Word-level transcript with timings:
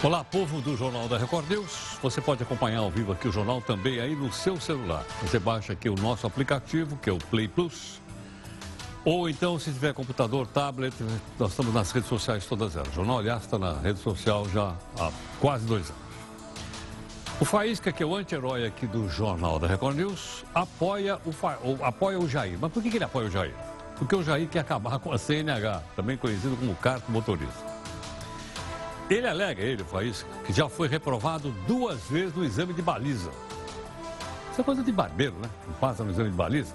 Olá, 0.00 0.22
povo 0.22 0.60
do 0.60 0.76
Jornal 0.76 1.08
da 1.08 1.18
Record 1.18 1.50
News. 1.50 1.98
Você 2.00 2.20
pode 2.20 2.40
acompanhar 2.40 2.78
ao 2.78 2.90
vivo 2.90 3.10
aqui 3.10 3.26
o 3.26 3.32
jornal 3.32 3.60
também 3.60 3.98
aí 3.98 4.14
no 4.14 4.32
seu 4.32 4.60
celular. 4.60 5.04
Você 5.20 5.40
baixa 5.40 5.72
aqui 5.72 5.88
o 5.88 5.96
nosso 5.96 6.24
aplicativo, 6.24 6.96
que 6.98 7.10
é 7.10 7.12
o 7.12 7.18
Play 7.18 7.48
Plus. 7.48 8.00
Ou 9.04 9.28
então, 9.28 9.58
se 9.58 9.72
tiver 9.72 9.92
computador, 9.92 10.46
tablet, 10.46 10.94
nós 11.36 11.50
estamos 11.50 11.74
nas 11.74 11.90
redes 11.90 12.08
sociais 12.08 12.46
todas 12.46 12.76
elas. 12.76 12.90
O 12.90 12.92
jornal, 12.92 13.18
aliás, 13.18 13.42
está 13.42 13.58
na 13.58 13.72
rede 13.72 13.98
social 13.98 14.48
já 14.48 14.72
há 15.00 15.10
quase 15.40 15.66
dois 15.66 15.90
anos. 15.90 16.02
O 17.40 17.44
Faísca, 17.44 17.90
que 17.90 18.00
é 18.00 18.06
o 18.06 18.14
anti-herói 18.14 18.64
aqui 18.64 18.86
do 18.86 19.08
Jornal 19.08 19.58
da 19.58 19.66
Record 19.66 19.96
News, 19.96 20.44
apoia 20.54 21.18
o, 21.26 21.32
Fa... 21.32 21.58
apoia 21.82 22.20
o 22.20 22.28
Jair. 22.28 22.56
Mas 22.60 22.70
por 22.70 22.80
que 22.80 22.88
ele 22.88 23.04
apoia 23.04 23.26
o 23.26 23.30
Jair? 23.30 23.54
Porque 23.96 24.14
o 24.14 24.22
Jair 24.22 24.48
quer 24.48 24.60
acabar 24.60 25.00
com 25.00 25.10
a 25.10 25.18
CNH, 25.18 25.82
também 25.96 26.16
conhecido 26.16 26.56
como 26.56 26.72
carta 26.76 27.10
motorista. 27.10 27.67
Ele 29.10 29.26
alega, 29.26 29.62
ele, 29.62 29.82
Faísca, 29.84 30.28
que 30.44 30.52
já 30.52 30.68
foi 30.68 30.86
reprovado 30.86 31.50
duas 31.66 32.02
vezes 32.04 32.34
no 32.34 32.44
exame 32.44 32.74
de 32.74 32.82
baliza. 32.82 33.30
Isso 34.52 34.60
é 34.60 34.64
coisa 34.64 34.82
de 34.82 34.92
barbeiro, 34.92 35.34
né? 35.40 35.48
Não 35.66 35.74
passa 35.74 36.04
no 36.04 36.10
exame 36.10 36.30
de 36.30 36.36
baliza. 36.36 36.74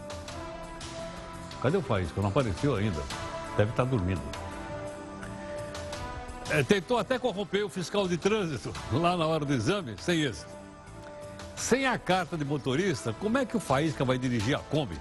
Cadê 1.61 1.77
o 1.77 1.81
Faísca? 1.81 2.21
Não 2.21 2.29
apareceu 2.29 2.75
ainda. 2.75 3.01
Deve 3.55 3.69
estar 3.69 3.85
dormindo. 3.85 4.21
É, 6.49 6.63
tentou 6.63 6.97
até 6.97 7.19
corromper 7.19 7.65
o 7.65 7.69
fiscal 7.69 8.07
de 8.07 8.17
trânsito 8.17 8.73
lá 8.91 9.15
na 9.15 9.25
hora 9.25 9.45
do 9.45 9.53
exame, 9.53 9.95
sem 9.99 10.21
êxito. 10.21 10.51
Sem 11.55 11.85
a 11.85 11.97
carta 11.97 12.35
de 12.35 12.43
motorista, 12.43 13.13
como 13.19 13.37
é 13.37 13.45
que 13.45 13.55
o 13.55 13.59
Faísca 13.59 14.03
vai 14.03 14.17
dirigir 14.17 14.55
a 14.55 14.59
Kombi, 14.59 14.99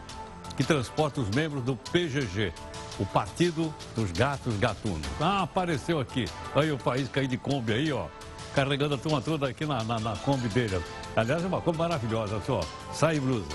que 0.57 0.65
transporta 0.65 1.21
os 1.21 1.29
membros 1.31 1.63
do 1.63 1.77
PGG, 1.77 2.53
o 2.99 3.07
Partido 3.07 3.75
dos 3.95 4.11
Gatos 4.13 4.57
Gatunos? 4.59 5.07
Ah, 5.21 5.43
apareceu 5.43 5.99
aqui. 5.99 6.27
Aí 6.55 6.71
o 6.71 6.79
Faísca 6.79 7.21
aí 7.21 7.27
de 7.27 7.37
Kombi 7.37 7.73
aí, 7.73 7.93
ó, 7.93 8.07
carregando 8.55 8.95
a 8.95 8.99
turma 8.99 9.21
toda 9.21 9.49
aqui 9.49 9.65
na, 9.65 9.83
na, 9.85 9.99
na 9.99 10.17
Kombi 10.17 10.49
dele. 10.49 10.83
Aliás, 11.17 11.43
é 11.43 11.47
uma 11.47 11.61
Kombi 11.61 11.79
maravilhosa, 11.79 12.41
só, 12.47 12.61
sai 12.93 13.19
blusa. 13.19 13.47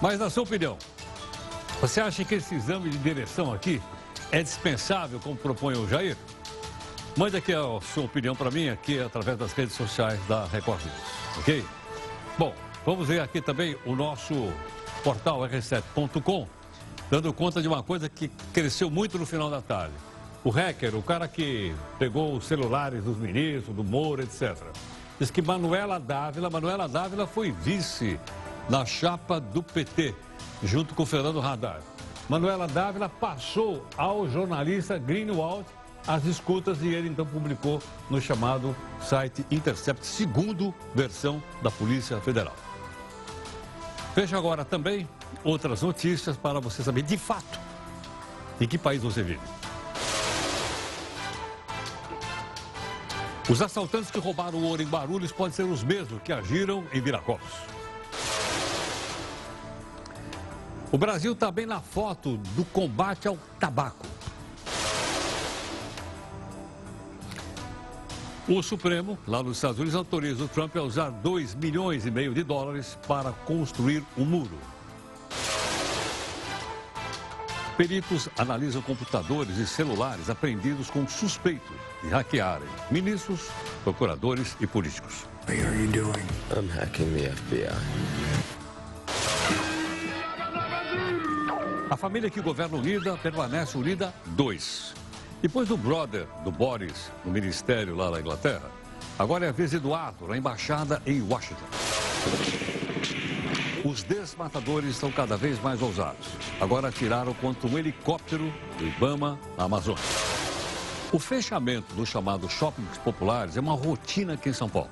Mas 0.00 0.18
na 0.18 0.30
sua 0.30 0.42
opinião, 0.42 0.76
você 1.80 2.00
acha 2.00 2.24
que 2.24 2.34
esse 2.34 2.54
exame 2.54 2.90
de 2.90 2.98
direção 2.98 3.52
aqui 3.52 3.80
é 4.30 4.42
dispensável, 4.42 5.18
como 5.20 5.36
propõe 5.36 5.74
o 5.74 5.88
Jair? 5.88 6.16
Mande 7.16 7.36
aqui 7.36 7.52
a 7.52 7.62
sua 7.80 8.04
opinião 8.04 8.36
para 8.36 8.50
mim, 8.50 8.68
aqui 8.68 9.00
através 9.00 9.36
das 9.36 9.52
redes 9.52 9.74
sociais 9.74 10.20
da 10.28 10.44
Record 10.46 10.80
News, 10.84 11.38
ok? 11.38 11.64
Bom, 12.38 12.54
vamos 12.86 13.08
ver 13.08 13.20
aqui 13.20 13.40
também 13.40 13.76
o 13.84 13.96
nosso 13.96 14.52
portal 15.02 15.40
r7.com, 15.40 16.46
dando 17.10 17.32
conta 17.32 17.62
de 17.62 17.68
uma 17.68 17.82
coisa 17.82 18.08
que 18.08 18.28
cresceu 18.52 18.90
muito 18.90 19.18
no 19.18 19.26
final 19.26 19.50
da 19.50 19.60
tarde. 19.60 19.94
O 20.44 20.50
hacker, 20.50 20.94
o 20.94 21.02
cara 21.02 21.26
que 21.26 21.74
pegou 21.98 22.34
os 22.34 22.44
celulares 22.44 23.02
dos 23.02 23.16
ministros, 23.16 23.74
do 23.74 23.84
Moro, 23.84 24.22
etc. 24.22 24.56
Diz 25.18 25.30
que 25.30 25.42
Manuela 25.42 25.98
Dávila, 25.98 26.48
Manuela 26.48 26.88
Dávila 26.88 27.26
foi 27.26 27.50
vice 27.50 28.18
na 28.68 28.84
chapa 28.86 29.40
do 29.40 29.62
PT, 29.62 30.14
junto 30.62 30.94
com 30.94 31.04
Fernando 31.04 31.40
Haddad. 31.40 31.82
Manuela 32.28 32.68
Dávila 32.68 33.08
passou 33.08 33.84
ao 33.96 34.28
jornalista 34.28 34.98
Greenwald 34.98 35.64
as 36.06 36.24
escutas 36.24 36.82
e 36.82 36.88
ele 36.88 37.08
então 37.08 37.26
publicou 37.26 37.82
no 38.08 38.20
chamado 38.20 38.74
site 39.00 39.44
Intercept, 39.50 40.06
segundo 40.06 40.74
versão 40.94 41.42
da 41.62 41.70
Polícia 41.70 42.18
Federal. 42.20 42.54
Veja 44.20 44.36
agora 44.36 44.64
também 44.64 45.08
outras 45.44 45.82
notícias 45.82 46.36
para 46.36 46.58
você 46.58 46.82
saber 46.82 47.02
de 47.02 47.16
fato 47.16 47.56
em 48.60 48.66
que 48.66 48.76
país 48.76 49.00
você 49.00 49.22
vive. 49.22 49.38
Os 53.48 53.62
assaltantes 53.62 54.10
que 54.10 54.18
roubaram 54.18 54.60
ouro 54.60 54.82
em 54.82 54.86
Barulhos 54.86 55.30
podem 55.30 55.52
ser 55.52 55.62
os 55.62 55.84
mesmos 55.84 56.20
que 56.20 56.32
agiram 56.32 56.84
em 56.92 57.00
Viracopos. 57.00 57.48
O 60.90 60.98
Brasil 60.98 61.32
está 61.32 61.52
bem 61.52 61.64
na 61.64 61.80
foto 61.80 62.38
do 62.38 62.64
combate 62.64 63.28
ao 63.28 63.38
tabaco. 63.60 64.04
O 68.48 68.62
Supremo, 68.62 69.18
lá 69.26 69.42
nos 69.42 69.58
Estados 69.58 69.78
Unidos, 69.78 69.94
autoriza 69.94 70.42
o 70.42 70.48
Trump 70.48 70.74
a 70.76 70.82
usar 70.82 71.10
2 71.10 71.54
milhões 71.54 72.06
e 72.06 72.10
meio 72.10 72.32
de 72.32 72.42
dólares 72.42 72.98
para 73.06 73.30
construir 73.30 74.02
um 74.16 74.24
muro. 74.24 74.58
Peritos 77.76 78.26
analisam 78.38 78.80
computadores 78.80 79.58
e 79.58 79.66
celulares 79.66 80.30
apreendidos 80.30 80.88
com 80.88 81.06
suspeitos 81.06 81.76
de 82.02 82.08
hackearem 82.08 82.66
ministros, 82.90 83.50
procuradores 83.84 84.56
e 84.60 84.66
políticos. 84.66 85.26
What 85.46 85.60
are 85.62 85.78
you 85.78 85.92
doing? 85.92 86.24
I'm 86.56 86.70
hacking 86.70 87.12
the 87.14 87.30
FBI. 87.30 87.68
A 91.90 91.96
família 91.98 92.30
que 92.30 92.40
governa 92.40 92.78
unida 92.78 93.14
permanece 93.18 93.76
unida 93.76 94.12
dois. 94.28 94.94
Depois 95.40 95.68
do 95.68 95.76
brother 95.76 96.26
do 96.42 96.50
Boris 96.50 97.12
no 97.24 97.30
ministério 97.30 97.94
lá 97.94 98.10
na 98.10 98.18
Inglaterra, 98.18 98.70
agora 99.16 99.46
é 99.46 99.48
a 99.48 99.52
vez 99.52 99.70
de 99.70 99.76
Eduardo 99.76 100.26
na 100.26 100.36
embaixada 100.36 101.00
em 101.06 101.22
Washington. 101.22 101.64
Os 103.84 104.02
desmatadores 104.02 104.90
estão 104.90 105.12
cada 105.12 105.36
vez 105.36 105.62
mais 105.62 105.80
ousados. 105.80 106.26
Agora 106.60 106.88
atiraram 106.88 107.32
contra 107.34 107.68
um 107.68 107.78
helicóptero 107.78 108.52
do 108.76 108.84
Ibama 108.84 109.38
na 109.56 109.64
Amazônia. 109.64 110.02
O 111.12 111.20
fechamento 111.20 111.94
dos 111.94 112.08
chamados 112.08 112.50
shoppings 112.50 112.98
populares 112.98 113.56
é 113.56 113.60
uma 113.60 113.74
rotina 113.74 114.34
aqui 114.34 114.48
em 114.48 114.52
São 114.52 114.68
Paulo. 114.68 114.90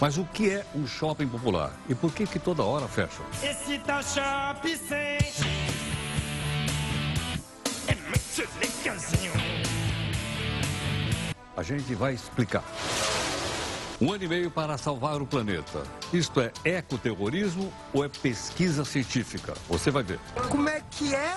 Mas 0.00 0.16
o 0.16 0.24
que 0.24 0.48
é 0.48 0.64
um 0.74 0.86
shopping 0.86 1.28
popular? 1.28 1.70
E 1.86 1.94
por 1.94 2.12
que 2.12 2.26
que 2.26 2.38
toda 2.38 2.64
hora 2.64 2.88
fecham? 2.88 3.24
Esse 3.42 3.78
tal 3.80 4.02
shopping 4.02 4.76
sem 4.76 4.96
é. 4.96 5.22
A 11.54 11.62
gente 11.62 11.94
vai 11.94 12.14
explicar. 12.14 12.64
Um 14.00 14.10
ano 14.10 14.24
e 14.24 14.28
meio 14.28 14.50
para 14.50 14.78
salvar 14.78 15.20
o 15.20 15.26
planeta. 15.26 15.82
Isto 16.12 16.40
é 16.40 16.50
ecoterrorismo 16.64 17.72
ou 17.92 18.04
é 18.04 18.08
pesquisa 18.08 18.84
científica? 18.84 19.52
Você 19.68 19.90
vai 19.90 20.02
ver. 20.02 20.18
Como 20.48 20.68
é 20.68 20.82
que 20.90 21.14
é? 21.14 21.36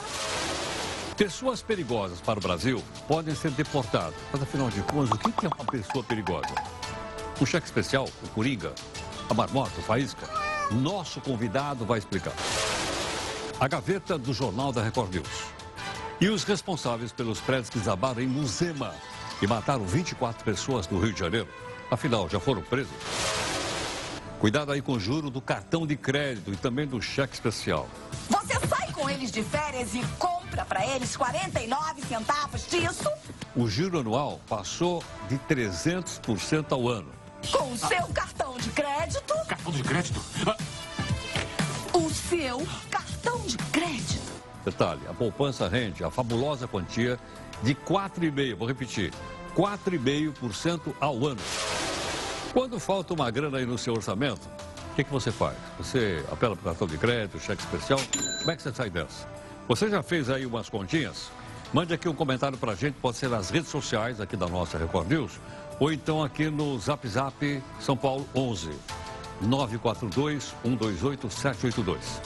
Pessoas 1.17 1.61
perigosas 1.61 2.21
para 2.21 2.39
o 2.39 2.41
Brasil 2.41 2.81
podem 3.07 3.35
ser 3.35 3.51
deportadas. 3.51 4.15
Mas 4.31 4.41
afinal 4.41 4.69
de 4.69 4.81
contas, 4.83 5.11
o 5.11 5.31
que 5.31 5.45
é 5.45 5.49
uma 5.49 5.65
pessoa 5.65 6.03
perigosa? 6.03 6.55
Um 7.39 7.45
cheque 7.45 7.67
especial, 7.67 8.09
o 8.23 8.27
Coringa, 8.29 8.73
a 9.29 9.33
marmota, 9.33 9.79
o 9.79 9.83
faísca? 9.83 10.27
Nosso 10.71 11.19
convidado 11.19 11.85
vai 11.85 11.99
explicar. 11.99 12.33
A 13.59 13.67
gaveta 13.67 14.17
do 14.17 14.33
Jornal 14.33 14.71
da 14.71 14.81
Record 14.81 15.13
News. 15.13 15.45
E 16.19 16.29
os 16.29 16.45
responsáveis 16.45 17.11
pelos 17.11 17.41
prédios 17.41 17.69
que 17.69 17.79
desabaram 17.79 18.21
em 18.21 18.27
Muzema 18.27 18.93
e 19.41 19.47
mataram 19.47 19.85
24 19.85 20.43
pessoas 20.43 20.87
no 20.87 20.99
Rio 20.99 21.13
de 21.13 21.19
Janeiro. 21.19 21.47
Afinal, 21.89 22.29
já 22.29 22.39
foram 22.39 22.61
presos? 22.61 22.91
Cuidado 24.39 24.71
aí 24.71 24.81
com 24.81 24.93
o 24.93 24.99
juro 24.99 25.29
do 25.29 25.41
cartão 25.41 25.87
de 25.87 25.95
crédito 25.95 26.51
e 26.51 26.55
também 26.57 26.85
do 26.85 27.01
cheque 27.01 27.33
especial. 27.33 27.87
Você 28.29 28.53
sai 28.67 28.91
com 28.91 29.09
eles 29.09 29.31
de 29.31 29.41
férias 29.43 29.93
e 29.95 30.03
compra 30.19 30.65
para 30.65 30.85
eles 30.85 31.15
49 31.15 32.01
centavos 32.03 32.67
disso? 32.67 33.09
O 33.55 33.67
juro 33.67 33.99
anual 33.99 34.39
passou 34.47 35.03
de 35.29 35.37
300% 35.39 36.71
ao 36.71 36.87
ano. 36.89 37.09
Com 37.51 37.71
o 37.71 37.77
seu 37.77 38.07
cartão 38.07 38.57
de 38.57 38.69
crédito? 38.71 39.33
Cartão 39.47 39.71
de 39.71 39.83
crédito? 39.83 40.21
Ah, 40.47 40.57
O 41.93 42.09
seu 42.09 42.65
cartão 42.91 43.39
de 43.41 43.57
crédito. 43.57 44.25
Detalhe, 44.65 45.01
a 45.07 45.13
poupança 45.13 45.67
rende 45.69 46.03
a 46.03 46.09
fabulosa 46.09 46.67
quantia 46.67 47.19
de 47.65 47.73
4,5%, 47.73 48.55
vou 48.55 48.67
repetir, 48.67 49.11
4,5% 49.55 50.93
ao 50.99 51.25
ano. 51.25 51.41
Quando 52.53 52.79
falta 52.79 53.13
uma 53.15 53.29
grana 53.31 53.57
aí 53.57 53.65
no 53.65 53.75
seu 53.75 53.95
orçamento, 53.95 54.47
o 54.91 54.95
que, 54.95 55.03
que 55.03 55.11
você 55.11 55.31
faz? 55.31 55.57
Você 55.79 56.23
apela 56.31 56.55
para 56.55 56.61
o 56.61 56.65
cartão 56.65 56.87
de 56.87 56.97
crédito, 56.97 57.39
cheque 57.39 57.63
especial? 57.63 57.99
Como 58.39 58.51
é 58.51 58.55
que 58.55 58.61
você 58.61 58.71
sai 58.71 58.91
dessa? 58.91 59.27
Você 59.67 59.89
já 59.89 60.03
fez 60.03 60.29
aí 60.29 60.45
umas 60.45 60.69
continhas? 60.69 61.31
Mande 61.73 61.91
aqui 61.91 62.07
um 62.07 62.13
comentário 62.13 62.55
para 62.55 62.73
a 62.73 62.75
gente, 62.75 62.93
pode 63.01 63.17
ser 63.17 63.29
nas 63.29 63.49
redes 63.49 63.69
sociais 63.69 64.21
aqui 64.21 64.37
da 64.37 64.47
nossa 64.47 64.77
Record 64.77 65.09
News, 65.09 65.39
ou 65.79 65.91
então 65.91 66.23
aqui 66.23 66.49
no 66.49 66.77
Zap 66.77 67.05
Zap 67.07 67.63
São 67.79 67.97
Paulo 67.97 68.29
11 68.35 68.69
942 69.41 70.53
128 70.63 71.29
782. 71.31 72.21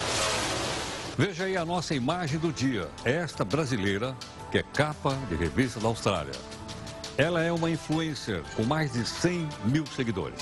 Veja 1.18 1.45
aí 1.45 1.57
a 1.57 1.65
nossa 1.65 1.95
imagem 1.95 2.39
do 2.39 2.51
dia. 2.51 2.89
Esta 3.03 3.44
brasileira, 3.44 4.15
que 4.51 4.57
é 4.57 4.63
capa 4.63 5.16
de 5.30 5.36
revista 5.36 5.80
da 5.80 5.88
Austrália. 5.88 6.34
Ela 7.18 7.44
é 7.44 7.51
uma 7.51 7.69
influencer 7.69 8.44
com 8.56 8.63
mais 8.63 8.94
de 8.94 9.06
100 9.06 9.50
mil 9.66 9.86
seguidores. 9.86 10.40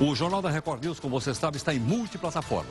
O 0.00 0.14
Jornal 0.14 0.42
da 0.42 0.50
Record 0.50 0.84
News, 0.84 1.00
como 1.00 1.18
você 1.18 1.34
sabe, 1.34 1.56
está 1.56 1.74
em 1.74 1.78
multiplataforma. 1.78 2.70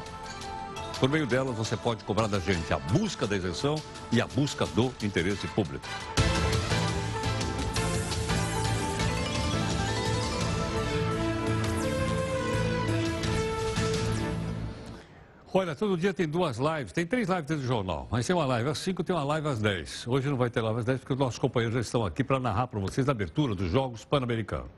Por 0.99 1.09
meio 1.09 1.25
delas, 1.25 1.55
você 1.55 1.75
pode 1.75 2.03
cobrar 2.03 2.27
da 2.27 2.39
gente 2.39 2.73
a 2.73 2.79
busca 2.79 3.25
da 3.25 3.35
isenção 3.35 3.75
e 4.11 4.21
a 4.21 4.27
busca 4.27 4.65
do 4.67 4.93
interesse 5.01 5.47
público. 5.47 5.85
Olha, 15.55 15.75
todo 15.75 15.95
dia 15.95 16.11
tem 16.11 16.27
duas 16.27 16.57
lives, 16.57 16.91
tem 16.91 17.05
três 17.05 17.29
lives 17.29 17.45
dentro 17.45 17.61
do 17.61 17.67
jornal, 17.67 18.07
mas 18.09 18.25
tem 18.25 18.35
uma 18.35 18.43
live 18.43 18.69
às 18.69 18.79
5 18.79 19.03
tem 19.03 19.15
uma 19.15 19.23
live 19.23 19.47
às 19.49 19.59
10. 19.59 20.07
Hoje 20.07 20.27
não 20.27 20.35
vai 20.35 20.49
ter 20.49 20.61
live 20.61 20.79
às 20.79 20.85
10 20.85 21.01
porque 21.01 21.13
os 21.13 21.19
nossos 21.19 21.37
companheiros 21.37 21.75
já 21.75 21.81
estão 21.81 22.03
aqui 22.03 22.23
para 22.23 22.39
narrar 22.39 22.65
para 22.65 22.79
vocês 22.79 23.07
a 23.07 23.11
abertura 23.11 23.53
dos 23.53 23.69
Jogos 23.69 24.03
Pan-Americanos. 24.03 24.71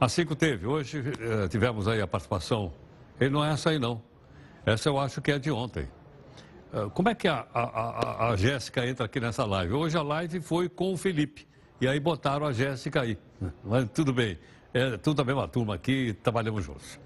Às 0.00 0.10
5 0.10 0.34
teve, 0.34 0.66
hoje 0.66 1.04
eh, 1.20 1.46
tivemos 1.46 1.86
aí 1.86 2.00
a 2.00 2.06
participação, 2.08 2.72
ele 3.20 3.30
não 3.30 3.44
é 3.44 3.52
essa 3.52 3.70
aí 3.70 3.78
não, 3.78 4.02
essa 4.66 4.88
eu 4.88 4.98
acho 4.98 5.22
que 5.22 5.30
é 5.30 5.38
de 5.38 5.52
ontem. 5.52 5.88
Uh, 6.72 6.90
como 6.90 7.08
é 7.08 7.14
que 7.14 7.28
a, 7.28 7.46
a, 7.54 7.62
a, 7.62 8.30
a 8.30 8.36
Jéssica 8.36 8.84
entra 8.84 9.06
aqui 9.06 9.20
nessa 9.20 9.44
live? 9.44 9.72
Hoje 9.72 9.96
a 9.96 10.02
live 10.02 10.40
foi 10.40 10.68
com 10.68 10.92
o 10.92 10.96
Felipe, 10.96 11.46
e 11.80 11.86
aí 11.86 12.00
botaram 12.00 12.44
a 12.44 12.52
Jéssica 12.52 13.02
aí, 13.02 13.16
mas 13.62 13.88
tudo 13.90 14.12
bem, 14.12 14.36
é 14.74 14.96
tudo 14.96 15.22
a 15.22 15.24
mesma 15.24 15.46
turma 15.46 15.76
aqui, 15.76 16.12
trabalhamos 16.24 16.64
juntos. 16.64 16.98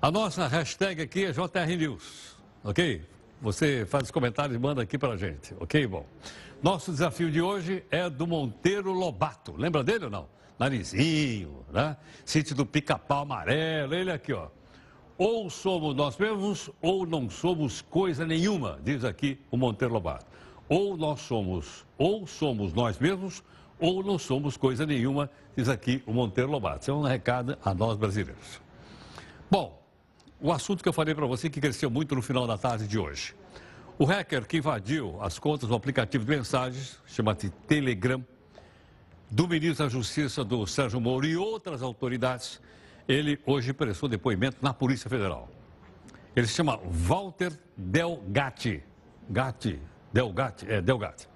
A 0.00 0.10
nossa 0.10 0.46
hashtag 0.46 1.00
aqui 1.02 1.24
é 1.24 1.32
JR 1.32 1.76
News, 1.78 2.36
ok? 2.62 3.02
Você 3.40 3.86
faz 3.86 4.04
os 4.04 4.10
comentários 4.10 4.54
e 4.54 4.58
manda 4.58 4.82
aqui 4.82 4.98
para 4.98 5.12
a 5.12 5.16
gente, 5.16 5.54
ok? 5.58 5.86
Bom, 5.86 6.06
nosso 6.62 6.90
desafio 6.90 7.30
de 7.30 7.40
hoje 7.40 7.84
é 7.90 8.08
do 8.10 8.26
Monteiro 8.26 8.92
Lobato. 8.92 9.54
Lembra 9.56 9.82
dele 9.82 10.06
ou 10.06 10.10
não? 10.10 10.28
Narizinho, 10.58 11.64
né? 11.72 11.96
Sítio 12.24 12.54
do 12.54 12.66
Pica-Pau 12.66 13.22
Amarelo, 13.22 13.94
ele 13.94 14.10
aqui, 14.10 14.32
ó. 14.32 14.48
Ou 15.16 15.48
somos 15.48 15.94
nós 15.94 16.18
mesmos 16.18 16.70
ou 16.82 17.06
não 17.06 17.30
somos 17.30 17.80
coisa 17.80 18.26
nenhuma, 18.26 18.78
diz 18.82 19.04
aqui 19.04 19.40
o 19.50 19.56
Monteiro 19.56 19.94
Lobato. 19.94 20.26
Ou 20.68 20.96
nós 20.96 21.20
somos, 21.20 21.86
ou 21.96 22.26
somos 22.26 22.72
nós 22.72 22.98
mesmos 22.98 23.42
ou 23.78 24.02
não 24.02 24.18
somos 24.18 24.56
coisa 24.56 24.86
nenhuma, 24.86 25.30
diz 25.56 25.68
aqui 25.68 26.02
o 26.06 26.12
Monteiro 26.12 26.50
Lobato. 26.50 26.82
Isso 26.82 26.90
é 26.90 26.94
um 26.94 27.02
recado 27.02 27.56
a 27.64 27.74
nós 27.74 27.96
brasileiros. 27.96 28.60
Bom, 29.50 29.83
o 30.44 30.52
assunto 30.52 30.82
que 30.82 30.88
eu 30.90 30.92
falei 30.92 31.14
para 31.14 31.24
você 31.24 31.48
que 31.48 31.58
cresceu 31.58 31.90
muito 31.90 32.14
no 32.14 32.20
final 32.20 32.46
da 32.46 32.58
tarde 32.58 32.86
de 32.86 32.98
hoje. 32.98 33.34
O 33.98 34.04
hacker 34.04 34.46
que 34.46 34.58
invadiu 34.58 35.16
as 35.22 35.38
contas 35.38 35.70
do 35.70 35.74
aplicativo 35.74 36.22
de 36.22 36.30
mensagens, 36.30 37.00
chama-se 37.06 37.48
Telegram, 37.66 38.22
do 39.30 39.48
ministro 39.48 39.86
da 39.86 39.90
Justiça 39.90 40.44
do 40.44 40.66
Sérgio 40.66 41.00
Moro 41.00 41.24
e 41.24 41.34
outras 41.34 41.80
autoridades, 41.80 42.60
ele 43.08 43.40
hoje 43.46 43.72
prestou 43.72 44.06
depoimento 44.06 44.58
na 44.60 44.74
Polícia 44.74 45.08
Federal. 45.08 45.48
Ele 46.36 46.46
se 46.46 46.52
chama 46.52 46.78
Walter 46.90 47.58
Delgatti. 47.74 48.82
Gatti, 49.30 49.80
Delgatti, 50.12 50.70
é 50.70 50.82
Delgatti. 50.82 51.26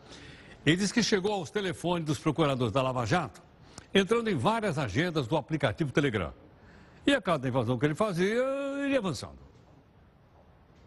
Ele 0.67 0.77
diz 0.77 0.93
que 0.93 1.03
chegou 1.03 1.33
aos 1.33 1.51
telefones 1.51 2.05
dos 2.05 2.19
procuradores 2.19 2.75
da 2.75 2.83
Lava 2.83 3.07
Jato, 3.07 3.41
entrando 3.95 4.29
em 4.29 4.37
várias 4.37 4.77
agendas 4.77 5.27
do 5.27 5.35
aplicativo 5.35 5.91
Telegram. 5.91 6.35
E 7.07 7.15
a 7.15 7.23
cada 7.23 7.49
invasão 7.49 7.79
que 7.79 7.87
ele 7.87 7.95
fazia, 7.95 8.45
ele 8.89 8.97
avançando. 8.99 9.39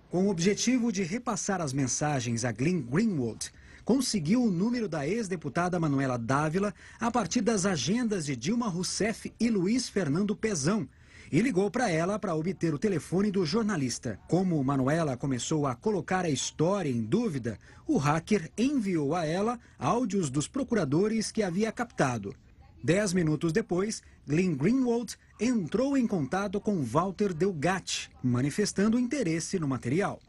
Com 0.10 0.28
o 0.28 0.30
objetivo 0.30 0.92
de 0.92 1.04
repassar 1.04 1.62
as 1.62 1.72
mensagens 1.72 2.44
a 2.44 2.52
Glenn 2.52 2.82
Greenwald, 2.82 3.50
conseguiu 3.86 4.44
o 4.44 4.52
número 4.52 4.88
da 4.88 5.08
ex-deputada 5.08 5.80
Manuela 5.80 6.18
Dávila 6.18 6.74
a 7.00 7.10
partir 7.10 7.42
das 7.42 7.66
agendas 7.66 8.26
de 8.26 8.36
Dilma 8.36 8.68
Rousseff 8.68 9.34
e 9.40 9.50
Luiz 9.50 9.88
Fernando 9.88 10.36
Pezão, 10.36 10.88
e 11.32 11.40
ligou 11.40 11.72
para 11.72 11.90
ela 11.90 12.20
para 12.20 12.36
obter 12.36 12.74
o 12.74 12.78
telefone 12.78 13.32
do 13.32 13.46
jornalista. 13.46 14.20
Como 14.28 14.62
Manuela 14.62 15.16
começou 15.16 15.66
a 15.66 15.74
colocar 15.74 16.26
a 16.26 16.30
história 16.30 16.90
em 16.90 17.02
dúvida, 17.02 17.58
o 17.88 17.98
hacker 17.98 18.52
enviou 18.58 19.16
a 19.16 19.26
ela 19.26 19.58
áudios 19.80 20.30
dos 20.30 20.46
procuradores 20.46 21.32
que 21.32 21.42
havia 21.42 21.72
captado. 21.72 22.36
Dez 22.84 23.14
minutos 23.14 23.54
depois, 23.54 24.02
Glenn 24.28 24.56
Greenwald 24.56 25.16
entrou 25.40 25.96
em 25.96 26.08
contato 26.08 26.60
com 26.60 26.84
Walter 26.84 27.34
Delgatti, 27.34 28.10
manifestando 28.24 29.00
interesse 29.00 29.60
no 29.60 29.68
material. 29.68 30.20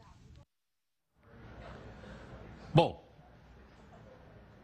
Bom, 2.73 3.03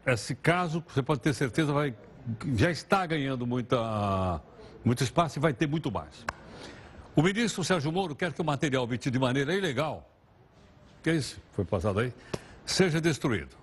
esse 0.06 0.34
caso, 0.34 0.84
você 0.88 1.02
pode 1.02 1.20
ter 1.20 1.34
certeza, 1.34 1.72
vai, 1.72 1.94
já 2.56 2.70
está 2.70 3.04
ganhando 3.06 3.46
muita, 3.46 4.40
muito 4.84 5.02
espaço 5.02 5.38
e 5.38 5.40
vai 5.40 5.52
ter 5.52 5.66
muito 5.66 5.90
mais. 5.90 6.24
O 7.14 7.22
ministro 7.22 7.64
Sérgio 7.64 7.90
Moro 7.90 8.14
quer 8.14 8.32
que 8.32 8.40
o 8.40 8.44
material 8.44 8.84
obtido 8.84 9.12
de 9.12 9.18
maneira 9.18 9.54
ilegal, 9.54 10.08
que 11.02 11.10
é 11.10 11.16
isso, 11.16 11.40
foi 11.52 11.64
passado 11.64 12.00
aí, 12.00 12.12
seja 12.64 13.00
destruído. 13.00 13.59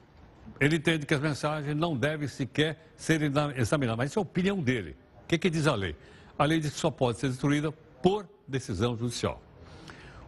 Ele 0.60 0.78
entende 0.78 1.06
que 1.06 1.14
as 1.14 1.22
mensagens 1.22 1.76
não 1.76 1.96
devem 1.96 2.28
sequer 2.28 2.92
ser 2.96 3.22
examinadas, 3.56 3.98
mas 3.98 4.10
isso 4.10 4.20
é 4.20 4.22
a 4.22 4.24
opinião 4.24 4.62
dele. 4.62 4.96
O 5.24 5.28
que, 5.28 5.38
que 5.38 5.50
diz 5.50 5.68
a 5.68 5.76
lei? 5.76 5.96
A 6.38 6.46
lei 6.46 6.60
diz 6.60 6.74
que 6.74 6.80
só 6.80 6.90
pode 6.90 7.20
ser 7.20 7.30
destruída 7.30 7.72
por 8.02 8.28
decisão 8.48 8.98
judicial. 8.98 9.42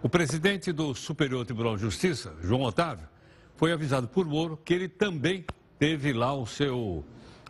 O 0.02 0.10
presidente 0.10 0.72
do 0.72 0.94
Superior 0.94 1.46
Tribunal 1.46 1.76
de 1.76 1.82
Justiça, 1.82 2.34
João 2.42 2.62
Otávio, 2.62 3.08
foi 3.56 3.72
avisado 3.72 4.08
por 4.08 4.26
Moro 4.26 4.58
que 4.58 4.74
ele 4.74 4.88
também 4.88 5.46
teve 5.78 6.14
lá 6.14 6.34
o 6.34 6.46
seu, 6.46 7.04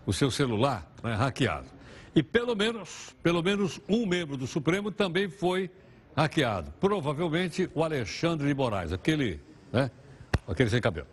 o 0.06 0.14
seu 0.14 0.32
celular 0.32 0.92
né, 1.04 1.14
hackeado. 1.14 1.68
E 2.16 2.24
pelo 2.24 2.56
menos, 2.56 3.16
pelo 3.22 3.44
menos 3.44 3.80
um 3.88 4.06
membro 4.06 4.36
do 4.36 4.48
Supremo 4.48 4.92
também 4.92 5.30
foi 5.30 5.70
hackeado. 6.16 6.74
Provavelmente 6.80 7.70
o 7.76 7.84
Alexandre 7.84 8.48
de 8.48 8.54
Moraes, 8.54 8.92
aquele, 8.92 9.40
né, 9.72 9.92
aquele 10.48 10.70
sem 10.70 10.82
cabelo. 10.82 11.08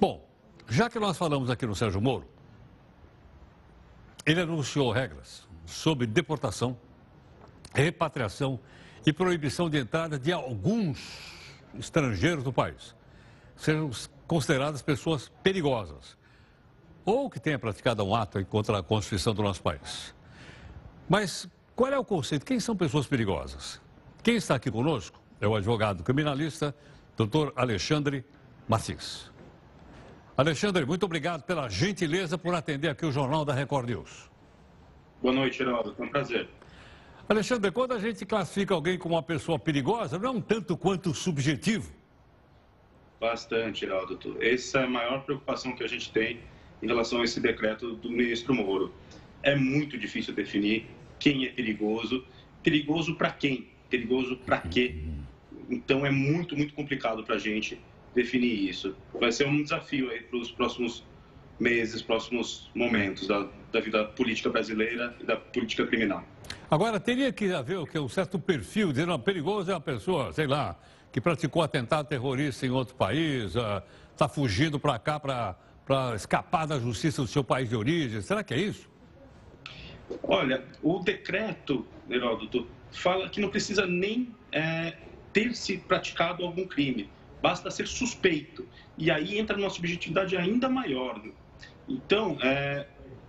Bom, 0.00 0.26
já 0.68 0.90
que 0.90 0.98
nós 0.98 1.16
falamos 1.16 1.50
aqui 1.50 1.66
no 1.66 1.74
Sérgio 1.74 2.00
Moro, 2.00 2.26
ele 4.26 4.40
anunciou 4.40 4.90
regras 4.90 5.46
sobre 5.66 6.06
deportação, 6.06 6.76
repatriação 7.74 8.58
e 9.06 9.12
proibição 9.12 9.68
de 9.68 9.78
entrada 9.78 10.18
de 10.18 10.32
alguns 10.32 10.98
estrangeiros 11.78 12.44
no 12.44 12.52
país. 12.52 12.94
Sejam 13.56 13.90
consideradas 14.26 14.82
pessoas 14.82 15.30
perigosas 15.42 16.16
ou 17.04 17.28
que 17.28 17.38
tenha 17.38 17.58
praticado 17.58 18.02
um 18.02 18.14
ato 18.14 18.44
contra 18.46 18.78
a 18.78 18.82
Constituição 18.82 19.34
do 19.34 19.42
nosso 19.42 19.62
país. 19.62 20.14
Mas 21.08 21.46
qual 21.76 21.92
é 21.92 21.98
o 21.98 22.04
conceito? 22.04 22.46
Quem 22.46 22.58
são 22.58 22.74
pessoas 22.74 23.06
perigosas? 23.06 23.80
Quem 24.22 24.36
está 24.36 24.54
aqui 24.54 24.70
conosco 24.70 25.20
é 25.40 25.46
o 25.46 25.54
advogado 25.54 26.02
criminalista, 26.02 26.74
doutor 27.16 27.52
Alexandre 27.54 28.24
Martins. 28.66 29.33
Alexandre, 30.36 30.84
muito 30.84 31.04
obrigado 31.04 31.44
pela 31.44 31.68
gentileza 31.68 32.36
por 32.36 32.52
atender 32.56 32.88
aqui 32.88 33.06
o 33.06 33.12
Jornal 33.12 33.44
da 33.44 33.54
Record 33.54 33.88
News. 33.88 34.28
Boa 35.22 35.32
noite, 35.32 35.58
Geraldo. 35.58 35.94
Foi 35.94 36.06
um 36.06 36.08
prazer. 36.08 36.48
Alexandre, 37.28 37.70
quando 37.70 37.92
a 37.92 38.00
gente 38.00 38.26
classifica 38.26 38.74
alguém 38.74 38.98
como 38.98 39.14
uma 39.14 39.22
pessoa 39.22 39.60
perigosa, 39.60 40.18
não 40.18 40.28
é 40.28 40.32
um 40.32 40.40
tanto 40.40 40.76
quanto 40.76 41.14
subjetivo? 41.14 41.92
Bastante, 43.20 43.82
Geraldo. 43.82 44.18
Essa 44.40 44.80
é 44.80 44.84
a 44.84 44.88
maior 44.88 45.24
preocupação 45.24 45.72
que 45.72 45.84
a 45.84 45.86
gente 45.86 46.10
tem 46.10 46.40
em 46.82 46.86
relação 46.88 47.20
a 47.20 47.24
esse 47.24 47.38
decreto 47.38 47.94
do 47.94 48.10
ministro 48.10 48.52
Moro. 48.52 48.92
É 49.40 49.54
muito 49.54 49.96
difícil 49.96 50.34
definir 50.34 50.90
quem 51.20 51.46
é 51.46 51.50
perigoso. 51.50 52.24
Perigoso 52.60 53.14
para 53.14 53.30
quem? 53.30 53.68
Perigoso 53.88 54.36
para 54.38 54.58
quê? 54.58 54.96
Então 55.70 56.04
é 56.04 56.10
muito, 56.10 56.56
muito 56.56 56.74
complicado 56.74 57.22
para 57.22 57.36
a 57.36 57.38
gente 57.38 57.80
definir 58.14 58.68
isso. 58.68 58.94
Vai 59.18 59.32
ser 59.32 59.46
um 59.46 59.62
desafio 59.62 60.10
para 60.30 60.38
os 60.38 60.50
próximos 60.50 61.04
meses, 61.58 62.02
próximos 62.02 62.70
momentos 62.74 63.26
da, 63.26 63.46
da 63.72 63.80
vida 63.80 64.04
política 64.04 64.50
brasileira 64.50 65.14
e 65.20 65.24
da 65.24 65.36
política 65.36 65.86
criminal. 65.86 66.24
Agora, 66.70 66.98
teria 66.98 67.32
que 67.32 67.52
haver 67.52 67.78
o 67.78 67.86
que 67.86 67.98
um 67.98 68.08
certo 68.08 68.38
perfil, 68.38 68.90
dizer, 68.90 69.06
não, 69.06 69.18
perigoso 69.18 69.70
é 69.70 69.74
uma 69.74 69.80
pessoa, 69.80 70.32
sei 70.32 70.46
lá, 70.46 70.78
que 71.12 71.20
praticou 71.20 71.62
atentado 71.62 72.08
terrorista 72.08 72.66
em 72.66 72.70
outro 72.70 72.94
país, 72.94 73.54
está 73.54 74.26
uh, 74.26 74.28
fugindo 74.28 74.80
para 74.80 74.98
cá 74.98 75.20
para 75.20 75.56
para 75.84 76.14
escapar 76.14 76.66
da 76.66 76.78
justiça 76.78 77.22
do 77.22 77.28
seu 77.28 77.44
país 77.44 77.68
de 77.68 77.76
origem? 77.76 78.20
Será 78.20 78.42
que 78.42 78.54
é 78.54 78.58
isso? 78.58 78.88
Olha, 80.22 80.64
o 80.82 80.98
decreto, 81.00 81.86
Heródoto, 82.08 82.66
fala 82.90 83.28
que 83.28 83.40
não 83.40 83.48
precisa 83.48 83.86
nem 83.86 84.34
é, 84.52 84.96
ter 85.32 85.54
se 85.54 85.78
praticado 85.78 86.44
algum 86.44 86.66
crime, 86.66 87.08
basta 87.44 87.70
ser 87.70 87.86
suspeito. 87.86 88.66
E 88.96 89.10
aí 89.10 89.38
entra 89.38 89.54
numa 89.54 89.68
subjetividade 89.68 90.34
ainda 90.34 90.66
maior. 90.66 91.20
Então, 91.86 92.38
é, 92.40 92.86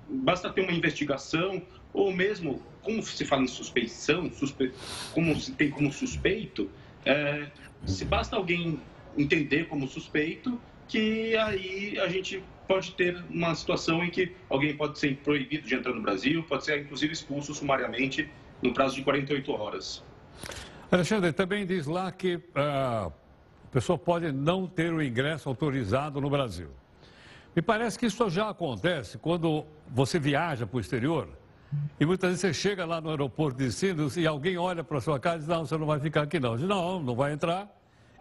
basta 0.07 0.50
ter 0.50 0.62
uma 0.62 0.72
investigação, 0.72 1.62
ou 1.91 2.13
mesmo, 2.13 2.63
como 2.81 3.03
se 3.03 3.25
fala 3.25 3.43
em 3.43 3.48
suspeição, 3.48 4.31
suspe... 4.31 4.72
como 5.13 5.38
se 5.38 5.51
tem 5.51 5.69
como 5.69 5.91
suspeito, 5.91 6.72
é, 7.05 7.48
se 7.86 8.05
basta 8.05 8.38
alguém 8.38 8.79
entender 9.17 9.67
como 9.67 9.86
suspeito, 9.86 10.57
que 10.88 11.36
aí 11.36 12.00
a 12.00 12.07
gente 12.07 12.41
pode 12.69 12.93
ter 12.93 13.22
uma 13.29 13.53
situação 13.53 14.01
em 14.01 14.10
que 14.10 14.31
alguém 14.50 14.77
pode 14.77 14.98
ser 14.98 15.17
proibido 15.17 15.67
de 15.67 15.75
entrar 15.75 15.93
no 15.93 16.01
Brasil, 16.01 16.41
pode 16.43 16.63
ser 16.63 16.79
inclusive 16.79 17.12
expulso 17.12 17.53
sumariamente 17.53 18.29
no 18.62 18.74
prazo 18.74 18.95
de 18.95 19.03
48 19.03 19.51
horas. 19.51 20.01
Alexandre, 20.89 21.34
também 21.34 21.65
diz 21.65 21.86
lá 21.86 22.12
que 22.13 22.36
uh, 22.36 23.12
pessoa 23.75 23.98
pode 23.98 24.32
não 24.32 24.65
ter 24.65 24.94
o 24.94 25.03
ingresso 25.03 25.50
autorizado 25.50 26.22
no 26.22 26.29
Brasil. 26.29 26.70
Me 27.53 27.62
parece 27.62 28.00
que 28.00 28.05
isso 28.05 28.29
já 28.29 28.50
acontece 28.50 29.17
quando 29.17 29.65
você 29.89 30.17
viaja 30.17 30.65
para 30.65 30.77
o 30.77 30.79
exterior 30.79 31.27
e 32.00 32.05
muitas 32.05 32.29
vezes 32.29 32.39
você 32.39 32.53
chega 32.53 32.86
lá 32.86 33.01
no 33.01 33.10
aeroporto 33.10 33.58
de 33.58 33.65
destino 33.65 34.10
e 34.15 34.25
alguém 34.25 34.58
olha 34.58 34.82
para 34.82 35.01
sua 35.01 35.20
casa 35.20 35.36
e 35.36 35.39
diz, 35.39 35.48
não, 35.50 35.65
você 35.65 35.77
não 35.77 35.86
vai 35.86 36.00
ficar 36.00 36.22
aqui 36.22 36.39
não. 36.39 36.55
Diz, 36.55 36.65
não, 36.65 37.01
não 37.01 37.15
vai 37.15 37.34
entrar 37.34 37.70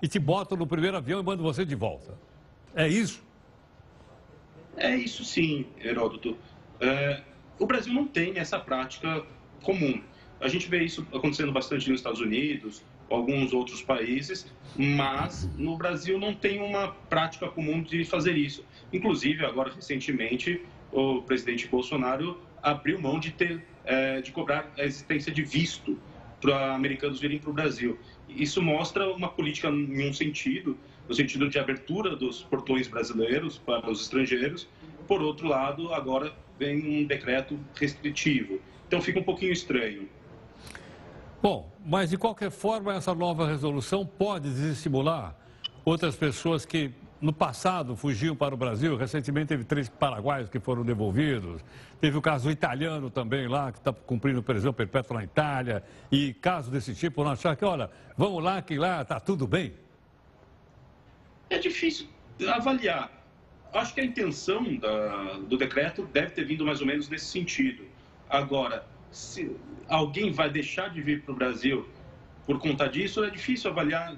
e 0.03 0.09
te 0.09 0.19
botam 0.19 0.59
no 0.59 0.67
primeiro 0.67 0.97
avião 0.97 1.21
e 1.21 1.23
mandam 1.23 1.45
você 1.45 1.65
de 1.65 1.77
volta. 1.77 2.19
É 2.75 2.89
isso? 2.89 3.23
É 4.77 4.97
isso 4.97 5.25
sim, 5.25 5.67
Heródoto. 5.81 6.37
É, 6.81 7.23
o 7.61 7.67
Brasil 7.67 7.95
não 7.95 8.09
tem 8.09 8.39
essa 8.39 8.59
prática 8.59 9.25
comum. 9.63 10.03
A 10.41 10.49
gente 10.49 10.69
vê 10.69 10.83
isso 10.83 11.07
acontecendo 11.15 11.53
bastante 11.53 11.89
nos 11.89 12.01
Estados 12.01 12.21
Unidos, 12.21 12.83
alguns 13.11 13.53
outros 13.53 13.83
países, 13.83 14.53
mas 14.77 15.49
no 15.57 15.77
Brasil 15.77 16.19
não 16.19 16.35
tem 16.35 16.61
uma 16.61 16.89
prática 17.09 17.49
comum 17.49 17.83
de 17.83 18.05
fazer 18.05 18.37
isso. 18.37 18.65
Inclusive, 18.93 19.45
agora 19.45 19.73
recentemente, 19.73 20.63
o 20.93 21.23
presidente 21.23 21.67
Bolsonaro 21.69 22.41
abriu 22.63 23.01
mão 23.01 23.19
de 23.19 23.31
ter, 23.31 23.63
é, 23.85 24.21
de 24.21 24.33
cobrar 24.33 24.73
a 24.79 24.85
existência 24.85 25.33
de 25.33 25.43
visto 25.43 25.99
para 26.41 26.75
americanos 26.75 27.21
virem 27.21 27.39
para 27.39 27.51
o 27.51 27.53
Brasil. 27.53 27.99
Isso 28.29 28.63
mostra 28.63 29.11
uma 29.13 29.29
política 29.29 29.69
em 29.69 30.09
um 30.09 30.13
sentido, 30.13 30.77
no 31.09 31.15
sentido 31.15 31.49
de 31.49 31.59
abertura 31.59 32.17
dos 32.17 32.43
portões 32.43 32.89
brasileiros 32.89 33.59
para 33.59 33.91
os 33.91 34.03
estrangeiros. 34.03 34.69
Por 35.07 35.23
outro 35.23 35.47
lado, 35.49 35.93
agora 35.93 36.35
vem 36.59 37.03
um 37.03 37.05
decreto 37.05 37.59
restritivo. 37.75 38.61
Então 38.87 39.01
fica 39.01 39.19
um 39.19 39.23
pouquinho 39.23 39.53
estranho. 39.53 40.09
Bom, 41.45 41.71
mas 41.85 42.09
de 42.09 42.17
qualquer 42.17 42.51
forma, 42.51 42.95
essa 42.95 43.15
nova 43.15 43.47
resolução 43.47 44.07
pode 44.07 44.49
desestimular 44.49 45.37
outras 45.85 46.17
pessoas 46.17 46.65
que 46.65 46.91
no 47.21 47.35
passado 47.35 47.95
fugiam 47.95 48.35
para 48.35 48.55
o 48.55 48.57
Brasil. 48.57 48.97
Recentemente 48.97 49.49
teve 49.49 49.63
três 49.63 49.87
paraguaios 49.87 50.49
que 50.49 50.59
foram 50.59 50.83
devolvidos. 50.83 51.63
Teve 52.01 52.17
o 52.17 52.23
caso 52.23 52.51
italiano 52.51 53.11
também 53.11 53.47
lá, 53.47 53.71
que 53.71 53.77
está 53.77 53.93
cumprindo 53.93 54.43
prisão 54.43 54.73
perpétua 54.73 55.19
na 55.19 55.25
Itália. 55.25 55.85
E 56.11 56.33
casos 56.33 56.71
desse 56.71 56.95
tipo, 56.95 57.23
não 57.23 57.33
achar 57.33 57.55
que, 57.55 57.65
olha, 57.67 57.91
vamos 58.17 58.43
lá, 58.43 58.63
que 58.63 58.79
lá 58.79 59.03
está 59.03 59.21
tudo 59.21 59.47
bem. 59.47 59.75
É 61.51 61.59
difícil 61.59 62.09
avaliar. 62.55 63.13
Acho 63.71 63.93
que 63.93 64.01
a 64.01 64.05
intenção 64.07 64.65
da, 64.79 65.35
do 65.47 65.59
decreto 65.59 66.07
deve 66.11 66.31
ter 66.31 66.47
vindo 66.47 66.65
mais 66.65 66.81
ou 66.81 66.87
menos 66.87 67.07
nesse 67.11 67.27
sentido. 67.27 67.85
Agora, 68.31 68.94
se 69.15 69.57
alguém 69.89 70.33
vai 70.33 70.51
deixar 70.51 70.91
de 70.91 71.01
vir 71.01 71.23
para 71.23 71.33
o 71.33 71.37
Brasil 71.37 71.87
por 72.45 72.59
conta 72.59 72.89
disso, 72.89 73.25
é 73.25 73.31
difícil 73.31 73.71
avaliar. 73.71 74.17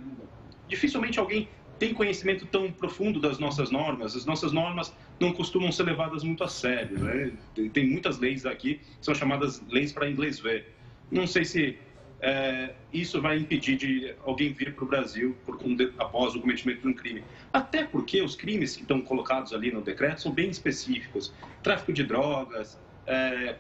Dificilmente 0.67 1.19
alguém 1.19 1.49
tem 1.79 1.93
conhecimento 1.93 2.47
tão 2.47 2.73
profundo 2.73 3.21
das 3.21 3.39
nossas 3.39 3.71
normas. 3.71 4.17
As 4.17 4.25
nossas 4.25 4.53
normas 4.53 4.93
não 5.21 5.33
costumam 5.33 5.71
ser 5.71 5.83
levadas 5.83 6.25
muito 6.25 6.43
a 6.43 6.49
sério. 6.49 6.99
Né? 6.99 7.33
Tem 7.73 7.89
muitas 7.89 8.19
leis 8.19 8.47
aqui 8.47 8.77
que 8.77 9.05
são 9.05 9.15
chamadas 9.15 9.63
leis 9.69 9.93
para 9.93 10.09
inglês 10.09 10.41
ver. 10.41 10.75
Não 11.11 11.27
sei 11.27 11.45
se 11.45 11.79
é, 12.21 12.73
isso 12.91 13.21
vai 13.21 13.39
impedir 13.39 13.77
de 13.77 14.15
alguém 14.25 14.53
vir 14.55 14.75
para 14.75 14.85
o 14.85 14.89
Brasil 14.89 15.37
por, 15.45 15.59
após 15.99 16.35
o 16.35 16.41
cometimento 16.41 16.81
de 16.81 16.89
um 16.89 16.95
crime. 16.95 17.23
Até 17.53 17.85
porque 17.85 18.23
os 18.23 18.35
crimes 18.35 18.75
que 18.75 18.83
estão 18.83 19.03
colocados 19.03 19.53
ali 19.53 19.71
no 19.71 19.83
decreto 19.83 20.23
são 20.23 20.33
bem 20.33 20.49
específicos. 20.49 21.33
Tráfico 21.63 21.93
de 21.93 22.03
drogas, 22.03 22.79
é, 23.07 23.57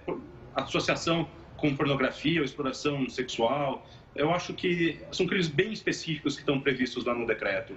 associação 0.56 1.28
com 1.56 1.75
pornografia 1.75 2.40
ou 2.40 2.44
exploração 2.44 3.08
sexual. 3.08 3.86
Eu 4.14 4.32
acho 4.32 4.54
que 4.54 5.00
são 5.12 5.26
crimes 5.26 5.48
bem 5.48 5.72
específicos 5.72 6.34
que 6.34 6.40
estão 6.40 6.60
previstos 6.60 7.04
lá 7.04 7.14
no 7.14 7.26
decreto. 7.26 7.75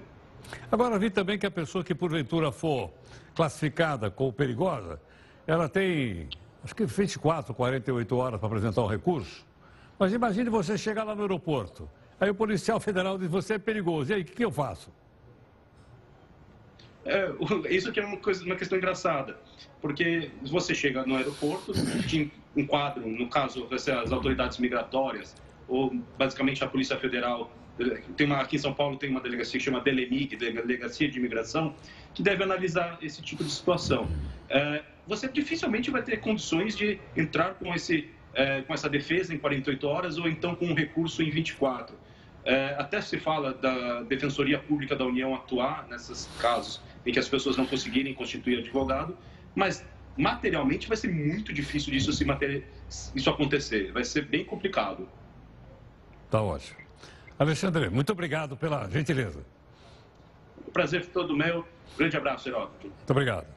Agora, 0.71 0.97
vi 0.97 1.09
também 1.09 1.37
que 1.37 1.45
a 1.45 1.51
pessoa 1.51 1.83
que 1.83 1.93
porventura 1.93 2.51
for 2.51 2.91
classificada 3.35 4.09
como 4.09 4.33
perigosa, 4.33 4.99
ela 5.45 5.69
tem, 5.69 6.27
acho 6.63 6.75
que 6.75 6.85
24, 6.85 7.53
48 7.53 8.15
horas 8.15 8.39
para 8.39 8.47
apresentar 8.47 8.81
o 8.81 8.87
recurso. 8.87 9.45
Mas 9.97 10.13
imagine 10.13 10.49
você 10.49 10.77
chegar 10.77 11.03
lá 11.03 11.13
no 11.13 11.21
aeroporto. 11.21 11.89
Aí 12.19 12.29
o 12.29 12.35
policial 12.35 12.79
federal 12.79 13.17
diz, 13.17 13.29
você 13.29 13.55
é 13.55 13.59
perigoso. 13.59 14.11
E 14.11 14.15
aí, 14.15 14.21
o 14.21 14.25
que, 14.25 14.33
que 14.33 14.45
eu 14.45 14.51
faço? 14.51 14.91
É, 17.09 17.75
isso 17.75 17.89
aqui 17.89 17.99
é 17.99 18.05
uma, 18.05 18.17
coisa, 18.17 18.45
uma 18.45 18.55
questão 18.55 18.77
engraçada, 18.77 19.35
porque 19.81 20.29
você 20.43 20.75
chega 20.75 21.03
no 21.05 21.15
aeroporto, 21.15 21.73
te 22.07 22.31
enquadram, 22.55 23.09
no 23.09 23.27
caso, 23.27 23.67
as 23.71 24.11
autoridades 24.11 24.59
migratórias, 24.59 25.35
ou 25.67 25.91
basicamente 26.17 26.63
a 26.63 26.67
Polícia 26.67 26.97
Federal, 26.97 27.51
tem 28.15 28.27
uma, 28.27 28.37
aqui 28.41 28.57
em 28.57 28.59
São 28.59 28.73
Paulo 28.73 28.97
tem 28.97 29.09
uma 29.09 29.21
delegacia 29.21 29.57
que 29.57 29.65
chama 29.65 29.79
DELEMIG, 29.79 30.35
Delegacia 30.35 31.09
de 31.09 31.17
Imigração, 31.17 31.73
que 32.13 32.21
deve 32.21 32.43
analisar 32.43 32.99
esse 33.01 33.21
tipo 33.21 33.43
de 33.43 33.51
situação. 33.51 34.07
É, 34.49 34.83
você 35.07 35.27
dificilmente 35.27 35.89
vai 35.89 36.03
ter 36.03 36.17
condições 36.17 36.75
de 36.75 36.99
entrar 37.15 37.55
com, 37.55 37.73
esse, 37.73 38.09
é, 38.33 38.61
com 38.61 38.73
essa 38.73 38.89
defesa 38.89 39.33
em 39.33 39.37
48 39.37 39.87
horas 39.87 40.17
ou 40.17 40.27
então 40.27 40.55
com 40.55 40.65
um 40.65 40.73
recurso 40.73 41.23
em 41.23 41.29
24. 41.29 41.95
É, 42.43 42.75
até 42.77 43.01
se 43.01 43.17
fala 43.17 43.53
da 43.53 44.01
Defensoria 44.03 44.59
Pública 44.59 44.95
da 44.95 45.05
União 45.05 45.33
atuar 45.33 45.87
nesses 45.89 46.29
casos 46.39 46.81
em 47.05 47.11
que 47.11 47.19
as 47.19 47.27
pessoas 47.27 47.57
não 47.57 47.65
conseguirem 47.65 48.13
constituir 48.13 48.59
advogado, 48.59 49.17
mas 49.55 49.85
materialmente 50.17 50.87
vai 50.87 50.97
ser 50.97 51.07
muito 51.07 51.53
difícil 51.53 51.93
disso 51.93 52.11
se 52.11 52.25
isso 53.15 53.29
acontecer. 53.29 53.91
Vai 53.91 54.03
ser 54.03 54.25
bem 54.25 54.43
complicado. 54.43 55.07
Tá 56.29 56.41
ótimo. 56.41 56.77
Alexandre, 57.37 57.89
muito 57.89 58.11
obrigado 58.11 58.57
pela 58.57 58.89
gentileza. 58.89 59.39
O 60.67 60.71
prazer 60.71 61.01
foi 61.01 61.11
todo 61.11 61.35
meu. 61.35 61.65
Grande 61.97 62.17
abraço, 62.17 62.49
Heródoto. 62.49 62.87
Muito 62.87 63.11
obrigado. 63.11 63.47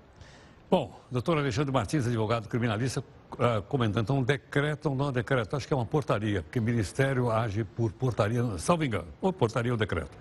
Bom, 0.71 0.99
doutor 1.11 1.37
Alexandre 1.37 1.71
Martins, 1.71 2.07
advogado 2.07 2.49
criminalista, 2.49 3.01
uh, 3.01 3.61
comentando, 3.69 4.05
então, 4.05 4.19
um 4.21 4.23
decreto 4.23 4.89
ou 4.89 4.95
não 4.95 5.13
decreto? 5.13 5.55
Acho 5.55 5.67
que 5.67 5.75
é 5.75 5.77
uma 5.77 5.85
portaria, 5.85 6.43
porque 6.43 6.59
o 6.59 6.63
Ministério 6.63 7.31
age 7.31 7.63
por 7.63 7.93
portaria, 7.93 8.43
salvo 8.57 8.83
engano, 8.83 9.09
ou 9.21 9.33
portaria 9.33 9.71
ou 9.71 9.77
decreto. 9.77 10.17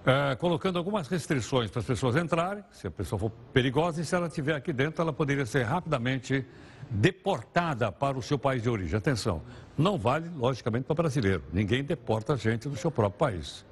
Uh, 0.00 0.34
colocando 0.38 0.78
algumas 0.78 1.08
restrições 1.08 1.70
para 1.70 1.80
as 1.80 1.86
pessoas 1.86 2.16
entrarem, 2.16 2.64
se 2.72 2.86
a 2.86 2.90
pessoa 2.90 3.18
for 3.18 3.30
perigosa, 3.52 4.00
e 4.00 4.04
se 4.04 4.14
ela 4.14 4.28
estiver 4.28 4.54
aqui 4.54 4.72
dentro, 4.72 5.02
ela 5.02 5.12
poderia 5.12 5.44
ser 5.44 5.64
rapidamente 5.64 6.46
deportada 6.88 7.92
para 7.92 8.16
o 8.16 8.22
seu 8.22 8.38
país 8.38 8.62
de 8.62 8.70
origem. 8.70 8.96
Atenção, 8.96 9.42
não 9.76 9.98
vale, 9.98 10.30
logicamente, 10.36 10.84
para 10.84 10.94
brasileiro. 10.94 11.42
Ninguém 11.52 11.84
deporta 11.84 12.34
gente 12.34 12.66
do 12.66 12.76
seu 12.76 12.90
próprio 12.90 13.18
país. 13.18 13.64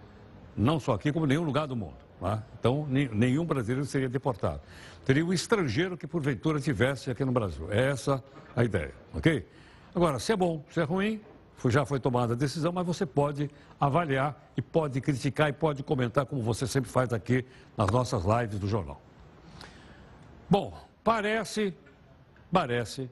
Não 0.54 0.78
só 0.78 0.92
aqui, 0.92 1.10
como 1.12 1.24
em 1.24 1.30
nenhum 1.30 1.44
lugar 1.44 1.66
do 1.66 1.74
mundo. 1.74 1.96
Tá? 2.20 2.42
Então, 2.58 2.86
nenhum 2.86 3.44
brasileiro 3.44 3.86
seria 3.86 4.08
deportado. 4.08 4.60
Teria 5.06 5.24
um 5.24 5.32
estrangeiro 5.32 5.96
que, 5.96 6.06
porventura, 6.06 6.60
tivesse 6.60 7.10
aqui 7.10 7.24
no 7.24 7.32
Brasil. 7.32 7.68
É 7.70 7.90
essa 7.90 8.22
a 8.54 8.64
ideia, 8.64 8.92
ok? 9.14 9.46
Agora, 9.94 10.18
se 10.18 10.32
é 10.32 10.36
bom, 10.36 10.64
se 10.70 10.80
é 10.80 10.84
ruim, 10.84 11.20
já 11.66 11.84
foi 11.84 11.98
tomada 11.98 12.34
a 12.34 12.36
decisão, 12.36 12.72
mas 12.72 12.86
você 12.86 13.04
pode 13.04 13.50
avaliar 13.80 14.50
e 14.56 14.62
pode 14.62 15.00
criticar 15.00 15.48
e 15.48 15.52
pode 15.52 15.82
comentar, 15.82 16.24
como 16.26 16.40
você 16.40 16.66
sempre 16.66 16.90
faz 16.90 17.12
aqui 17.12 17.44
nas 17.76 17.90
nossas 17.90 18.24
lives 18.24 18.58
do 18.58 18.68
jornal. 18.68 19.00
Bom, 20.48 20.72
parece 21.02 21.74
Parece 22.50 23.10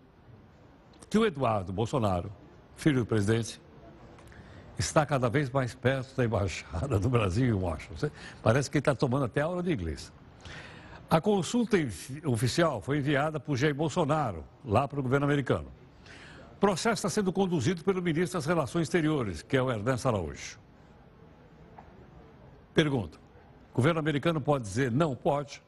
que 1.10 1.18
o 1.18 1.26
Eduardo 1.26 1.72
Bolsonaro, 1.72 2.32
filho 2.74 3.00
do 3.00 3.06
presidente, 3.06 3.60
está 4.78 5.04
cada 5.04 5.28
vez 5.28 5.50
mais 5.50 5.74
perto 5.74 6.16
da 6.16 6.24
embaixada 6.24 6.98
do 6.98 7.08
Brasil 7.08 7.46
em 7.46 7.52
Washington. 7.52 8.10
Parece 8.42 8.70
que 8.70 8.78
ele 8.78 8.80
está 8.80 8.94
tomando 8.94 9.26
até 9.26 9.42
aula 9.42 9.62
de 9.62 9.72
inglês. 9.72 10.12
A 11.08 11.20
consulta 11.20 11.76
oficial 12.24 12.80
foi 12.80 12.98
enviada 12.98 13.38
por 13.38 13.56
Jair 13.56 13.74
Bolsonaro, 13.74 14.42
lá 14.64 14.88
para 14.88 14.98
o 14.98 15.02
governo 15.02 15.26
americano. 15.26 15.70
O 16.56 16.58
processo 16.58 16.94
está 16.94 17.10
sendo 17.10 17.30
conduzido 17.34 17.84
pelo 17.84 18.00
ministro 18.00 18.38
das 18.38 18.46
Relações 18.46 18.84
Exteriores, 18.84 19.42
que 19.42 19.58
é 19.58 19.62
o 19.62 19.70
Ernesto 19.70 20.08
Araújo. 20.08 20.58
Pergunta: 22.72 23.18
o 23.72 23.76
governo 23.76 24.00
americano 24.00 24.40
pode 24.40 24.64
dizer 24.64 24.90
não? 24.90 25.14
Pode. 25.14 25.62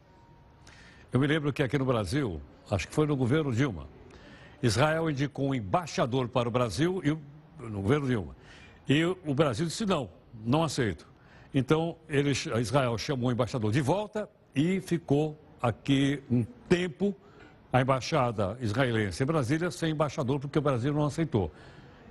Eu 1.12 1.20
me 1.20 1.26
lembro 1.26 1.52
que 1.52 1.62
aqui 1.62 1.76
no 1.76 1.84
Brasil, 1.84 2.40
acho 2.70 2.88
que 2.88 2.94
foi 2.94 3.06
no 3.06 3.14
governo 3.14 3.52
Dilma. 3.52 3.86
Israel 4.62 5.10
indicou 5.10 5.48
um 5.48 5.54
embaixador 5.54 6.26
para 6.26 6.48
o 6.48 6.50
Brasil 6.50 7.02
e 7.04 7.10
no 7.62 7.82
governo 7.82 8.06
Dilma. 8.06 8.34
E 8.88 9.04
o 9.04 9.34
Brasil 9.34 9.66
disse 9.66 9.84
não, 9.84 10.08
não 10.42 10.64
aceito. 10.64 11.06
Então 11.52 11.98
ele, 12.08 12.30
Israel 12.30 12.96
chamou 12.96 13.28
o 13.28 13.32
embaixador 13.32 13.70
de 13.70 13.82
volta 13.82 14.26
e 14.54 14.80
ficou 14.80 15.38
aqui 15.60 16.22
um 16.30 16.44
tempo 16.66 17.14
a 17.72 17.80
embaixada 17.80 18.56
israelense 18.60 19.22
em 19.22 19.26
Brasília 19.26 19.70
sem 19.70 19.90
embaixador 19.90 20.40
porque 20.40 20.58
o 20.58 20.62
Brasil 20.62 20.92
não 20.92 21.04
aceitou. 21.04 21.52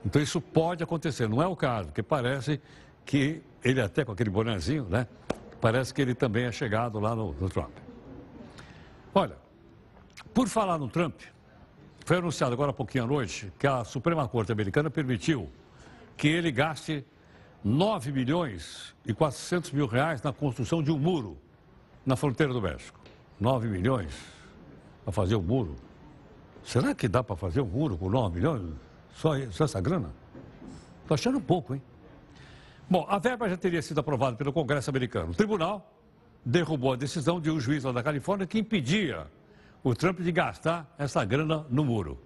Então 0.05 0.21
isso 0.21 0.39
pode 0.39 0.83
acontecer, 0.83 1.27
não 1.27 1.41
é 1.41 1.47
o 1.47 1.55
caso, 1.55 1.87
porque 1.87 2.03
parece 2.03 2.61
que 3.05 3.41
ele 3.63 3.81
até 3.81 4.05
com 4.05 4.11
aquele 4.11 4.29
bonezinho, 4.29 4.85
né? 4.89 5.07
Parece 5.59 5.93
que 5.93 6.01
ele 6.01 6.13
também 6.13 6.45
é 6.45 6.51
chegado 6.51 6.99
lá 6.99 7.15
no, 7.15 7.33
no 7.33 7.49
Trump. 7.49 7.71
Olha, 9.13 9.35
por 10.33 10.47
falar 10.47 10.77
no 10.77 10.87
Trump, 10.87 11.19
foi 12.05 12.17
anunciado 12.17 12.53
agora 12.53 12.69
há 12.69 12.73
pouquinho 12.73 13.05
à 13.05 13.07
noite 13.07 13.51
que 13.57 13.65
a 13.65 13.83
Suprema 13.83 14.27
Corte 14.27 14.51
Americana 14.51 14.89
permitiu 14.89 15.49
que 16.15 16.27
ele 16.27 16.51
gaste 16.51 17.03
9 17.63 18.11
milhões 18.11 18.95
e 19.05 19.13
400 19.13 19.71
mil 19.71 19.87
reais 19.87 20.21
na 20.21 20.31
construção 20.31 20.83
de 20.83 20.91
um 20.91 20.97
muro 20.97 21.37
na 22.05 22.15
fronteira 22.15 22.53
do 22.53 22.61
México. 22.61 22.99
9 23.39 23.67
milhões 23.67 24.36
para 25.07 25.13
fazer 25.13 25.35
o 25.35 25.41
muro. 25.41 25.73
Será 26.65 26.93
que 26.93 27.07
dá 27.07 27.23
para 27.23 27.37
fazer 27.37 27.61
um 27.61 27.65
muro 27.65 27.97
com 27.97 28.09
9 28.09 28.35
milhões? 28.35 28.73
Só, 29.15 29.29
só 29.51 29.63
essa 29.63 29.79
grana? 29.79 30.09
Estou 31.01 31.15
achando 31.15 31.39
pouco, 31.39 31.73
hein? 31.73 31.81
Bom, 32.89 33.05
a 33.07 33.17
verba 33.17 33.47
já 33.47 33.55
teria 33.55 33.81
sido 33.81 34.01
aprovada 34.01 34.35
pelo 34.35 34.51
Congresso 34.51 34.89
americano. 34.89 35.31
O 35.31 35.33
tribunal 35.33 35.93
derrubou 36.43 36.91
a 36.91 36.97
decisão 36.97 37.39
de 37.39 37.49
um 37.49 37.57
juiz 37.57 37.85
lá 37.85 37.93
da 37.93 38.03
Califórnia 38.03 38.45
que 38.45 38.59
impedia 38.59 39.27
o 39.81 39.95
Trump 39.95 40.19
de 40.19 40.29
gastar 40.29 40.93
essa 40.97 41.23
grana 41.23 41.65
no 41.69 41.85
muro. 41.85 42.17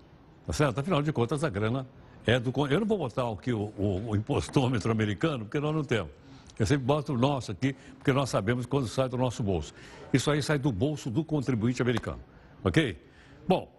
Tá 0.47 0.53
certo? 0.53 0.79
Afinal 0.79 1.03
de 1.03 1.13
contas, 1.13 1.43
a 1.43 1.49
grana 1.49 1.87
é 2.25 2.39
do. 2.39 2.51
Eu 2.67 2.79
não 2.79 2.87
vou 2.87 2.97
botar 2.97 3.29
aqui 3.29 3.53
o, 3.53 3.71
o, 3.77 4.09
o 4.09 4.15
impostômetro 4.15 4.91
americano, 4.91 5.45
porque 5.45 5.59
nós 5.59 5.75
não 5.75 5.83
temos. 5.83 6.09
Eu 6.57 6.65
sempre 6.65 6.83
boto 6.83 7.13
o 7.13 7.17
nosso 7.17 7.51
aqui, 7.51 7.75
porque 7.99 8.11
nós 8.11 8.31
sabemos 8.31 8.65
quando 8.65 8.87
sai 8.87 9.07
do 9.07 9.17
nosso 9.17 9.43
bolso. 9.43 9.71
Isso 10.11 10.31
aí 10.31 10.41
sai 10.41 10.57
do 10.57 10.71
bolso 10.71 11.11
do 11.11 11.23
contribuinte 11.23 11.79
americano. 11.79 12.19
Ok? 12.63 13.01
Bom, 13.47 13.71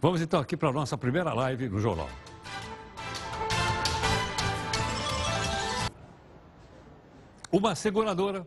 vamos 0.00 0.20
então 0.20 0.38
aqui 0.40 0.56
para 0.56 0.68
a 0.68 0.72
nossa 0.72 0.96
primeira 0.98 1.32
live 1.32 1.68
no 1.68 1.80
jornal. 1.80 2.08
Uma 7.50 7.74
seguradora 7.74 8.46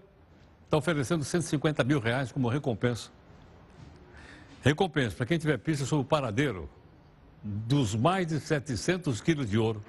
está 0.66 0.78
oferecendo 0.78 1.24
150 1.24 1.84
mil 1.84 2.00
reais 2.00 2.32
como 2.32 2.48
recompensa. 2.48 3.10
Recompensa 4.64 5.16
para 5.16 5.26
quem 5.26 5.40
tiver 5.40 5.58
pista 5.58 5.86
sobre 5.86 6.06
o 6.06 6.08
paradeiro 6.08 6.70
dos 7.44 7.96
mais 7.96 8.28
de 8.28 8.40
700 8.40 9.20
quilos 9.20 9.50
de 9.50 9.58
ouro, 9.58 9.84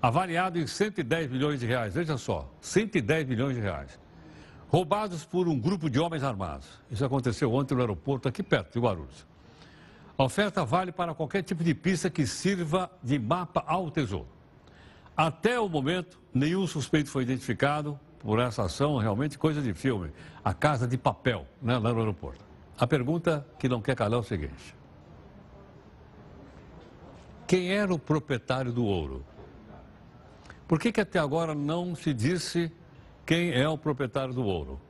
avaliado 0.00 0.58
em 0.58 0.66
110 0.66 1.28
milhões 1.28 1.58
de 1.58 1.66
reais. 1.66 1.92
Veja 1.92 2.16
só, 2.16 2.48
110 2.60 3.26
milhões 3.26 3.56
de 3.56 3.60
reais. 3.60 3.98
Roubados 4.70 5.24
por 5.24 5.48
um 5.48 5.58
grupo 5.58 5.88
de 5.88 5.98
homens 5.98 6.22
armados. 6.22 6.68
Isso 6.90 7.04
aconteceu 7.04 7.52
ontem 7.52 7.74
no 7.74 7.80
aeroporto, 7.80 8.28
aqui 8.28 8.42
perto 8.42 8.74
de 8.74 8.78
Guarulhos. 8.78 9.26
A 10.16 10.24
oferta 10.24 10.64
vale 10.64 10.92
para 10.92 11.14
qualquer 11.14 11.42
tipo 11.42 11.64
de 11.64 11.74
pista 11.74 12.10
que 12.10 12.26
sirva 12.26 12.90
de 13.02 13.18
mapa 13.18 13.64
ao 13.66 13.90
tesouro. 13.90 14.28
Até 15.16 15.58
o 15.58 15.68
momento, 15.68 16.20
nenhum 16.34 16.66
suspeito 16.66 17.08
foi 17.08 17.22
identificado 17.22 17.98
por 18.18 18.38
essa 18.38 18.64
ação, 18.64 18.98
realmente 18.98 19.38
coisa 19.38 19.62
de 19.62 19.72
filme. 19.72 20.10
A 20.44 20.52
casa 20.52 20.86
de 20.86 20.98
papel, 20.98 21.46
né, 21.62 21.78
lá 21.78 21.92
no 21.92 22.00
aeroporto. 22.00 22.44
A 22.78 22.86
pergunta 22.86 23.46
que 23.58 23.68
não 23.68 23.80
quer 23.80 23.96
calar 23.96 24.18
é 24.18 24.20
o 24.20 24.22
seguinte: 24.22 24.74
Quem 27.46 27.72
era 27.72 27.92
o 27.92 27.98
proprietário 27.98 28.72
do 28.72 28.84
ouro? 28.84 29.24
Por 30.66 30.78
que, 30.78 30.92
que 30.92 31.00
até 31.00 31.18
agora 31.18 31.54
não 31.54 31.94
se 31.94 32.12
disse 32.12 32.70
quem 33.28 33.52
é 33.52 33.68
o 33.68 33.76
proprietário 33.76 34.32
do 34.32 34.42
ouro? 34.42 34.80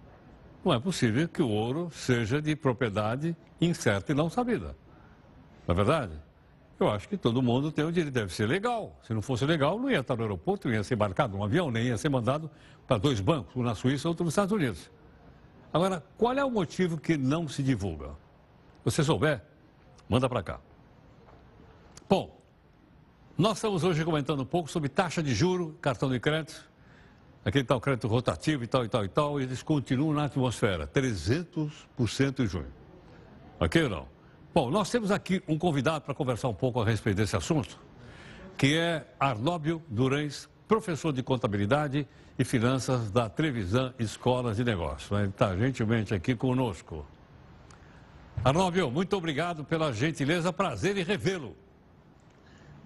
Não 0.64 0.72
é 0.72 0.78
possível 0.78 1.28
que 1.28 1.42
o 1.42 1.48
ouro 1.48 1.90
seja 1.92 2.40
de 2.40 2.54
propriedade 2.54 3.36
incerta 3.60 4.12
e 4.12 4.14
não 4.14 4.30
sabida. 4.30 4.76
Não 5.66 5.72
é 5.72 5.74
verdade? 5.74 6.12
Eu 6.78 6.88
acho 6.88 7.08
que 7.08 7.16
todo 7.16 7.42
mundo 7.42 7.72
tem 7.72 7.84
o 7.84 7.90
direito, 7.90 8.14
deve 8.14 8.32
ser 8.32 8.46
legal. 8.46 8.96
Se 9.02 9.12
não 9.12 9.20
fosse 9.20 9.44
legal, 9.44 9.76
não 9.76 9.90
ia 9.90 9.98
estar 9.98 10.14
no 10.14 10.22
aeroporto, 10.22 10.68
não 10.68 10.74
ia 10.76 10.84
ser 10.84 10.94
embarcado 10.94 11.36
num 11.36 11.42
avião, 11.42 11.68
nem 11.68 11.86
ia 11.86 11.98
ser 11.98 12.10
mandado 12.10 12.48
para 12.86 12.96
dois 12.96 13.18
bancos, 13.18 13.56
um 13.56 13.62
na 13.64 13.74
Suíça 13.74 14.06
e 14.06 14.08
outro 14.08 14.24
nos 14.24 14.34
Estados 14.34 14.52
Unidos. 14.52 14.88
Agora, 15.72 16.00
qual 16.16 16.32
é 16.32 16.44
o 16.44 16.50
motivo 16.50 16.96
que 16.96 17.16
não 17.16 17.48
se 17.48 17.60
divulga? 17.60 18.10
Se 18.84 18.92
você 18.92 19.02
souber, 19.02 19.42
manda 20.08 20.28
para 20.28 20.44
cá. 20.44 20.60
Bom, 22.08 22.40
nós 23.36 23.56
estamos 23.56 23.82
hoje 23.82 24.04
comentando 24.04 24.42
um 24.42 24.46
pouco 24.46 24.70
sobre 24.70 24.88
taxa 24.88 25.24
de 25.24 25.34
juro, 25.34 25.76
cartão 25.80 26.08
de 26.08 26.20
crédito, 26.20 26.68
aquele 27.44 27.64
tal 27.64 27.80
crédito 27.80 28.08
rotativo 28.08 28.64
e 28.64 28.66
tal 28.66 28.84
e 28.84 28.88
tal 28.88 29.04
e 29.04 29.08
tal, 29.08 29.40
eles 29.40 29.62
continuam 29.62 30.12
na 30.12 30.24
atmosfera, 30.24 30.86
300% 30.86 32.40
em 32.40 32.46
junho. 32.46 32.72
Ok 33.60 33.82
ou 33.84 33.88
não? 33.88 34.08
Bom, 34.54 34.70
nós 34.70 34.90
temos 34.90 35.10
aqui 35.10 35.42
um 35.46 35.58
convidado 35.58 36.04
para 36.04 36.14
conversar 36.14 36.48
um 36.48 36.54
pouco 36.54 36.80
a 36.80 36.84
respeito 36.84 37.16
desse 37.16 37.36
assunto, 37.36 37.78
que 38.56 38.76
é 38.76 39.06
Arnóbio 39.20 39.82
Durães, 39.88 40.48
professor 40.66 41.12
de 41.12 41.22
contabilidade 41.22 42.06
e 42.38 42.44
finanças 42.44 43.10
da 43.10 43.28
Trevisan 43.28 43.92
Escolas 43.98 44.56
de 44.56 44.64
Negócios. 44.64 45.10
Ele 45.18 45.28
está 45.28 45.56
gentilmente 45.56 46.14
aqui 46.14 46.34
conosco. 46.34 47.06
Arnóbio, 48.44 48.90
muito 48.90 49.16
obrigado 49.16 49.64
pela 49.64 49.92
gentileza, 49.92 50.52
prazer 50.52 50.96
em 50.96 51.02
revê-lo. 51.02 51.56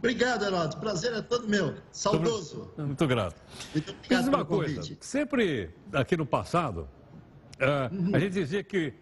Obrigado, 0.03 0.45
Heródoto. 0.45 0.79
Prazer 0.79 1.13
é 1.13 1.23
todo 1.23 1.47
meu. 1.47 1.77
Saudoso. 1.93 2.73
Muito, 2.77 3.07
grato. 3.07 3.41
Muito 3.73 3.93
obrigado 3.93 4.27
uma 4.27 4.45
coisa, 4.45 4.75
convite. 4.81 4.99
sempre 5.01 5.71
aqui 5.93 6.17
no 6.17 6.27
passado, 6.27 6.89
uh, 7.61 7.95
uhum. 7.95 8.11
a 8.13 8.19
gente 8.19 8.33
dizia 8.33 8.65
que 8.65 8.93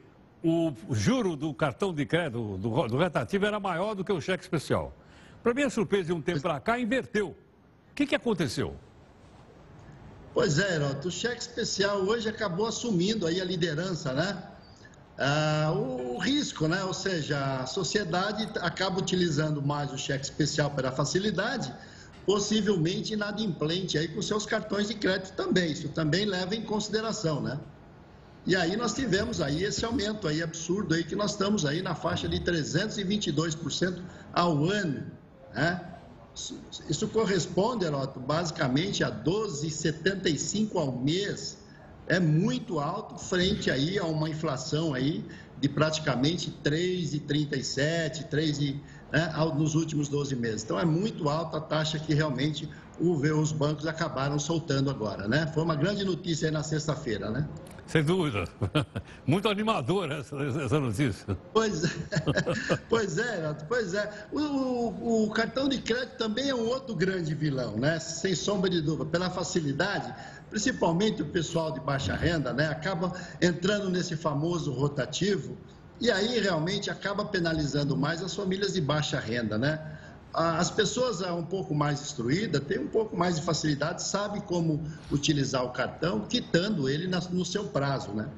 o 0.44 0.74
juro 0.90 1.36
do 1.36 1.54
cartão 1.54 1.94
de 1.94 2.04
crédito, 2.04 2.58
do, 2.58 2.86
do 2.86 2.98
retativo, 2.98 3.46
era 3.46 3.58
maior 3.58 3.94
do 3.94 4.04
que 4.04 4.12
o 4.12 4.20
cheque 4.20 4.44
especial. 4.44 4.94
Para 5.42 5.54
minha 5.54 5.70
surpresa, 5.70 6.08
de 6.08 6.12
um 6.12 6.20
tempo 6.20 6.42
para 6.42 6.60
cá, 6.60 6.78
inverteu. 6.78 7.28
O 7.28 7.94
que, 7.94 8.06
que 8.06 8.14
aconteceu? 8.14 8.76
Pois 10.34 10.58
é, 10.58 10.74
Heroto, 10.74 11.08
o 11.08 11.10
cheque 11.10 11.40
especial 11.40 12.02
hoje 12.02 12.28
acabou 12.28 12.66
assumindo 12.66 13.26
aí 13.26 13.40
a 13.40 13.44
liderança, 13.44 14.12
né? 14.12 14.49
Ah, 15.22 15.70
o, 15.76 16.16
risco, 16.16 16.66
né? 16.66 16.82
Ou 16.82 16.94
seja, 16.94 17.60
a 17.60 17.66
sociedade 17.66 18.48
acaba 18.60 18.98
utilizando 18.98 19.60
mais 19.60 19.92
o 19.92 19.98
cheque 19.98 20.24
especial 20.24 20.70
pela 20.70 20.90
facilidade, 20.90 21.70
possivelmente 22.24 23.12
inadimplente 23.12 23.98
aí 23.98 24.08
com 24.08 24.22
seus 24.22 24.46
cartões 24.46 24.88
de 24.88 24.94
crédito 24.94 25.34
também. 25.34 25.72
Isso 25.72 25.90
também 25.90 26.24
leva 26.24 26.54
em 26.54 26.62
consideração, 26.62 27.42
né? 27.42 27.60
E 28.46 28.56
aí 28.56 28.74
nós 28.78 28.94
tivemos 28.94 29.42
aí 29.42 29.62
esse 29.62 29.84
aumento 29.84 30.26
aí 30.26 30.42
absurdo 30.42 30.94
aí 30.94 31.04
que 31.04 31.14
nós 31.14 31.32
estamos 31.32 31.66
aí 31.66 31.82
na 31.82 31.94
faixa 31.94 32.26
de 32.26 32.40
322% 32.40 34.02
ao 34.32 34.64
ano, 34.64 35.04
né? 35.54 35.86
Isso 36.88 37.08
corresponde, 37.08 37.84
Heroto, 37.84 38.18
basicamente 38.18 39.04
a 39.04 39.10
12,75 39.10 40.76
ao 40.76 40.92
mês. 40.98 41.58
É 42.10 42.18
muito 42.18 42.80
alto 42.80 43.16
frente 43.16 43.70
aí 43.70 43.96
a 43.96 44.04
uma 44.04 44.28
inflação 44.28 44.92
aí 44.92 45.24
de 45.60 45.68
praticamente 45.68 46.52
3,37, 46.64 48.24
3 48.24 48.58
né, 49.12 49.32
nos 49.56 49.76
últimos 49.76 50.08
12 50.08 50.34
meses. 50.34 50.64
Então 50.64 50.76
é 50.76 50.84
muito 50.84 51.28
alta 51.28 51.58
a 51.58 51.60
taxa 51.60 52.00
que 52.00 52.12
realmente 52.12 52.68
os 52.98 53.52
bancos 53.52 53.86
acabaram 53.86 54.40
soltando 54.40 54.90
agora, 54.90 55.28
né? 55.28 55.46
Foi 55.54 55.62
uma 55.62 55.76
grande 55.76 56.04
notícia 56.04 56.48
aí 56.48 56.52
na 56.52 56.64
sexta-feira, 56.64 57.30
né? 57.30 57.48
Sem 57.86 58.04
dúvida. 58.04 58.44
Muito 59.26 59.48
animadora 59.48 60.18
essa, 60.18 60.36
essa 60.36 60.78
notícia. 60.78 61.36
Pois 61.52 61.82
é, 61.82 61.88
pois 62.88 63.18
é, 63.18 63.36
Renato, 63.36 63.64
pois 63.66 63.94
é. 63.94 64.26
O, 64.30 64.38
o, 64.38 65.24
o, 65.24 65.30
cartão 65.30 65.68
de 65.68 65.78
crédito 65.78 66.16
também 66.16 66.50
é 66.50 66.54
um 66.54 66.68
outro 66.68 66.94
grande 66.94 67.34
vilão, 67.34 67.76
né? 67.76 67.98
Sem 67.98 68.32
sombra 68.34 68.70
de 68.70 68.80
dúvida. 68.80 69.06
Pela 69.06 69.28
facilidade, 69.28 70.14
principalmente 70.50 71.22
o 71.22 71.26
pessoal 71.26 71.72
de 71.72 71.80
baixa 71.80 72.14
renda, 72.14 72.52
né? 72.52 72.66
Acaba 72.68 73.12
entrando 73.40 73.88
nesse 73.88 74.16
famoso 74.16 74.72
rotativo 74.72 75.56
e 76.00 76.10
aí 76.10 76.38
realmente 76.40 76.90
acaba 76.90 77.24
penalizando 77.24 77.96
mais 77.96 78.22
as 78.22 78.34
famílias 78.34 78.74
de 78.74 78.80
baixa 78.80 79.18
renda, 79.18 79.56
né? 79.56 79.80
as 80.32 80.70
pessoas 80.70 81.20
um 81.22 81.44
pouco 81.44 81.74
mais 81.74 82.00
instruídas 82.00 82.62
têm 82.62 82.78
um 82.78 82.86
pouco 82.86 83.16
mais 83.16 83.36
de 83.36 83.42
facilidade, 83.42 84.02
sabem 84.02 84.40
como 84.40 84.84
utilizar 85.10 85.64
o 85.64 85.70
cartão, 85.70 86.20
quitando 86.20 86.88
ele 86.88 87.08
no 87.08 87.44
seu 87.44 87.64
prazo, 87.64 88.12
né? 88.12 88.28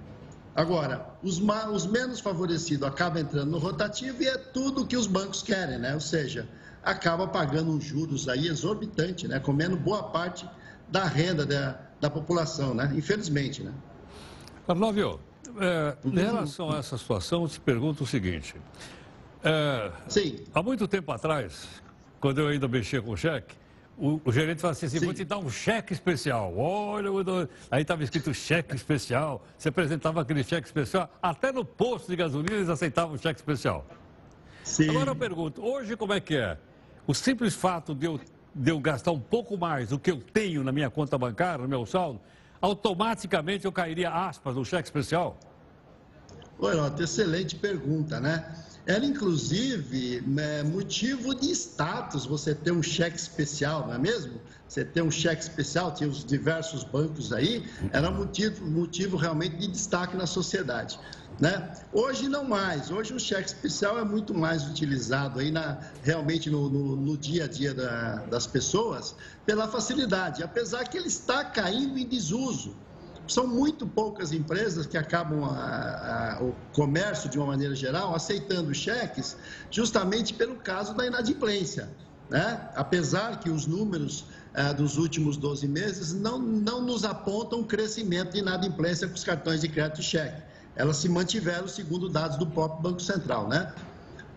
Agora, 0.54 1.06
os, 1.22 1.40
os 1.72 1.86
menos 1.86 2.20
favorecidos 2.20 2.86
acabam 2.86 3.22
entrando 3.22 3.50
no 3.50 3.58
rotativo 3.58 4.22
e 4.22 4.26
é 4.26 4.36
tudo 4.36 4.86
que 4.86 4.96
os 4.96 5.06
bancos 5.06 5.42
querem, 5.42 5.78
né? 5.78 5.94
Ou 5.94 6.00
seja, 6.00 6.48
acaba 6.82 7.26
pagando 7.26 7.70
uns 7.70 7.84
juros 7.84 8.28
aí 8.28 8.48
exorbitante, 8.48 9.28
né? 9.28 9.38
Comendo 9.38 9.76
boa 9.76 10.04
parte 10.04 10.48
da 10.88 11.04
renda 11.04 11.46
da, 11.46 11.78
da 12.02 12.10
população, 12.10 12.74
né? 12.74 12.92
Infelizmente, 12.96 13.62
né? 13.62 13.72
Arnóvio, 14.66 15.20
é, 15.60 15.96
em 16.04 16.10
relação 16.10 16.68
a 16.72 16.78
essa 16.78 16.98
situação, 16.98 17.42
eu 17.42 17.48
te 17.48 17.60
pergunto 17.60 18.02
o 18.02 18.06
seguinte. 18.06 18.56
É, 19.44 19.92
Sim. 20.08 20.40
Há 20.52 20.60
muito 20.60 20.88
tempo 20.88 21.12
atrás, 21.12 21.68
quando 22.20 22.40
eu 22.40 22.48
ainda 22.48 22.66
mexia 22.66 23.00
com 23.00 23.16
cheque, 23.16 23.54
o, 23.96 24.20
o 24.24 24.32
gerente 24.32 24.60
falava 24.60 24.76
assim, 24.76 24.86
assim 24.86 24.98
vou 24.98 25.14
te 25.14 25.24
dar 25.24 25.38
um 25.38 25.48
cheque 25.48 25.92
especial. 25.92 26.52
Olha, 26.56 27.08
aí 27.70 27.82
estava 27.82 28.02
escrito 28.02 28.34
cheque 28.34 28.74
especial. 28.74 29.46
Você 29.56 29.68
apresentava 29.68 30.20
aquele 30.22 30.42
cheque 30.42 30.66
especial. 30.66 31.08
Até 31.22 31.52
no 31.52 31.64
posto 31.64 32.08
de 32.08 32.16
gasolina 32.16 32.56
eles 32.56 32.68
aceitavam 32.68 33.14
o 33.14 33.18
cheque 33.18 33.38
especial. 33.38 33.86
Sim. 34.64 34.90
Agora 34.90 35.10
eu 35.10 35.16
pergunto, 35.16 35.64
hoje 35.64 35.96
como 35.96 36.12
é 36.14 36.18
que 36.20 36.34
é? 36.36 36.58
O 37.06 37.14
simples 37.14 37.54
fato 37.54 37.94
de 37.94 38.06
eu, 38.06 38.20
de 38.54 38.70
eu 38.70 38.78
gastar 38.78 39.12
um 39.12 39.20
pouco 39.20 39.56
mais 39.56 39.88
do 39.88 39.98
que 39.98 40.10
eu 40.10 40.20
tenho 40.20 40.62
na 40.62 40.72
minha 40.72 40.90
conta 40.90 41.16
bancária, 41.16 41.62
no 41.62 41.68
meu 41.68 41.86
saldo, 41.86 42.20
automaticamente 42.60 43.64
eu 43.64 43.72
cairia 43.72 44.10
aspas 44.10 44.56
no 44.56 44.64
cheque 44.64 44.86
especial? 44.86 45.36
Oi, 46.58 46.74
Lota, 46.74 47.02
excelente 47.02 47.56
pergunta, 47.56 48.20
né? 48.20 48.54
Era 48.86 49.04
inclusive 49.04 50.24
é, 50.38 50.62
motivo 50.62 51.34
de 51.34 51.50
status 51.52 52.26
você 52.26 52.54
ter 52.54 52.72
um 52.72 52.82
cheque 52.82 53.16
especial, 53.16 53.86
não 53.86 53.94
é 53.94 53.98
mesmo? 53.98 54.40
Você 54.68 54.84
ter 54.84 55.02
um 55.02 55.10
cheque 55.10 55.42
especial, 55.42 55.92
tinha 55.92 56.08
os 56.08 56.24
diversos 56.24 56.82
bancos 56.82 57.32
aí, 57.32 57.64
era 57.92 58.10
motivo, 58.10 58.66
motivo 58.66 59.16
realmente 59.16 59.56
de 59.56 59.68
destaque 59.68 60.16
na 60.16 60.26
sociedade. 60.26 60.98
Né? 61.38 61.72
Hoje 61.92 62.28
não 62.28 62.44
mais, 62.44 62.90
hoje 62.90 63.14
o 63.14 63.20
cheque 63.20 63.48
especial 63.48 63.98
é 63.98 64.04
muito 64.04 64.34
mais 64.34 64.64
utilizado 64.68 65.40
aí 65.40 65.50
na, 65.50 65.78
realmente 66.02 66.50
no, 66.50 66.68
no, 66.68 66.96
no 66.96 67.16
dia 67.16 67.44
a 67.44 67.48
dia 67.48 67.74
da, 67.74 68.16
das 68.26 68.46
pessoas 68.46 69.14
pela 69.46 69.68
facilidade, 69.68 70.42
apesar 70.42 70.84
que 70.84 70.96
ele 70.96 71.08
está 71.08 71.44
caindo 71.44 71.98
em 71.98 72.06
desuso. 72.06 72.76
São 73.28 73.46
muito 73.46 73.86
poucas 73.86 74.32
empresas 74.32 74.86
que 74.86 74.96
acabam 74.96 75.44
a, 75.44 76.38
a, 76.38 76.42
o 76.42 76.54
comércio, 76.72 77.30
de 77.30 77.38
uma 77.38 77.46
maneira 77.46 77.74
geral, 77.74 78.14
aceitando 78.14 78.74
cheques 78.74 79.36
justamente 79.70 80.34
pelo 80.34 80.56
caso 80.56 80.94
da 80.94 81.06
inadimplência. 81.06 81.88
Né? 82.28 82.68
Apesar 82.74 83.38
que 83.40 83.50
os 83.50 83.66
números 83.66 84.24
eh, 84.54 84.72
dos 84.74 84.96
últimos 84.96 85.36
12 85.36 85.68
meses 85.68 86.12
não, 86.12 86.38
não 86.38 86.80
nos 86.80 87.04
apontam 87.04 87.60
um 87.60 87.64
crescimento 87.64 88.32
de 88.32 88.38
inadimplência 88.38 89.06
com 89.06 89.14
os 89.14 89.24
cartões 89.24 89.60
de 89.60 89.68
crédito 89.68 90.00
e 90.00 90.04
cheque. 90.04 90.42
Elas 90.74 90.96
se 90.96 91.08
mantiveram 91.08 91.68
segundo 91.68 92.08
dados 92.08 92.38
do 92.38 92.46
próprio 92.46 92.82
Banco 92.82 93.00
Central. 93.00 93.48
Né? 93.48 93.72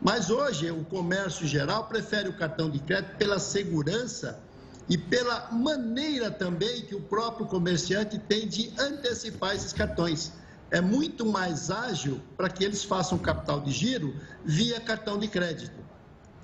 Mas 0.02 0.30
hoje 0.30 0.70
o 0.72 0.84
comércio 0.86 1.48
geral 1.48 1.86
prefere 1.86 2.30
o 2.30 2.34
cartão 2.34 2.70
de 2.70 2.80
crédito 2.80 3.16
pela 3.18 3.40
segurança 3.40 4.40
e 4.88 4.98
pela 4.98 5.50
maneira 5.52 6.30
também 6.30 6.82
que 6.84 6.96
o 6.96 7.02
próprio 7.02 7.48
comerciante 7.48 8.20
tem 8.20 8.48
de 8.48 8.72
antecipar 8.80 9.56
esses 9.56 9.74
cartões. 9.74 10.32
É 10.72 10.82
muito 10.82 11.26
mais 11.26 11.72
ágil 11.72 12.22
para 12.38 12.50
que 12.50 12.64
eles 12.64 12.84
façam 12.84 13.18
capital 13.18 13.62
de 13.62 13.72
giro 13.72 14.16
via 14.44 14.80
cartão 14.80 15.18
de 15.18 15.28
crédito. 15.28 15.84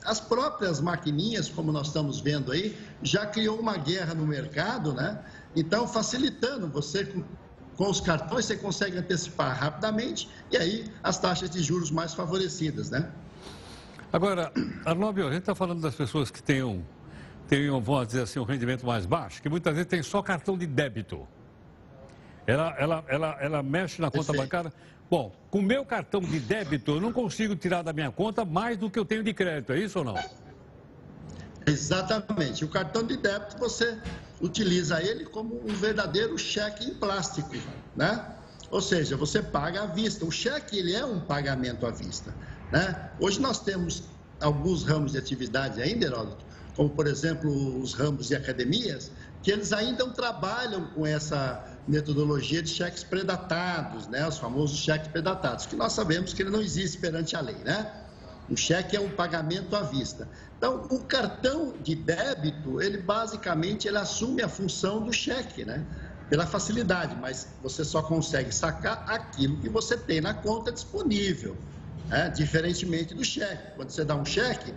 As 0.03 0.19
próprias 0.19 0.81
maquininhas, 0.81 1.49
como 1.49 1.71
nós 1.71 1.87
estamos 1.87 2.19
vendo 2.19 2.51
aí, 2.51 2.75
já 3.03 3.25
criou 3.25 3.59
uma 3.59 3.77
guerra 3.77 4.15
no 4.15 4.25
mercado, 4.25 4.93
né? 4.93 5.23
Então, 5.55 5.87
facilitando 5.87 6.67
você 6.67 7.05
com, 7.77 7.89
os 7.89 7.99
cartões, 7.99 8.45
você 8.45 8.55
consegue 8.55 8.97
antecipar 8.97 9.59
rapidamente 9.59 10.29
e 10.51 10.57
aí 10.57 10.91
as 11.03 11.17
taxas 11.17 11.49
de 11.49 11.61
juros 11.61 11.91
mais 11.91 12.13
favorecidas, 12.13 12.89
né? 12.89 13.11
Agora, 14.13 14.51
Arnaldo, 14.85 15.21
a 15.21 15.31
gente 15.31 15.41
está 15.41 15.55
falando 15.55 15.81
das 15.81 15.95
pessoas 15.95 16.29
que 16.29 16.41
tenham 16.41 16.83
tem, 17.51 17.69
vamos 17.69 18.07
dizer 18.07 18.21
assim, 18.21 18.39
um 18.39 18.45
rendimento 18.45 18.85
mais 18.85 19.05
baixo, 19.05 19.41
que 19.41 19.49
muitas 19.49 19.73
vezes 19.73 19.89
tem 19.89 20.01
só 20.01 20.21
cartão 20.21 20.57
de 20.57 20.65
débito. 20.65 21.27
Ela, 22.47 22.73
ela, 22.79 23.03
ela, 23.09 23.37
ela 23.41 23.61
mexe 23.61 24.01
na 24.01 24.09
conta 24.09 24.31
bancária. 24.31 24.71
Bom, 25.09 25.35
com 25.49 25.59
o 25.59 25.61
meu 25.61 25.83
cartão 25.83 26.21
de 26.21 26.39
débito, 26.39 26.91
eu 26.91 27.01
não 27.01 27.11
consigo 27.11 27.53
tirar 27.53 27.81
da 27.81 27.91
minha 27.91 28.09
conta 28.09 28.45
mais 28.45 28.77
do 28.77 28.89
que 28.89 28.97
eu 28.97 29.03
tenho 29.03 29.21
de 29.21 29.33
crédito, 29.33 29.73
é 29.73 29.79
isso 29.79 29.99
ou 29.99 30.05
não? 30.05 30.15
Exatamente. 31.67 32.63
O 32.63 32.69
cartão 32.69 33.03
de 33.03 33.17
débito 33.17 33.57
você 33.57 33.99
utiliza 34.39 35.03
ele 35.03 35.25
como 35.25 35.61
um 35.61 35.73
verdadeiro 35.73 36.37
cheque 36.37 36.85
em 36.85 36.93
plástico, 36.93 37.57
né? 37.97 38.33
Ou 38.71 38.79
seja, 38.79 39.17
você 39.17 39.43
paga 39.43 39.83
à 39.83 39.85
vista. 39.87 40.23
O 40.23 40.31
cheque 40.31 40.79
ele 40.79 40.95
é 40.95 41.03
um 41.03 41.19
pagamento 41.19 41.85
à 41.85 41.91
vista, 41.91 42.33
né? 42.71 43.11
Hoje 43.19 43.41
nós 43.41 43.59
temos 43.59 44.05
alguns 44.39 44.85
ramos 44.85 45.11
de 45.11 45.17
atividade 45.17 45.81
ainda, 45.81 46.05
Heródoto, 46.05 46.45
como 46.81 46.89
por 46.89 47.05
exemplo 47.05 47.79
os 47.79 47.93
ramos 47.93 48.29
de 48.29 48.35
academias, 48.35 49.11
que 49.43 49.51
eles 49.51 49.71
ainda 49.71 50.09
trabalham 50.09 50.87
com 50.87 51.05
essa 51.05 51.63
metodologia 51.87 52.59
de 52.63 52.69
cheques 52.69 53.03
predatados, 53.03 54.07
né? 54.07 54.27
os 54.27 54.39
famosos 54.39 54.79
cheques 54.79 55.07
predatados, 55.09 55.67
que 55.67 55.75
nós 55.75 55.93
sabemos 55.93 56.33
que 56.33 56.41
ele 56.41 56.49
não 56.49 56.59
existe 56.59 56.97
perante 56.97 57.35
a 57.35 57.41
lei. 57.41 57.57
Né? 57.57 57.87
O 58.49 58.57
cheque 58.57 58.95
é 58.95 58.99
um 58.99 59.11
pagamento 59.11 59.75
à 59.75 59.83
vista. 59.83 60.27
Então, 60.57 60.87
o 60.89 61.03
cartão 61.03 61.77
de 61.79 61.93
débito, 61.93 62.81
ele 62.81 62.97
basicamente 62.97 63.87
ele 63.87 63.97
assume 63.97 64.41
a 64.41 64.49
função 64.49 65.05
do 65.05 65.13
cheque, 65.13 65.63
né? 65.63 65.85
pela 66.31 66.47
facilidade, 66.47 67.15
mas 67.15 67.47
você 67.61 67.85
só 67.85 68.01
consegue 68.01 68.51
sacar 68.51 69.05
aquilo 69.07 69.59
que 69.59 69.69
você 69.69 69.95
tem 69.95 70.19
na 70.19 70.33
conta 70.33 70.71
disponível, 70.71 71.55
né? 72.07 72.29
diferentemente 72.29 73.13
do 73.13 73.23
cheque. 73.23 73.75
Quando 73.75 73.91
você 73.91 74.03
dá 74.03 74.15
um 74.15 74.25
cheque, 74.25 74.73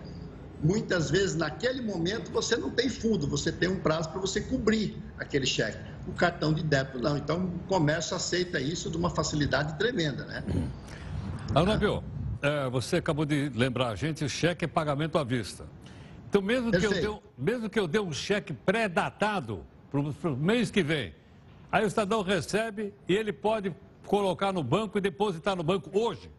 muitas 0.65 1.11
vezes 1.11 1.37
naquele 1.37 1.83
momento 1.83 2.33
você 2.33 2.57
não 2.57 2.71
tem 2.71 2.89
fundo, 2.89 3.29
você 3.29 3.53
tem 3.53 3.69
um 3.69 3.79
prazo 3.79 4.09
para 4.09 4.21
você 4.21 4.41
cobrir 4.41 4.97
aquele 5.19 5.45
cheque. 5.45 5.79
O 6.09 6.13
cartão 6.13 6.55
de 6.55 6.63
débito 6.63 6.99
não. 6.99 7.17
Então 7.19 7.45
o 7.45 7.59
comércio 7.69 8.17
aceita 8.17 8.59
isso 8.59 8.91
de 8.91 8.97
uma 8.97 9.11
facilidade 9.11 9.79
tremenda, 9.79 10.25
né? 10.25 10.43
Arnabio, 11.55 12.03
é, 12.41 12.69
você 12.71 12.97
acabou 12.97 13.27
de 13.27 13.51
lembrar 13.55 13.89
a 13.89 13.95
gente, 13.95 14.25
o 14.25 14.29
cheque 14.29 14.65
é 14.65 14.69
pagamento 14.69 15.19
à 15.19 15.23
vista. 15.23 15.67
Então 16.29 16.41
mesmo 16.41 16.73
que, 16.73 16.85
eu 16.85 16.91
dê, 16.91 17.21
mesmo 17.37 17.69
que 17.69 17.79
eu 17.79 17.87
dê 17.87 18.01
um 18.01 18.13
cheque 18.13 18.55
pré-datado 18.55 19.63
para 19.91 20.01
o 20.01 20.37
mês 20.37 20.71
que 20.71 20.83
vem, 20.83 21.15
aí 21.71 21.85
o 21.85 21.91
cidadão 21.91 22.23
recebe 22.23 22.95
e 23.07 23.15
ele 23.15 23.33
pode 23.33 23.75
colocar 24.07 24.53
no 24.53 24.63
banco 24.63 24.97
e 24.97 25.01
depositar 25.01 25.55
no 25.55 25.63
banco 25.63 25.91
hoje. 25.93 26.31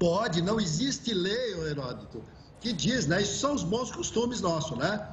Pode, 0.00 0.40
não 0.40 0.58
existe 0.58 1.12
lei, 1.12 1.52
Heródoto, 1.68 2.24
que 2.58 2.72
diz, 2.72 3.06
né? 3.06 3.20
Isso 3.20 3.38
são 3.38 3.54
os 3.54 3.62
bons 3.62 3.92
costumes 3.92 4.40
nossos, 4.40 4.78
né? 4.78 5.06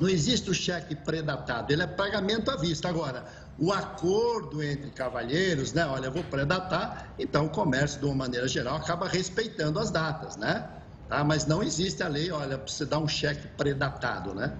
Não 0.00 0.08
existe 0.08 0.50
o 0.50 0.54
cheque 0.54 0.96
predatado, 0.96 1.70
ele 1.70 1.84
é 1.84 1.86
pagamento 1.86 2.50
à 2.50 2.56
vista. 2.56 2.88
Agora, 2.88 3.24
o 3.56 3.72
acordo 3.72 4.60
entre 4.60 4.90
cavalheiros, 4.90 5.72
né? 5.72 5.86
Olha, 5.86 6.06
eu 6.06 6.12
vou 6.12 6.24
predatar, 6.24 7.14
então 7.16 7.46
o 7.46 7.50
comércio, 7.50 8.00
de 8.00 8.04
uma 8.04 8.16
maneira 8.16 8.48
geral, 8.48 8.74
acaba 8.76 9.06
respeitando 9.06 9.78
as 9.78 9.92
datas, 9.92 10.36
né? 10.36 10.68
Tá? 11.08 11.22
Mas 11.22 11.46
não 11.46 11.62
existe 11.62 12.02
a 12.02 12.08
lei, 12.08 12.32
olha, 12.32 12.58
você 12.58 12.84
dar 12.84 12.98
um 12.98 13.06
cheque 13.06 13.46
predatado, 13.56 14.34
né? 14.34 14.52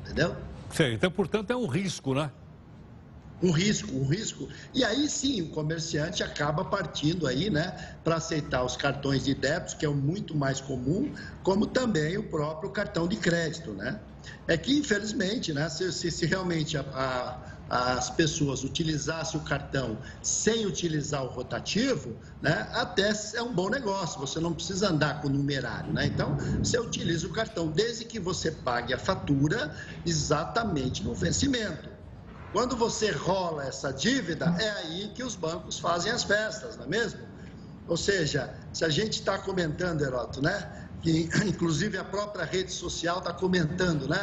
Entendeu? 0.00 0.34
Sim, 0.72 0.94
então, 0.94 1.08
portanto, 1.08 1.52
é 1.52 1.56
um 1.56 1.68
risco, 1.68 2.14
né? 2.14 2.32
Um 3.40 3.50
risco, 3.50 3.96
um 3.96 4.06
risco. 4.06 4.48
E 4.74 4.84
aí 4.84 5.08
sim, 5.08 5.42
o 5.42 5.50
comerciante 5.50 6.22
acaba 6.22 6.64
partindo 6.64 7.26
aí, 7.26 7.50
né, 7.50 7.70
para 8.02 8.16
aceitar 8.16 8.64
os 8.64 8.76
cartões 8.76 9.24
de 9.24 9.34
débito, 9.34 9.76
que 9.76 9.86
é 9.86 9.88
o 9.88 9.94
muito 9.94 10.36
mais 10.36 10.60
comum, 10.60 11.12
como 11.42 11.66
também 11.66 12.18
o 12.18 12.28
próprio 12.28 12.70
cartão 12.70 13.06
de 13.06 13.16
crédito, 13.16 13.72
né? 13.74 14.00
É 14.46 14.56
que, 14.58 14.76
infelizmente, 14.76 15.52
né, 15.52 15.68
se, 15.68 15.90
se, 15.92 16.10
se 16.10 16.26
realmente 16.26 16.76
a, 16.76 16.82
a, 17.68 17.96
as 17.96 18.10
pessoas 18.10 18.64
utilizassem 18.64 19.40
o 19.40 19.44
cartão 19.44 20.00
sem 20.22 20.66
utilizar 20.66 21.22
o 21.22 21.28
rotativo, 21.28 22.18
né, 22.40 22.68
até 22.72 23.12
é 23.34 23.42
um 23.42 23.54
bom 23.54 23.70
negócio, 23.70 24.20
você 24.20 24.40
não 24.40 24.54
precisa 24.54 24.88
andar 24.88 25.20
com 25.20 25.28
o 25.28 25.30
numerário, 25.30 25.92
né? 25.92 26.06
Então, 26.06 26.36
você 26.62 26.78
utiliza 26.78 27.26
o 27.26 27.32
cartão 27.32 27.70
desde 27.70 28.04
que 28.04 28.18
você 28.18 28.50
pague 28.50 28.92
a 28.92 28.98
fatura 28.98 29.74
exatamente 30.04 31.04
no 31.04 31.14
vencimento. 31.14 31.97
Quando 32.52 32.76
você 32.76 33.10
rola 33.10 33.66
essa 33.66 33.92
dívida, 33.92 34.54
é 34.58 34.70
aí 34.70 35.08
que 35.08 35.22
os 35.22 35.36
bancos 35.36 35.78
fazem 35.78 36.10
as 36.10 36.24
festas, 36.24 36.76
não 36.76 36.84
é 36.84 36.88
mesmo? 36.88 37.20
Ou 37.86 37.96
seja, 37.96 38.54
se 38.72 38.84
a 38.84 38.88
gente 38.88 39.20
está 39.20 39.38
comentando, 39.38 40.02
Heroto, 40.02 40.40
né? 40.42 40.88
Que 41.02 41.28
inclusive 41.46 41.98
a 41.98 42.04
própria 42.04 42.44
rede 42.44 42.72
social 42.72 43.18
está 43.18 43.32
comentando, 43.32 44.08
né? 44.08 44.20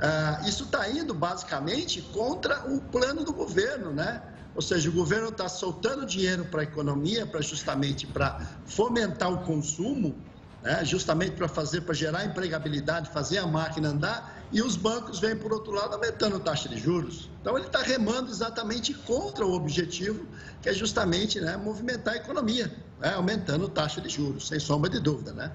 Ah, 0.00 0.42
isso 0.46 0.64
está 0.64 0.88
indo 0.88 1.14
basicamente 1.14 2.02
contra 2.02 2.70
o 2.70 2.80
plano 2.80 3.24
do 3.24 3.32
governo, 3.32 3.92
né? 3.92 4.22
Ou 4.54 4.62
seja, 4.62 4.88
o 4.88 4.92
governo 4.92 5.28
está 5.28 5.48
soltando 5.48 6.06
dinheiro 6.06 6.46
para 6.46 6.62
a 6.62 6.64
economia, 6.64 7.26
para 7.26 7.42
justamente 7.42 8.06
para 8.06 8.40
fomentar 8.64 9.30
o 9.30 9.44
consumo, 9.44 10.24
né? 10.62 10.82
justamente 10.84 11.32
para 11.32 11.46
fazer, 11.46 11.82
para 11.82 11.94
gerar 11.94 12.24
empregabilidade, 12.24 13.10
fazer 13.10 13.38
a 13.38 13.46
máquina 13.46 13.90
andar, 13.90 14.35
e 14.52 14.62
os 14.62 14.76
bancos 14.76 15.18
vêm, 15.18 15.36
por 15.36 15.52
outro 15.52 15.72
lado, 15.72 15.94
aumentando 15.94 16.36
a 16.36 16.40
taxa 16.40 16.68
de 16.68 16.78
juros. 16.78 17.30
Então, 17.40 17.56
ele 17.56 17.66
está 17.66 17.80
remando 17.80 18.30
exatamente 18.30 18.94
contra 18.94 19.44
o 19.44 19.52
objetivo, 19.52 20.26
que 20.62 20.68
é 20.68 20.72
justamente 20.72 21.40
né, 21.40 21.56
movimentar 21.56 22.14
a 22.14 22.16
economia, 22.16 22.72
né, 23.00 23.14
aumentando 23.14 23.66
a 23.66 23.70
taxa 23.70 24.00
de 24.00 24.08
juros, 24.08 24.48
sem 24.48 24.58
sombra 24.58 24.90
de 24.90 25.00
dúvida, 25.00 25.32
né? 25.32 25.52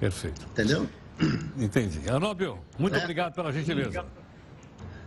Perfeito. 0.00 0.46
Entendeu? 0.52 0.88
Entendi. 1.56 2.08
Anóbio, 2.08 2.58
muito 2.78 2.96
é. 2.96 3.00
obrigado 3.00 3.34
pela 3.34 3.52
gentileza. 3.52 4.04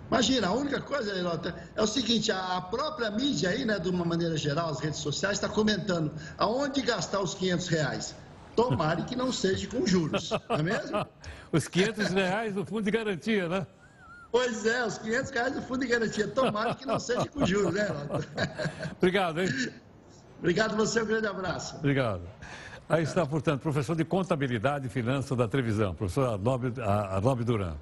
Imagina, 0.09 0.47
a 0.47 0.53
única 0.53 0.81
coisa, 0.81 1.13
Leilota, 1.13 1.53
é 1.75 1.81
o 1.81 1.85
seguinte, 1.85 2.31
a 2.31 2.59
própria 2.61 3.11
mídia 3.11 3.51
aí, 3.51 3.63
né, 3.63 3.77
de 3.77 3.89
uma 3.89 4.03
maneira 4.03 4.35
geral, 4.35 4.69
as 4.69 4.79
redes 4.79 4.99
sociais, 4.99 5.37
está 5.37 5.47
comentando 5.47 6.11
aonde 6.35 6.81
gastar 6.81 7.19
os 7.21 7.35
500 7.35 7.67
reais. 7.67 8.15
Tomare 8.55 9.03
que 9.03 9.15
não 9.15 9.31
seja 9.31 9.67
com 9.67 9.85
juros, 9.85 10.31
não 10.49 10.55
é 10.55 10.63
mesmo? 10.63 11.07
Os 11.51 11.67
500 11.67 12.09
reais 12.09 12.53
do 12.53 12.65
fundo 12.65 12.83
de 12.83 12.91
garantia, 12.91 13.49
né? 13.49 13.67
Pois 14.31 14.65
é, 14.65 14.85
os 14.85 14.97
500 14.99 15.31
reais 15.31 15.53
do 15.53 15.61
fundo 15.61 15.79
de 15.79 15.87
garantia. 15.87 16.27
Tomara 16.27 16.75
que 16.75 16.85
não 16.85 16.99
seja 16.99 17.25
com 17.25 17.45
juros, 17.45 17.73
né, 17.73 17.87
Obrigado, 18.97 19.41
hein? 19.41 19.49
Obrigado 20.37 20.73
a 20.73 20.77
você, 20.77 21.01
um 21.01 21.05
grande 21.05 21.27
abraço. 21.27 21.75
Obrigado. 21.77 22.21
Aí 22.87 23.03
está, 23.03 23.25
portanto, 23.25 23.61
professor 23.61 23.95
de 23.95 24.05
Contabilidade 24.05 24.87
e 24.87 24.89
Finanças 24.89 25.37
da 25.37 25.47
Trevisão, 25.47 25.93
professor 25.93 26.27
Arnob 26.29 27.43
Duran. 27.43 27.75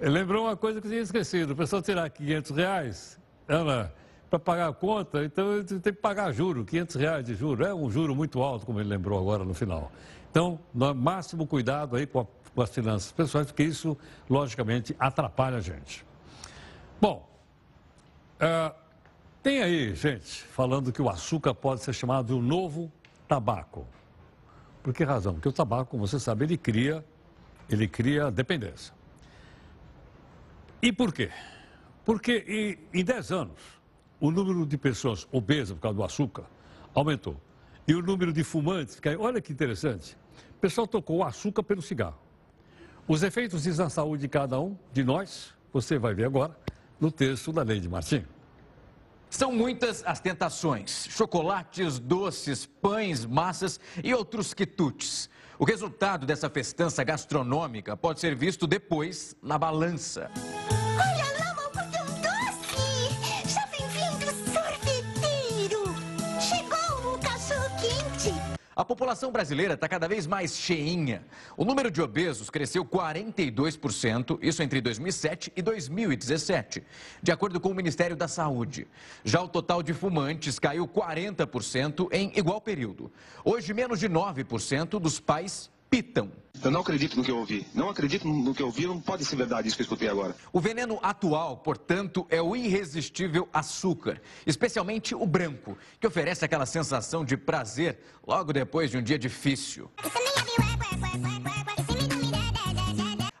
Lembrou 0.00 0.44
uma 0.44 0.56
coisa 0.56 0.80
que 0.80 0.86
eu 0.86 0.90
tinha 0.90 1.02
esquecido. 1.02 1.52
O 1.52 1.56
pessoal 1.56 1.82
tirar 1.82 2.08
500 2.08 2.50
reais, 2.56 3.18
para 4.30 4.38
pagar 4.38 4.68
a 4.68 4.72
conta, 4.72 5.24
então 5.24 5.62
tem 5.64 5.80
que 5.80 6.00
pagar 6.00 6.32
juro, 6.32 6.64
500 6.64 6.96
reais 6.96 7.24
de 7.24 7.34
juro. 7.34 7.64
É 7.64 7.74
um 7.74 7.90
juro 7.90 8.14
muito 8.14 8.40
alto, 8.42 8.64
como 8.64 8.80
ele 8.80 8.88
lembrou 8.88 9.18
agora 9.18 9.44
no 9.44 9.52
final. 9.52 9.90
Então, 10.30 10.60
máximo 10.72 11.46
cuidado 11.46 11.96
aí 11.96 12.06
com, 12.06 12.20
a, 12.20 12.26
com 12.54 12.62
as 12.62 12.70
finanças 12.70 13.12
pessoais, 13.12 13.46
porque 13.46 13.62
isso, 13.62 13.96
logicamente, 14.28 14.94
atrapalha 14.98 15.58
a 15.58 15.60
gente. 15.60 16.04
Bom, 17.00 17.28
uh, 18.36 18.74
tem 19.42 19.62
aí 19.62 19.94
gente 19.94 20.42
falando 20.44 20.92
que 20.92 21.00
o 21.00 21.08
açúcar 21.08 21.54
pode 21.54 21.82
ser 21.82 21.92
chamado 21.92 22.26
de 22.26 22.34
um 22.34 22.42
novo 22.42 22.92
tabaco. 23.26 23.86
Por 24.82 24.92
que 24.92 25.04
razão? 25.04 25.34
Porque 25.34 25.48
o 25.48 25.52
tabaco, 25.52 25.92
como 25.92 26.06
você 26.06 26.18
sabe, 26.18 26.44
ele 26.44 26.56
cria, 26.56 27.04
ele 27.68 27.86
cria 27.86 28.30
dependência. 28.30 28.92
E 30.82 30.92
por 30.92 31.12
quê? 31.12 31.30
Porque 32.04 32.78
em 32.92 33.04
10 33.04 33.32
anos, 33.32 33.60
o 34.18 34.30
número 34.30 34.66
de 34.66 34.76
pessoas 34.76 35.26
obesas 35.30 35.74
por 35.74 35.82
causa 35.82 35.96
do 35.96 36.04
açúcar 36.04 36.44
aumentou. 36.94 37.40
E 37.86 37.94
o 37.94 38.02
número 38.02 38.32
de 38.32 38.44
fumantes 38.44 39.00
caiu. 39.00 39.22
Olha 39.22 39.40
que 39.40 39.52
interessante. 39.52 40.16
O 40.56 40.60
pessoal 40.60 40.86
tocou 40.86 41.18
o 41.18 41.24
açúcar 41.24 41.62
pelo 41.62 41.80
cigarro. 41.82 42.18
Os 43.10 43.24
efeitos 43.24 43.64
disso 43.64 43.82
na 43.82 43.90
saúde 43.90 44.20
de 44.20 44.28
cada 44.28 44.60
um 44.60 44.78
de 44.92 45.02
nós, 45.02 45.52
você 45.72 45.98
vai 45.98 46.14
ver 46.14 46.26
agora 46.26 46.56
no 47.00 47.10
texto 47.10 47.52
da 47.52 47.60
lei 47.60 47.80
de 47.80 47.88
Martim. 47.88 48.24
São 49.28 49.50
muitas 49.50 50.04
as 50.06 50.20
tentações: 50.20 51.08
chocolates, 51.10 51.98
doces, 51.98 52.66
pães, 52.66 53.26
massas 53.26 53.80
e 54.04 54.14
outros 54.14 54.54
quitutes. 54.54 55.28
O 55.58 55.64
resultado 55.64 56.24
dessa 56.24 56.48
festança 56.48 57.02
gastronômica 57.02 57.96
pode 57.96 58.20
ser 58.20 58.36
visto 58.36 58.64
depois 58.64 59.36
na 59.42 59.58
balança. 59.58 60.30
A 68.80 68.84
população 68.84 69.30
brasileira 69.30 69.74
está 69.74 69.86
cada 69.86 70.08
vez 70.08 70.26
mais 70.26 70.56
cheinha. 70.56 71.22
O 71.54 71.66
número 71.66 71.90
de 71.90 72.00
obesos 72.00 72.48
cresceu 72.48 72.82
42%, 72.82 74.38
isso 74.40 74.62
entre 74.62 74.80
2007 74.80 75.52
e 75.54 75.60
2017, 75.60 76.82
de 77.22 77.30
acordo 77.30 77.60
com 77.60 77.68
o 77.68 77.74
Ministério 77.74 78.16
da 78.16 78.26
Saúde. 78.26 78.86
Já 79.22 79.42
o 79.42 79.48
total 79.48 79.82
de 79.82 79.92
fumantes 79.92 80.58
caiu 80.58 80.88
40% 80.88 82.08
em 82.10 82.32
igual 82.34 82.58
período. 82.58 83.12
Hoje, 83.44 83.74
menos 83.74 84.00
de 84.00 84.08
9% 84.08 84.98
dos 84.98 85.20
pais 85.20 85.70
Eu 86.62 86.70
não 86.70 86.80
acredito 86.80 87.16
no 87.16 87.24
que 87.24 87.30
eu 87.30 87.38
ouvi. 87.38 87.66
Não 87.74 87.88
acredito 87.88 88.28
no 88.28 88.54
que 88.54 88.62
eu 88.62 88.66
ouvi, 88.66 88.86
não 88.86 89.00
pode 89.00 89.24
ser 89.24 89.34
verdade 89.34 89.66
isso 89.66 89.76
que 89.76 89.82
eu 89.82 89.84
escutei 89.84 90.08
agora. 90.08 90.36
O 90.52 90.60
veneno 90.60 90.98
atual, 91.02 91.56
portanto, 91.56 92.26
é 92.28 92.40
o 92.40 92.54
irresistível 92.54 93.48
açúcar, 93.52 94.20
especialmente 94.46 95.14
o 95.14 95.26
branco, 95.26 95.76
que 95.98 96.06
oferece 96.06 96.44
aquela 96.44 96.66
sensação 96.66 97.24
de 97.24 97.36
prazer 97.36 97.98
logo 98.26 98.52
depois 98.52 98.90
de 98.90 98.98
um 98.98 99.02
dia 99.02 99.18
difícil. 99.18 99.90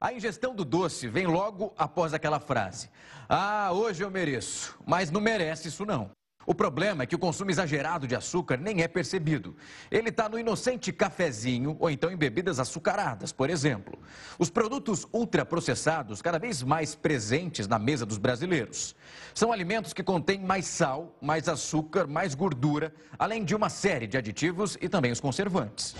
A 0.00 0.14
ingestão 0.14 0.54
do 0.54 0.64
doce 0.64 1.06
vem 1.06 1.26
logo 1.26 1.74
após 1.76 2.14
aquela 2.14 2.40
frase: 2.40 2.88
Ah, 3.28 3.70
hoje 3.70 4.02
eu 4.02 4.10
mereço, 4.10 4.78
mas 4.86 5.10
não 5.10 5.20
merece 5.20 5.68
isso 5.68 5.84
não. 5.84 6.10
O 6.50 6.54
problema 6.54 7.04
é 7.04 7.06
que 7.06 7.14
o 7.14 7.18
consumo 7.18 7.52
exagerado 7.52 8.08
de 8.08 8.16
açúcar 8.16 8.56
nem 8.56 8.82
é 8.82 8.88
percebido. 8.88 9.54
Ele 9.88 10.08
está 10.08 10.28
no 10.28 10.36
inocente 10.36 10.92
cafezinho 10.92 11.76
ou 11.78 11.88
então 11.88 12.10
em 12.10 12.16
bebidas 12.16 12.58
açucaradas, 12.58 13.30
por 13.30 13.48
exemplo. 13.48 13.96
Os 14.36 14.50
produtos 14.50 15.06
ultraprocessados 15.12 16.20
cada 16.20 16.40
vez 16.40 16.60
mais 16.60 16.92
presentes 16.92 17.68
na 17.68 17.78
mesa 17.78 18.04
dos 18.04 18.18
brasileiros. 18.18 18.96
São 19.32 19.52
alimentos 19.52 19.92
que 19.92 20.02
contêm 20.02 20.40
mais 20.40 20.66
sal, 20.66 21.16
mais 21.22 21.48
açúcar, 21.48 22.08
mais 22.08 22.34
gordura, 22.34 22.92
além 23.16 23.44
de 23.44 23.54
uma 23.54 23.68
série 23.68 24.08
de 24.08 24.18
aditivos 24.18 24.76
e 24.80 24.88
também 24.88 25.12
os 25.12 25.20
conservantes. 25.20 25.94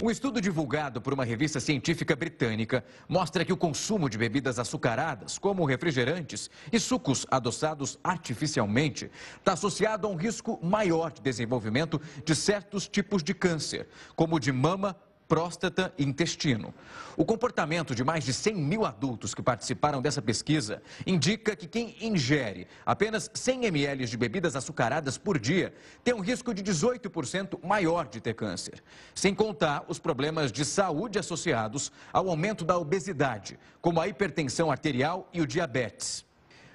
Um 0.00 0.12
estudo 0.12 0.40
divulgado 0.40 1.00
por 1.02 1.12
uma 1.12 1.24
revista 1.24 1.58
científica 1.58 2.14
britânica 2.14 2.84
mostra 3.08 3.44
que 3.44 3.52
o 3.52 3.56
consumo 3.56 4.08
de 4.08 4.16
bebidas 4.16 4.60
açucaradas, 4.60 5.38
como 5.38 5.64
refrigerantes 5.64 6.48
e 6.72 6.78
sucos 6.78 7.26
adoçados 7.28 7.98
artificialmente, 8.04 9.10
está 9.38 9.54
associado 9.54 10.06
a 10.06 10.10
um 10.10 10.14
risco 10.14 10.60
maior 10.62 11.10
de 11.10 11.20
desenvolvimento 11.20 12.00
de 12.24 12.36
certos 12.36 12.86
tipos 12.86 13.24
de 13.24 13.34
câncer, 13.34 13.88
como 14.14 14.36
o 14.36 14.40
de 14.40 14.52
mama, 14.52 14.96
próstata 15.28 15.92
e 15.98 16.04
intestino. 16.04 16.74
O 17.16 17.24
comportamento 17.24 17.94
de 17.94 18.02
mais 18.02 18.24
de 18.24 18.32
100 18.32 18.54
mil 18.54 18.86
adultos 18.86 19.34
que 19.34 19.42
participaram 19.42 20.00
dessa 20.00 20.22
pesquisa 20.22 20.82
indica 21.06 21.54
que 21.54 21.68
quem 21.68 21.94
ingere 22.00 22.66
apenas 22.86 23.30
100 23.34 23.66
ml 23.66 24.06
de 24.06 24.16
bebidas 24.16 24.56
açucaradas 24.56 25.18
por 25.18 25.38
dia 25.38 25.74
tem 26.02 26.14
um 26.14 26.20
risco 26.20 26.54
de 26.54 26.62
18% 26.62 27.62
maior 27.64 28.08
de 28.08 28.20
ter 28.20 28.34
câncer. 28.34 28.82
Sem 29.14 29.34
contar 29.34 29.84
os 29.86 29.98
problemas 29.98 30.50
de 30.50 30.64
saúde 30.64 31.18
associados 31.18 31.92
ao 32.12 32.28
aumento 32.30 32.64
da 32.64 32.78
obesidade, 32.78 33.58
como 33.80 34.00
a 34.00 34.08
hipertensão 34.08 34.70
arterial 34.70 35.28
e 35.32 35.40
o 35.40 35.46
diabetes. 35.46 36.27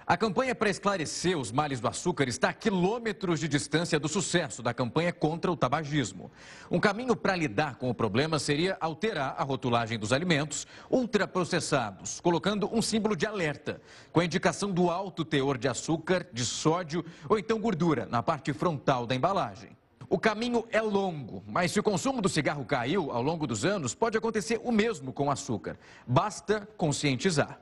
A 0.05 0.17
campanha 0.17 0.53
para 0.53 0.69
esclarecer 0.69 1.37
os 1.37 1.49
males 1.49 1.79
do 1.79 1.87
açúcar 1.87 2.27
está 2.27 2.49
a 2.49 2.53
quilômetros 2.53 3.39
de 3.39 3.47
distância 3.47 3.97
do 3.97 4.09
sucesso 4.09 4.61
da 4.61 4.73
campanha 4.73 5.13
contra 5.13 5.49
o 5.49 5.55
tabagismo. 5.55 6.29
Um 6.69 6.77
caminho 6.77 7.15
para 7.15 7.37
lidar 7.37 7.75
com 7.75 7.89
o 7.89 7.93
problema 7.95 8.37
seria 8.37 8.75
alterar 8.81 9.33
a 9.37 9.43
rotulagem 9.43 9.97
dos 9.97 10.11
alimentos 10.11 10.67
ultraprocessados, 10.89 12.19
colocando 12.19 12.69
um 12.73 12.81
símbolo 12.81 13.15
de 13.15 13.25
alerta, 13.25 13.81
com 14.11 14.19
a 14.19 14.25
indicação 14.25 14.71
do 14.71 14.89
alto 14.89 15.23
teor 15.23 15.57
de 15.57 15.69
açúcar, 15.69 16.27
de 16.33 16.43
sódio 16.43 17.05
ou 17.29 17.39
então 17.39 17.57
gordura 17.57 18.05
na 18.05 18.21
parte 18.21 18.51
frontal 18.51 19.07
da 19.07 19.15
embalagem. 19.15 19.69
O 20.09 20.19
caminho 20.19 20.65
é 20.69 20.81
longo, 20.81 21.41
mas 21.47 21.71
se 21.71 21.79
o 21.79 21.83
consumo 21.83 22.21
do 22.21 22.27
cigarro 22.27 22.65
caiu 22.65 23.09
ao 23.09 23.21
longo 23.21 23.47
dos 23.47 23.63
anos, 23.63 23.95
pode 23.95 24.17
acontecer 24.17 24.59
o 24.65 24.71
mesmo 24.71 25.13
com 25.13 25.27
o 25.27 25.31
açúcar. 25.31 25.77
Basta 26.05 26.67
conscientizar. 26.75 27.61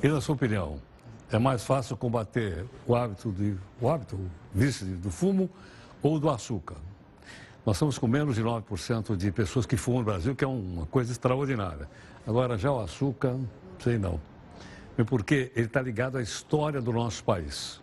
E 0.00 0.06
na 0.06 0.20
sua 0.20 0.36
opinião, 0.36 0.80
é 1.28 1.40
mais 1.40 1.64
fácil 1.64 1.96
combater 1.96 2.64
o 2.86 2.94
hábito, 2.94 3.32
de, 3.32 3.56
o 3.80 3.90
hábito 3.90 4.16
vício 4.54 4.86
do 4.86 5.10
fumo 5.10 5.50
ou 6.00 6.20
do 6.20 6.30
açúcar? 6.30 6.76
Nós 7.66 7.74
estamos 7.74 7.98
com 7.98 8.06
menos 8.06 8.36
de 8.36 8.42
9% 8.44 9.16
de 9.16 9.32
pessoas 9.32 9.66
que 9.66 9.76
fumam 9.76 9.98
no 9.98 10.04
Brasil, 10.04 10.36
que 10.36 10.44
é 10.44 10.46
uma 10.46 10.86
coisa 10.86 11.10
extraordinária. 11.10 11.88
Agora, 12.24 12.56
já 12.56 12.70
o 12.70 12.78
açúcar, 12.78 13.36
sei 13.80 13.98
não. 13.98 14.20
Porque 15.04 15.50
ele 15.56 15.66
está 15.66 15.82
ligado 15.82 16.16
à 16.16 16.22
história 16.22 16.80
do 16.80 16.92
nosso 16.92 17.24
país. 17.24 17.80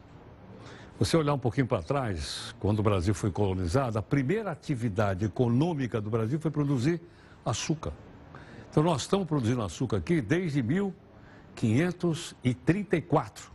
Você 0.97 1.17
olhar 1.17 1.33
um 1.33 1.39
pouquinho 1.39 1.67
para 1.67 1.83
trás, 1.83 2.55
quando 2.61 2.79
o 2.79 2.83
Brasil 2.83 3.13
foi 3.13 3.29
colonizado, 3.29 3.99
a 3.99 4.01
primeira 4.01 4.51
atividade 4.51 5.25
econômica 5.25 5.99
do 5.99 6.09
Brasil 6.09 6.39
foi 6.39 6.49
produzir 6.49 7.01
açúcar. 7.45 7.91
Então, 8.71 8.81
nós 8.81 9.01
estamos 9.01 9.27
produzindo 9.27 9.61
açúcar 9.61 9.97
aqui 9.97 10.21
desde 10.21 10.63
1800 10.63 11.04
534, 11.55 13.51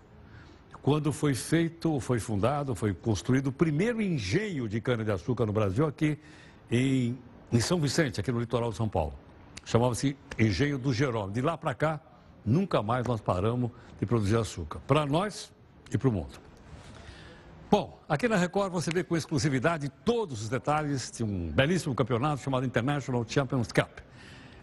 quando 0.82 1.12
foi 1.12 1.34
feito, 1.34 2.00
foi 2.00 2.18
fundado, 2.18 2.74
foi 2.74 2.94
construído 2.94 3.48
o 3.48 3.52
primeiro 3.52 4.00
engenho 4.00 4.66
de 4.68 4.80
cana-de-açúcar 4.80 5.44
no 5.44 5.52
Brasil, 5.52 5.86
aqui 5.86 6.18
em, 6.70 7.18
em 7.52 7.60
São 7.60 7.78
Vicente, 7.78 8.18
aqui 8.18 8.32
no 8.32 8.40
litoral 8.40 8.70
de 8.70 8.76
São 8.76 8.88
Paulo. 8.88 9.12
Chamava-se 9.64 10.16
Engenho 10.38 10.78
do 10.78 10.92
Jerônimo. 10.92 11.32
De 11.32 11.42
lá 11.42 11.58
para 11.58 11.74
cá, 11.74 12.00
nunca 12.44 12.82
mais 12.82 13.06
nós 13.06 13.20
paramos 13.20 13.70
de 13.98 14.06
produzir 14.06 14.36
açúcar, 14.36 14.80
para 14.86 15.04
nós 15.04 15.52
e 15.92 15.98
para 15.98 16.08
o 16.08 16.12
mundo. 16.12 16.40
Bom, 17.70 18.00
aqui 18.08 18.26
na 18.26 18.36
Record 18.36 18.72
você 18.72 18.90
vê 18.90 19.04
com 19.04 19.16
exclusividade 19.16 19.88
todos 20.04 20.42
os 20.42 20.48
detalhes 20.48 21.10
de 21.10 21.22
um 21.22 21.50
belíssimo 21.50 21.94
campeonato 21.94 22.42
chamado 22.42 22.66
International 22.66 23.24
Champions 23.28 23.68
Cup 23.70 24.00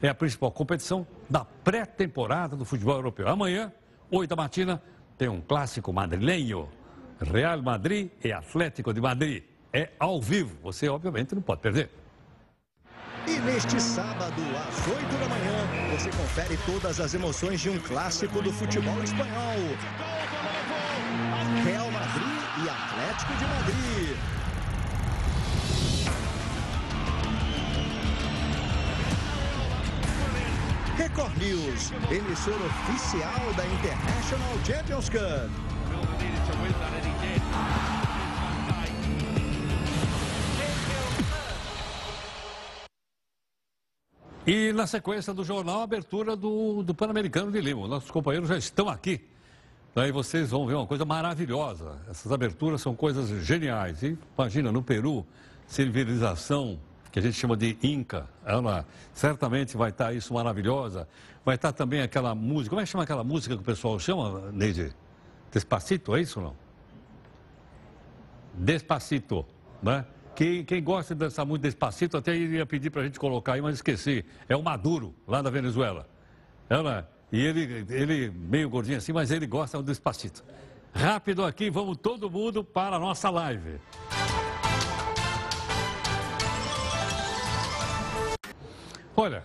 é 0.02 0.10
a 0.10 0.16
principal 0.16 0.52
competição 0.52 1.06
da 1.30 1.46
pré-temporada 1.46 2.56
do 2.56 2.66
futebol 2.66 2.96
europeu. 2.96 3.28
Amanhã, 3.28 3.72
8 4.12 4.30
da 4.30 4.36
matina, 4.36 4.82
tem 5.18 5.28
um 5.28 5.42
clássico 5.42 5.92
madrilenho. 5.92 6.70
Real 7.20 7.62
Madrid 7.62 8.12
e 8.24 8.32
Atlético 8.32 8.94
de 8.94 9.02
Madrid. 9.02 9.44
É 9.74 9.90
ao 10.00 10.22
vivo, 10.22 10.56
você 10.62 10.88
obviamente 10.88 11.34
não 11.34 11.42
pode 11.42 11.62
perder. 11.62 11.90
E 13.28 13.40
neste 13.40 13.82
sábado, 13.82 14.42
às 14.68 14.88
8 14.88 15.18
da 15.18 15.28
manhã, 15.28 15.98
você 15.98 16.10
confere 16.12 16.58
todas 16.66 17.00
as 17.00 17.14
emoções 17.14 17.60
de 17.60 17.70
um 17.70 17.80
clássico 17.80 18.42
do 18.42 18.54
futebol 18.54 19.04
espanhol. 19.04 19.58
Real 21.66 21.92
Madrid 21.92 22.38
e 22.64 22.70
Atlético 22.70 23.34
de 23.34 23.46
Madrid. 23.46 24.37
Record 31.08 31.38
News, 31.38 31.92
emissora 32.12 32.66
oficial 32.66 33.54
da 33.56 33.66
International 33.66 34.66
Champions 34.66 35.08
Cup. 35.08 35.50
E 44.46 44.74
na 44.74 44.86
sequência 44.86 45.34
do 45.34 45.46
jornal, 45.46 45.80
a 45.80 45.84
abertura 45.84 46.36
do, 46.36 46.84
do 46.84 46.94
Pan-Americano 46.94 47.54
de 47.54 47.62
Lima. 47.62 47.88
Nossos 47.88 48.12
companheiros 48.12 48.50
já 48.50 48.58
estão 48.58 48.90
aqui. 48.90 49.22
Então 49.92 50.04
Daí 50.04 50.12
vocês 50.12 50.50
vão 50.50 50.68
ver 50.68 50.74
uma 50.74 50.86
coisa 50.86 51.06
maravilhosa. 51.06 52.02
Essas 52.10 52.34
aberturas 52.34 52.82
são 52.82 52.94
coisas 52.94 53.30
geniais. 53.46 54.04
E 54.04 54.18
imagina, 54.38 54.74
no 54.74 54.84
Peru, 54.84 55.26
civilização 55.68 56.78
que 57.12 57.20
a 57.20 57.22
gente 57.22 57.36
chama 57.36 57.56
de 57.56 57.78
Inca, 57.84 58.28
ela 58.46 58.86
certamente 59.14 59.76
vai 59.78 59.90
estar 59.90 60.14
isso 60.14 60.34
maravilhosa. 60.34 61.08
Vai 61.44 61.56
estar 61.56 61.72
também 61.72 62.02
aquela 62.02 62.36
música, 62.36 62.72
como 62.72 62.82
é 62.82 62.84
que 62.84 62.90
chama 62.90 63.04
aquela 63.04 63.24
música 63.24 63.56
que 63.56 63.62
o 63.62 63.66
pessoal 63.66 63.98
chama, 64.00 64.52
Neide? 64.52 64.94
Despacito, 65.52 66.16
é 66.16 66.22
isso 66.22 66.40
ou 66.40 66.48
não? 66.48 66.56
Despacito, 68.54 69.46
né? 69.82 70.06
Quem, 70.36 70.64
quem 70.64 70.84
gosta 70.84 71.16
de 71.16 71.20
dançar 71.20 71.46
muito 71.46 71.64
despacito 71.64 72.16
até 72.16 72.36
iria 72.36 72.66
pedir 72.66 72.92
para 72.92 73.02
a 73.02 73.06
gente 73.06 73.20
colocar 73.20 73.54
aí, 73.54 73.62
mas 73.62 73.76
esqueci. 73.76 74.24
É 74.48 74.56
o 74.56 74.62
Maduro, 74.62 75.16
lá 75.28 75.42
da 75.42 75.50
Venezuela. 75.50 76.08
Ela, 76.70 77.10
é, 77.32 77.36
e 77.38 77.44
ele, 77.44 77.86
ele 77.90 78.30
meio 78.30 78.70
gordinho 78.70 78.98
assim, 78.98 79.12
mas 79.12 79.32
ele 79.32 79.48
gosta 79.48 79.78
do 79.78 79.84
despacito. 79.84 80.44
Rápido 80.94 81.44
aqui, 81.44 81.70
vamos 81.70 81.98
todo 81.98 82.30
mundo 82.30 82.64
para 82.64 82.98
a 82.98 83.00
nossa 83.00 83.30
live. 83.30 83.80
Olha, 89.20 89.44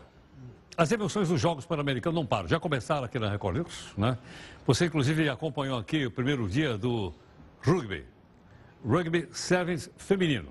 as 0.77 0.93
emoções 0.93 1.31
dos 1.31 1.41
Jogos 1.41 1.65
Pan-Americanos 1.65 2.15
não 2.15 2.27
param. 2.27 2.47
Já 2.47 2.61
começaram 2.61 3.05
aqui 3.05 3.19
na 3.19 3.31
Record 3.31 3.57
News, 3.57 3.95
né? 3.97 4.19
Você, 4.67 4.85
inclusive, 4.85 5.31
acompanhou 5.31 5.79
aqui 5.79 6.05
o 6.05 6.11
primeiro 6.11 6.47
dia 6.47 6.77
do 6.77 7.11
rugby. 7.63 8.05
Rugby 8.85 9.31
Sevens 9.33 9.91
feminino 9.97 10.51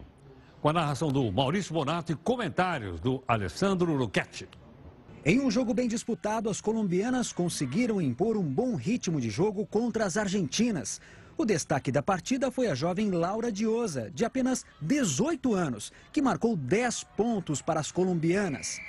com 0.59 0.69
a 0.69 0.73
narração 0.73 1.11
do 1.11 1.31
Maurício 1.31 1.71
Bonato 1.71 2.11
e 2.11 2.15
comentários 2.15 2.99
do 2.99 3.23
Alessandro 3.27 3.93
Luchetti. 3.93 4.49
Em 5.23 5.39
um 5.39 5.51
jogo 5.51 5.71
bem 5.71 5.87
disputado, 5.87 6.49
as 6.49 6.59
colombianas 6.59 7.31
conseguiram 7.31 8.01
impor 8.01 8.35
um 8.35 8.43
bom 8.43 8.75
ritmo 8.75 9.21
de 9.21 9.29
jogo 9.29 9.67
contra 9.67 10.03
as 10.03 10.17
argentinas. 10.17 10.99
O 11.37 11.45
destaque 11.45 11.91
da 11.91 12.01
partida 12.01 12.49
foi 12.49 12.65
a 12.65 12.73
jovem 12.73 13.11
Laura 13.11 13.51
Diosa, 13.51 14.09
de 14.09 14.25
apenas 14.25 14.65
18 14.81 15.53
anos, 15.53 15.93
que 16.11 16.23
marcou 16.23 16.55
10 16.55 17.03
pontos 17.15 17.61
para 17.61 17.79
as 17.79 17.91
colombianas. 17.91 18.79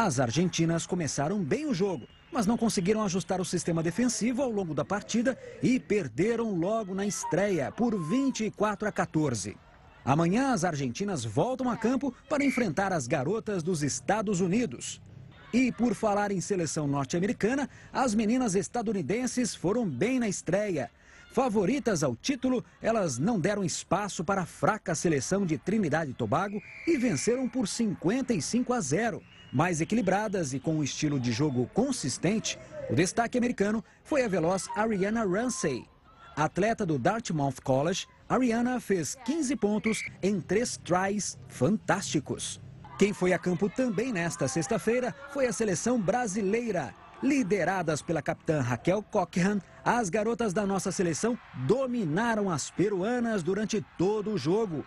As 0.00 0.20
argentinas 0.20 0.86
começaram 0.86 1.42
bem 1.42 1.66
o 1.66 1.74
jogo, 1.74 2.06
mas 2.30 2.46
não 2.46 2.56
conseguiram 2.56 3.02
ajustar 3.02 3.40
o 3.40 3.44
sistema 3.44 3.82
defensivo 3.82 4.42
ao 4.42 4.48
longo 4.48 4.72
da 4.72 4.84
partida 4.84 5.36
e 5.60 5.80
perderam 5.80 6.54
logo 6.54 6.94
na 6.94 7.04
estreia 7.04 7.72
por 7.72 8.00
24 8.08 8.88
a 8.88 8.92
14. 8.92 9.56
Amanhã, 10.04 10.52
as 10.52 10.62
argentinas 10.62 11.24
voltam 11.24 11.68
a 11.68 11.76
campo 11.76 12.14
para 12.28 12.44
enfrentar 12.44 12.92
as 12.92 13.08
garotas 13.08 13.60
dos 13.60 13.82
Estados 13.82 14.40
Unidos. 14.40 15.02
E 15.52 15.72
por 15.72 15.96
falar 15.96 16.30
em 16.30 16.40
seleção 16.40 16.86
norte-americana, 16.86 17.68
as 17.92 18.14
meninas 18.14 18.54
estadunidenses 18.54 19.52
foram 19.52 19.84
bem 19.84 20.20
na 20.20 20.28
estreia. 20.28 20.92
Favoritas 21.32 22.04
ao 22.04 22.14
título, 22.14 22.64
elas 22.80 23.18
não 23.18 23.40
deram 23.40 23.64
espaço 23.64 24.22
para 24.22 24.42
a 24.42 24.46
fraca 24.46 24.94
seleção 24.94 25.44
de 25.44 25.58
Trinidade 25.58 26.12
e 26.12 26.14
Tobago 26.14 26.62
e 26.86 26.96
venceram 26.96 27.48
por 27.48 27.66
55 27.66 28.72
a 28.72 28.80
0. 28.80 29.20
Mais 29.52 29.80
equilibradas 29.80 30.52
e 30.52 30.60
com 30.60 30.76
um 30.76 30.84
estilo 30.84 31.18
de 31.18 31.32
jogo 31.32 31.68
consistente, 31.72 32.58
o 32.90 32.94
destaque 32.94 33.38
americano 33.38 33.82
foi 34.04 34.22
a 34.22 34.28
veloz 34.28 34.68
Ariana 34.76 35.24
Ramsey. 35.24 35.86
Atleta 36.36 36.86
do 36.86 36.98
Dartmouth 36.98 37.60
College, 37.64 38.06
Ariana 38.28 38.78
fez 38.78 39.16
15 39.24 39.56
pontos 39.56 40.04
em 40.22 40.40
três 40.40 40.78
tries 40.84 41.38
fantásticos. 41.48 42.60
Quem 42.98 43.12
foi 43.12 43.32
a 43.32 43.38
campo 43.38 43.68
também 43.68 44.12
nesta 44.12 44.46
sexta-feira 44.46 45.14
foi 45.32 45.46
a 45.46 45.52
seleção 45.52 46.00
brasileira. 46.00 46.94
Lideradas 47.22 48.02
pela 48.02 48.22
capitã 48.22 48.60
Raquel 48.60 49.02
Cochran, 49.02 49.60
as 49.84 50.08
garotas 50.10 50.52
da 50.52 50.66
nossa 50.66 50.92
seleção 50.92 51.36
dominaram 51.66 52.50
as 52.50 52.70
peruanas 52.70 53.42
durante 53.42 53.84
todo 53.96 54.32
o 54.32 54.38
jogo. 54.38 54.84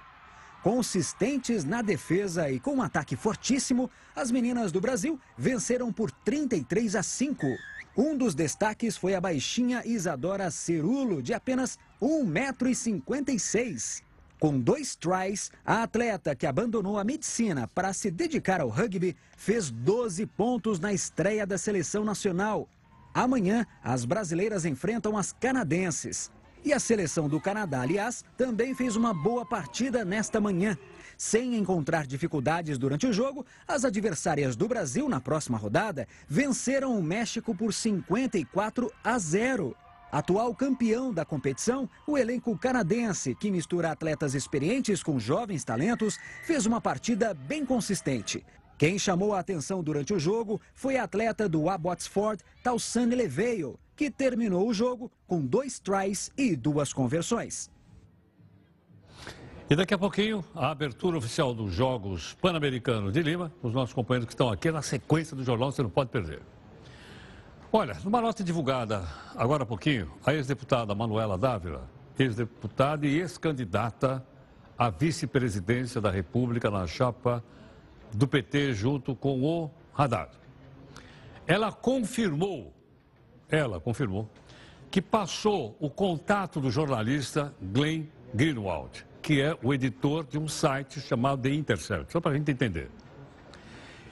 Consistentes 0.63 1.65
na 1.65 1.81
defesa 1.81 2.51
e 2.51 2.59
com 2.59 2.75
um 2.75 2.83
ataque 2.83 3.15
fortíssimo, 3.15 3.89
as 4.15 4.29
meninas 4.29 4.71
do 4.71 4.79
Brasil 4.79 5.19
venceram 5.35 5.91
por 5.91 6.11
33 6.11 6.95
a 6.95 7.01
5. 7.01 7.47
Um 7.97 8.15
dos 8.15 8.35
destaques 8.35 8.95
foi 8.95 9.15
a 9.15 9.21
baixinha 9.21 9.81
Isadora 9.85 10.51
Cerulo, 10.51 11.21
de 11.21 11.33
apenas 11.33 11.77
1,56m. 12.01 14.03
Com 14.39 14.57
dois 14.59 14.95
tries, 14.95 15.51
a 15.65 15.83
atleta 15.83 16.33
que 16.35 16.47
abandonou 16.47 16.97
a 16.97 17.03
medicina 17.03 17.67
para 17.67 17.93
se 17.93 18.09
dedicar 18.09 18.61
ao 18.61 18.69
rugby 18.69 19.15
fez 19.37 19.69
12 19.69 20.25
pontos 20.25 20.79
na 20.79 20.93
estreia 20.93 21.45
da 21.45 21.57
seleção 21.57 22.03
nacional. 22.03 22.67
Amanhã, 23.13 23.67
as 23.83 24.05
brasileiras 24.05 24.65
enfrentam 24.65 25.17
as 25.17 25.33
canadenses. 25.33 26.31
E 26.63 26.73
a 26.73 26.79
seleção 26.79 27.27
do 27.27 27.41
Canadá, 27.41 27.81
aliás, 27.81 28.23
também 28.37 28.75
fez 28.75 28.95
uma 28.95 29.13
boa 29.13 29.43
partida 29.43 30.05
nesta 30.05 30.39
manhã. 30.39 30.77
Sem 31.17 31.55
encontrar 31.55 32.05
dificuldades 32.05 32.77
durante 32.77 33.07
o 33.07 33.13
jogo, 33.13 33.45
as 33.67 33.83
adversárias 33.83 34.55
do 34.55 34.67
Brasil 34.67 35.09
na 35.09 35.19
próxima 35.19 35.57
rodada 35.57 36.07
venceram 36.27 36.97
o 36.97 37.01
México 37.01 37.55
por 37.55 37.73
54 37.73 38.91
a 39.03 39.17
0. 39.17 39.75
Atual 40.11 40.53
campeão 40.53 41.11
da 41.11 41.25
competição, 41.25 41.89
o 42.05 42.17
elenco 42.17 42.55
canadense, 42.57 43.33
que 43.33 43.49
mistura 43.49 43.91
atletas 43.91 44.35
experientes 44.35 45.01
com 45.01 45.19
jovens 45.19 45.63
talentos, 45.63 46.19
fez 46.43 46.65
uma 46.65 46.81
partida 46.81 47.33
bem 47.33 47.65
consistente. 47.65 48.45
Quem 48.77 48.99
chamou 48.99 49.33
a 49.33 49.39
atenção 49.39 49.81
durante 49.83 50.13
o 50.13 50.19
jogo 50.19 50.59
foi 50.73 50.97
a 50.97 51.03
atleta 51.03 51.47
do 51.47 51.69
Abbotsford, 51.69 52.43
Tausane 52.63 53.15
Leveio, 53.15 53.79
que 54.01 54.09
terminou 54.09 54.67
o 54.67 54.73
jogo 54.73 55.11
com 55.27 55.45
dois 55.45 55.79
tries 55.79 56.31
e 56.35 56.55
duas 56.55 56.91
conversões. 56.91 57.69
E 59.69 59.75
daqui 59.75 59.93
a 59.93 59.97
pouquinho, 59.97 60.43
a 60.55 60.71
abertura 60.71 61.19
oficial 61.19 61.53
dos 61.53 61.71
Jogos 61.71 62.33
Pan-Americanos 62.41 63.13
de 63.13 63.21
Lima. 63.21 63.53
Os 63.61 63.71
nossos 63.71 63.93
companheiros 63.93 64.25
que 64.25 64.33
estão 64.33 64.49
aqui 64.49 64.71
na 64.71 64.81
sequência 64.81 65.37
do 65.37 65.43
jornal, 65.43 65.71
você 65.71 65.83
não 65.83 65.89
pode 65.91 66.09
perder. 66.09 66.41
Olha, 67.71 67.95
numa 68.03 68.19
nota 68.19 68.43
divulgada 68.43 69.07
agora 69.35 69.61
há 69.61 69.67
pouquinho, 69.67 70.11
a 70.25 70.33
ex-deputada 70.33 70.95
Manuela 70.95 71.37
Dávila, 71.37 71.87
ex-deputada 72.17 73.05
e 73.05 73.19
ex-candidata 73.19 74.25
à 74.79 74.89
vice-presidência 74.89 76.01
da 76.01 76.09
República 76.09 76.71
na 76.71 76.87
chapa 76.87 77.43
do 78.11 78.27
PT 78.27 78.73
junto 78.73 79.15
com 79.15 79.43
o 79.43 79.69
Haddad. 79.95 80.31
Ela 81.45 81.71
confirmou, 81.71 82.73
ela 83.51 83.79
confirmou, 83.79 84.27
que 84.89 85.01
passou 85.01 85.75
o 85.79 85.89
contato 85.89 86.59
do 86.59 86.71
jornalista 86.71 87.53
Glenn 87.61 88.05
Greenwald 88.33 89.11
que 89.21 89.41
é 89.41 89.55
o 89.61 89.73
editor 89.73 90.25
de 90.25 90.37
um 90.37 90.47
site 90.47 90.99
chamado 90.99 91.41
The 91.41 91.49
Intercept, 91.49 92.11
só 92.11 92.19
para 92.19 92.31
a 92.31 92.33
gente 92.35 92.51
entender. 92.51 92.89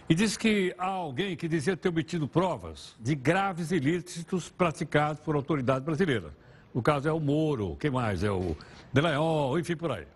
E 0.08 0.15
diz 0.15 0.38
que 0.38 0.73
há 0.78 0.88
alguém 0.88 1.36
que 1.36 1.47
dizia 1.47 1.75
ter 1.75 1.89
obtido 1.89 2.28
provas 2.28 2.95
de 2.99 3.15
graves 3.15 3.71
ilícitos 3.71 4.49
praticados 4.49 5.19
por 5.21 5.36
autoridade 5.36 5.86
brasileira. 5.86 6.34
No 6.73 6.82
caso 6.82 7.08
é 7.08 7.12
o 7.12 7.19
Moro, 7.19 7.75
quem 7.75 7.91
mais? 7.91 8.23
É 8.23 8.32
o 8.32 8.56
Delayon, 8.93 9.58
enfim, 9.58 9.75
por 9.75 9.91
aí. 9.91 10.08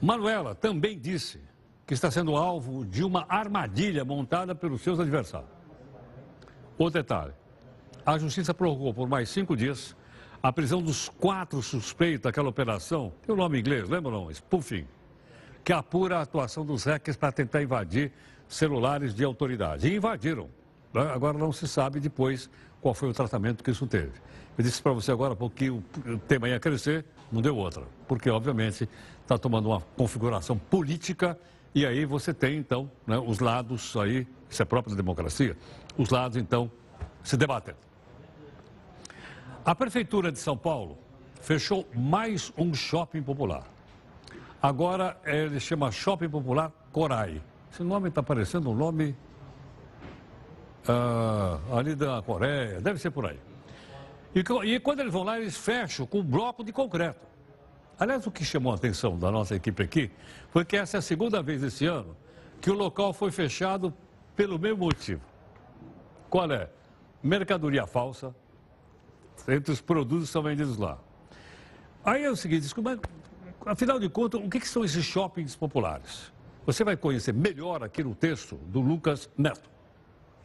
Manuela 0.00 0.54
também 0.54 0.98
disse 0.98 1.40
que 1.86 1.94
está 1.94 2.10
sendo 2.10 2.36
alvo 2.36 2.84
de 2.84 3.04
uma 3.04 3.24
armadilha 3.28 4.04
montada 4.04 4.54
pelos 4.54 4.80
seus 4.82 4.98
adversários. 4.98 5.50
Outro 6.78 7.00
detalhe, 7.00 7.32
a 8.04 8.18
justiça 8.18 8.52
prorrogou 8.52 8.92
por 8.92 9.08
mais 9.08 9.28
cinco 9.28 9.56
dias 9.56 9.96
a 10.42 10.52
prisão 10.52 10.82
dos 10.82 11.08
quatro 11.08 11.62
suspeitos 11.62 12.22
daquela 12.22 12.48
operação, 12.48 13.12
tem 13.24 13.32
o 13.32 13.38
nome 13.38 13.60
inglês, 13.60 13.88
lembra 13.88 14.10
não? 14.10 14.28
Spoofing, 14.30 14.86
que 15.62 15.72
apura 15.72 16.18
a 16.18 16.22
atuação 16.22 16.66
dos 16.66 16.84
hackers 16.84 17.16
para 17.16 17.30
tentar 17.30 17.62
invadir 17.62 18.10
celulares 18.48 19.14
de 19.14 19.22
autoridade. 19.22 19.86
E 19.88 19.96
invadiram. 19.96 20.48
Né? 20.92 21.02
Agora 21.12 21.38
não 21.38 21.52
se 21.52 21.68
sabe 21.68 22.00
depois 22.00 22.50
qual 22.80 22.92
foi 22.92 23.08
o 23.08 23.12
tratamento 23.12 23.62
que 23.62 23.70
isso 23.70 23.86
teve. 23.86 24.12
Eu 24.58 24.64
disse 24.64 24.82
para 24.82 24.92
você 24.92 25.12
agora 25.12 25.36
porque 25.36 25.70
o 25.70 25.82
tema 26.26 26.48
ia 26.48 26.58
crescer, 26.58 27.04
não 27.30 27.40
deu 27.40 27.56
outra. 27.56 27.84
Porque, 28.08 28.28
obviamente, 28.28 28.88
está 29.22 29.38
tomando 29.38 29.68
uma 29.68 29.80
configuração 29.96 30.58
política 30.58 31.38
e 31.74 31.86
aí 31.86 32.04
você 32.04 32.34
tem, 32.34 32.58
então, 32.58 32.90
né, 33.06 33.16
os 33.18 33.38
lados 33.38 33.96
aí, 33.96 34.26
isso 34.50 34.60
é 34.60 34.64
próprio 34.64 34.94
da 34.94 35.00
democracia, 35.00 35.56
os 35.96 36.10
lados, 36.10 36.36
então, 36.36 36.70
se 37.22 37.36
debatem. 37.36 37.74
A 39.64 39.76
Prefeitura 39.76 40.32
de 40.32 40.40
São 40.40 40.56
Paulo 40.56 40.98
fechou 41.40 41.86
mais 41.94 42.52
um 42.58 42.74
shopping 42.74 43.22
popular. 43.22 43.62
Agora 44.60 45.16
ele 45.24 45.60
chama 45.60 45.92
Shopping 45.92 46.28
Popular 46.28 46.72
Corai. 46.90 47.40
Esse 47.72 47.84
nome 47.84 48.08
está 48.08 48.24
parecendo 48.24 48.70
um 48.70 48.74
nome 48.74 49.16
uh, 50.88 51.76
ali 51.76 51.94
da 51.94 52.20
Coreia, 52.22 52.80
deve 52.80 52.98
ser 52.98 53.12
por 53.12 53.24
aí. 53.24 53.38
E, 54.34 54.40
e, 54.64 54.80
quando 54.80 54.98
eles 54.98 55.12
vão 55.12 55.22
lá, 55.22 55.38
eles 55.38 55.56
fecham 55.56 56.06
com 56.06 56.18
um 56.18 56.24
bloco 56.24 56.64
de 56.64 56.72
concreto. 56.72 57.24
Aliás, 58.00 58.26
o 58.26 58.32
que 58.32 58.44
chamou 58.44 58.72
a 58.72 58.74
atenção 58.74 59.16
da 59.16 59.30
nossa 59.30 59.54
equipe 59.54 59.80
aqui 59.80 60.10
foi 60.50 60.64
que 60.64 60.76
essa 60.76 60.96
é 60.96 60.98
a 60.98 61.02
segunda 61.02 61.40
vez 61.40 61.62
esse 61.62 61.86
ano 61.86 62.16
que 62.60 62.68
o 62.68 62.74
local 62.74 63.12
foi 63.12 63.30
fechado 63.30 63.94
pelo 64.34 64.58
mesmo 64.58 64.78
motivo. 64.78 65.22
Qual 66.28 66.50
é? 66.50 66.68
Mercadoria 67.22 67.86
falsa, 67.86 68.34
entre 69.48 69.72
os 69.72 69.80
produtos 69.80 70.28
que 70.28 70.32
são 70.32 70.42
vendidos 70.42 70.76
lá. 70.76 70.98
Aí 72.04 72.24
é 72.24 72.30
o 72.30 72.36
seguinte, 72.36 72.66
afinal 73.64 73.98
de 73.98 74.08
contas, 74.08 74.40
o 74.40 74.48
que, 74.48 74.60
que 74.60 74.68
são 74.68 74.84
esses 74.84 75.04
shoppings 75.04 75.54
populares? 75.54 76.32
Você 76.66 76.84
vai 76.84 76.96
conhecer 76.96 77.32
melhor 77.32 77.82
aqui 77.82 78.02
no 78.02 78.14
texto 78.14 78.56
do 78.56 78.80
Lucas 78.80 79.28
Neto. 79.36 79.70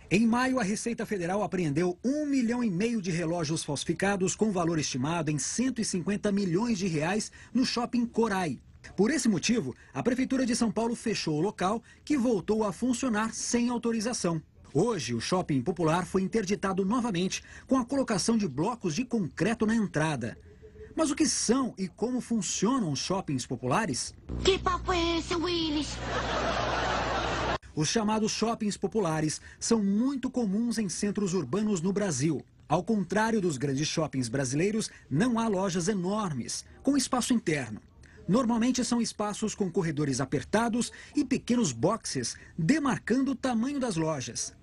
Em 0.10 0.26
maio, 0.26 0.58
a 0.58 0.64
Receita 0.64 1.06
Federal 1.06 1.44
apreendeu 1.44 1.98
um 2.04 2.26
milhão 2.26 2.64
e 2.64 2.72
meio 2.72 3.02
de 3.02 3.12
relógios 3.12 3.64
falsificados 3.64 4.36
com 4.36 4.52
valor 4.52 4.80
estimado 4.80 5.30
em 5.30 5.38
150 5.38 6.32
milhões 6.32 6.78
de 6.78 6.88
reais 6.88 7.32
no 7.54 7.66
shopping 7.66 8.06
Corai. 8.06 8.58
Por 8.96 9.12
esse 9.12 9.28
motivo, 9.28 9.76
a 9.94 10.02
Prefeitura 10.02 10.46
de 10.46 10.56
São 10.56 10.72
Paulo 10.72 10.96
fechou 10.96 11.36
o 11.36 11.42
local, 11.42 11.84
que 12.06 12.18
voltou 12.18 12.64
a 12.64 12.72
funcionar 12.72 13.34
sem 13.34 13.70
autorização. 13.70 14.42
Hoje, 14.74 15.14
o 15.14 15.22
shopping 15.22 15.62
popular 15.62 16.06
foi 16.06 16.22
interditado 16.22 16.84
novamente 16.84 17.44
com 17.66 17.78
a 17.78 17.86
colocação 17.86 18.38
de 18.38 18.48
blocos 18.48 18.94
de 18.94 19.06
concreto 19.06 19.66
na 19.66 19.76
entrada. 19.76 20.38
Mas 20.96 21.12
o 21.12 21.16
que 21.16 21.28
são 21.28 21.74
e 21.78 21.88
como 21.88 22.20
funcionam 22.20 22.92
os 22.92 23.00
shoppings 23.00 23.46
populares? 23.46 24.14
Que 24.44 24.58
papo 24.58 24.92
é 24.92 25.18
esse, 25.18 25.36
Willis? 25.36 25.90
Os 27.76 27.88
chamados 27.88 28.32
shoppings 28.32 28.76
populares 28.76 29.40
são 29.60 29.84
muito 29.84 30.30
comuns 30.30 30.80
em 30.80 30.90
centros 30.90 31.34
urbanos 31.36 31.80
no 31.80 31.94
Brasil. 31.94 32.44
Ao 32.68 32.84
contrário 32.84 33.40
dos 33.40 33.56
grandes 33.56 33.88
shoppings 33.88 34.28
brasileiros, 34.28 34.90
não 35.10 35.40
há 35.40 35.48
lojas 35.48 35.88
enormes, 35.88 36.66
com 36.82 36.98
espaço 36.98 37.34
interno. 37.34 37.80
Normalmente 38.28 38.84
são 38.84 39.00
espaços 39.00 39.56
com 39.56 39.72
corredores 39.72 40.20
apertados 40.20 40.92
e 41.16 41.24
pequenos 41.24 41.72
boxes, 41.72 42.36
demarcando 42.58 43.32
o 43.32 43.36
tamanho 43.36 43.80
das 43.80 43.96
lojas. 43.96 44.57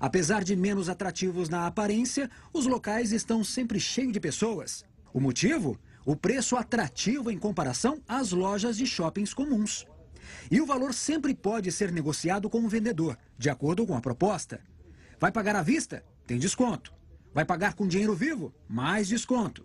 Apesar 0.00 0.44
de 0.44 0.54
menos 0.54 0.88
atrativos 0.88 1.48
na 1.48 1.66
aparência, 1.66 2.30
os 2.52 2.66
locais 2.66 3.12
estão 3.12 3.42
sempre 3.42 3.80
cheios 3.80 4.12
de 4.12 4.20
pessoas. 4.20 4.84
O 5.12 5.20
motivo? 5.20 5.78
O 6.04 6.14
preço 6.16 6.56
atrativo 6.56 7.30
em 7.30 7.38
comparação 7.38 8.00
às 8.06 8.32
lojas 8.32 8.76
de 8.76 8.86
shoppings 8.86 9.34
comuns. 9.34 9.86
E 10.50 10.60
o 10.60 10.66
valor 10.66 10.94
sempre 10.94 11.34
pode 11.34 11.72
ser 11.72 11.90
negociado 11.90 12.48
com 12.48 12.64
o 12.64 12.68
vendedor, 12.68 13.18
de 13.36 13.50
acordo 13.50 13.86
com 13.86 13.96
a 13.96 14.00
proposta. 14.00 14.60
Vai 15.20 15.32
pagar 15.32 15.56
à 15.56 15.62
vista? 15.62 16.04
Tem 16.26 16.38
desconto. 16.38 16.92
Vai 17.34 17.44
pagar 17.44 17.74
com 17.74 17.86
dinheiro 17.86 18.14
vivo? 18.14 18.54
Mais 18.68 19.08
desconto. 19.08 19.64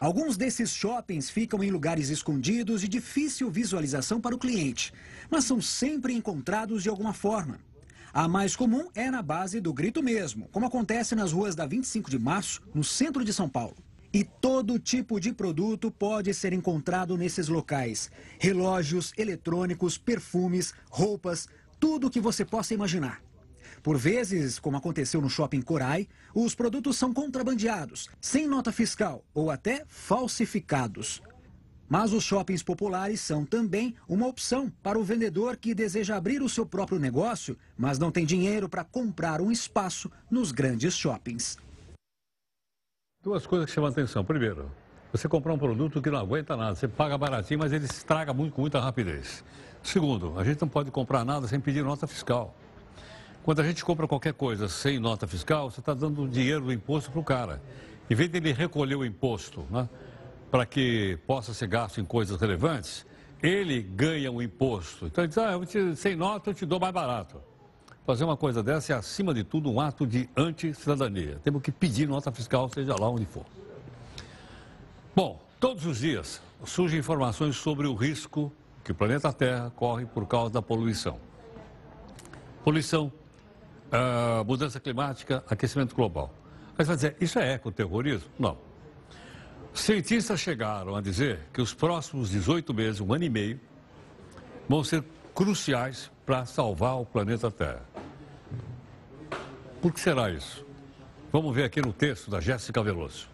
Alguns 0.00 0.36
desses 0.36 0.70
shoppings 0.70 1.28
ficam 1.28 1.62
em 1.62 1.70
lugares 1.70 2.08
escondidos 2.08 2.82
de 2.82 2.88
difícil 2.88 3.50
visualização 3.50 4.20
para 4.20 4.34
o 4.34 4.38
cliente, 4.38 4.92
mas 5.28 5.44
são 5.44 5.60
sempre 5.60 6.14
encontrados 6.14 6.84
de 6.84 6.88
alguma 6.88 7.12
forma. 7.12 7.58
A 8.18 8.26
mais 8.26 8.56
comum 8.56 8.88
é 8.96 9.12
na 9.12 9.22
base 9.22 9.60
do 9.60 9.72
grito 9.72 10.02
mesmo, 10.02 10.48
como 10.48 10.66
acontece 10.66 11.14
nas 11.14 11.30
ruas 11.30 11.54
da 11.54 11.64
25 11.64 12.10
de 12.10 12.18
março, 12.18 12.60
no 12.74 12.82
centro 12.82 13.24
de 13.24 13.32
São 13.32 13.48
Paulo. 13.48 13.76
E 14.12 14.24
todo 14.24 14.76
tipo 14.76 15.20
de 15.20 15.32
produto 15.32 15.88
pode 15.88 16.34
ser 16.34 16.52
encontrado 16.52 17.16
nesses 17.16 17.46
locais: 17.46 18.10
relógios, 18.36 19.12
eletrônicos, 19.16 19.96
perfumes, 19.96 20.74
roupas, 20.90 21.46
tudo 21.78 22.08
o 22.08 22.10
que 22.10 22.18
você 22.18 22.44
possa 22.44 22.74
imaginar. 22.74 23.22
Por 23.84 23.96
vezes, 23.96 24.58
como 24.58 24.76
aconteceu 24.76 25.20
no 25.20 25.30
shopping 25.30 25.62
Corai, 25.62 26.08
os 26.34 26.56
produtos 26.56 26.96
são 26.96 27.14
contrabandeados, 27.14 28.08
sem 28.20 28.48
nota 28.48 28.72
fiscal 28.72 29.24
ou 29.32 29.48
até 29.48 29.84
falsificados. 29.86 31.22
Mas 31.88 32.12
os 32.12 32.22
shoppings 32.22 32.62
populares 32.62 33.20
são 33.20 33.44
também 33.44 33.94
uma 34.06 34.26
opção 34.26 34.70
para 34.82 34.98
o 34.98 35.04
vendedor 35.04 35.56
que 35.56 35.74
deseja 35.74 36.16
abrir 36.16 36.42
o 36.42 36.48
seu 36.48 36.66
próprio 36.66 36.98
negócio, 36.98 37.56
mas 37.76 37.98
não 37.98 38.10
tem 38.10 38.26
dinheiro 38.26 38.68
para 38.68 38.84
comprar 38.84 39.40
um 39.40 39.50
espaço 39.50 40.10
nos 40.30 40.52
grandes 40.52 40.94
shoppings. 40.94 41.56
Duas 43.22 43.46
coisas 43.46 43.66
que 43.66 43.72
chamam 43.72 43.88
a 43.88 43.92
atenção. 43.92 44.24
Primeiro, 44.24 44.70
você 45.10 45.26
comprar 45.28 45.54
um 45.54 45.58
produto 45.58 46.02
que 46.02 46.10
não 46.10 46.18
aguenta 46.18 46.56
nada. 46.56 46.74
Você 46.74 46.86
paga 46.86 47.16
baratinho, 47.16 47.58
mas 47.58 47.72
ele 47.72 47.86
estraga 47.86 48.34
muito, 48.34 48.52
com 48.52 48.60
muita 48.60 48.78
rapidez. 48.78 49.42
Segundo, 49.82 50.38
a 50.38 50.44
gente 50.44 50.60
não 50.60 50.68
pode 50.68 50.90
comprar 50.90 51.24
nada 51.24 51.48
sem 51.48 51.58
pedir 51.58 51.82
nota 51.82 52.06
fiscal. 52.06 52.54
Quando 53.42 53.60
a 53.60 53.64
gente 53.64 53.82
compra 53.82 54.06
qualquer 54.06 54.34
coisa 54.34 54.68
sem 54.68 54.98
nota 54.98 55.26
fiscal, 55.26 55.70
você 55.70 55.80
está 55.80 55.94
dando 55.94 56.28
dinheiro 56.28 56.66
do 56.66 56.72
imposto 56.72 57.10
para 57.10 57.20
o 57.20 57.24
cara. 57.24 57.62
Em 58.10 58.14
vez 58.14 58.28
dele 58.28 58.52
recolher 58.52 58.96
o 58.96 59.04
imposto 59.04 59.64
né, 59.70 59.88
para 60.50 60.64
que 60.64 61.18
possa 61.26 61.52
ser 61.52 61.66
gasto 61.66 62.00
em 62.00 62.04
coisas 62.04 62.40
relevantes, 62.40 63.06
ele 63.42 63.82
ganha 63.82 64.32
o 64.32 64.42
imposto. 64.42 65.06
Então 65.06 65.24
ele 65.24 65.28
diz, 65.28 65.38
ah, 65.38 65.58
te, 65.66 65.96
sem 65.96 66.16
nota 66.16 66.50
eu 66.50 66.54
te 66.54 66.66
dou 66.66 66.80
mais 66.80 66.92
barato. 66.92 67.40
Fazer 68.06 68.24
uma 68.24 68.36
coisa 68.36 68.62
dessa 68.62 68.94
é, 68.94 68.96
acima 68.96 69.34
de 69.34 69.44
tudo, 69.44 69.70
um 69.70 69.80
ato 69.80 70.06
de 70.06 70.28
anti-cidadania. 70.36 71.38
Temos 71.44 71.60
que 71.62 71.70
pedir 71.70 72.08
nota 72.08 72.32
fiscal, 72.32 72.68
seja 72.70 72.98
lá 72.98 73.08
onde 73.08 73.26
for. 73.26 73.44
Bom, 75.14 75.40
todos 75.60 75.84
os 75.84 75.98
dias 75.98 76.40
surgem 76.64 77.00
informações 77.00 77.56
sobre 77.56 77.86
o 77.86 77.94
risco 77.94 78.50
que 78.82 78.92
o 78.92 78.94
planeta 78.94 79.32
Terra 79.32 79.70
corre 79.76 80.06
por 80.06 80.26
causa 80.26 80.50
da 80.50 80.62
poluição. 80.62 81.18
Poluição 82.64 83.12
uh, 83.88 84.44
mudança 84.44 84.80
climática, 84.80 85.44
aquecimento 85.48 85.94
global. 85.94 86.32
Mas 86.76 86.86
vai 86.86 86.96
dizer, 86.96 87.16
isso 87.20 87.38
é 87.38 87.54
ecoterrorismo? 87.54 88.28
Não. 88.38 88.67
Cientistas 89.78 90.40
chegaram 90.40 90.96
a 90.96 91.00
dizer 91.00 91.38
que 91.52 91.62
os 91.62 91.72
próximos 91.72 92.30
18 92.30 92.74
meses, 92.74 93.00
um 93.00 93.14
ano 93.14 93.24
e 93.24 93.30
meio, 93.30 93.60
vão 94.68 94.84
ser 94.84 95.02
cruciais 95.34 96.10
para 96.26 96.44
salvar 96.44 97.00
o 97.00 97.06
planeta 97.06 97.50
Terra. 97.50 97.88
Por 99.80 99.94
que 99.94 100.00
será 100.00 100.30
isso? 100.30 100.66
Vamos 101.32 101.54
ver 101.54 101.64
aqui 101.64 101.80
no 101.80 101.92
texto 101.92 102.30
da 102.30 102.38
Jéssica 102.40 102.82
Veloso. 102.82 103.30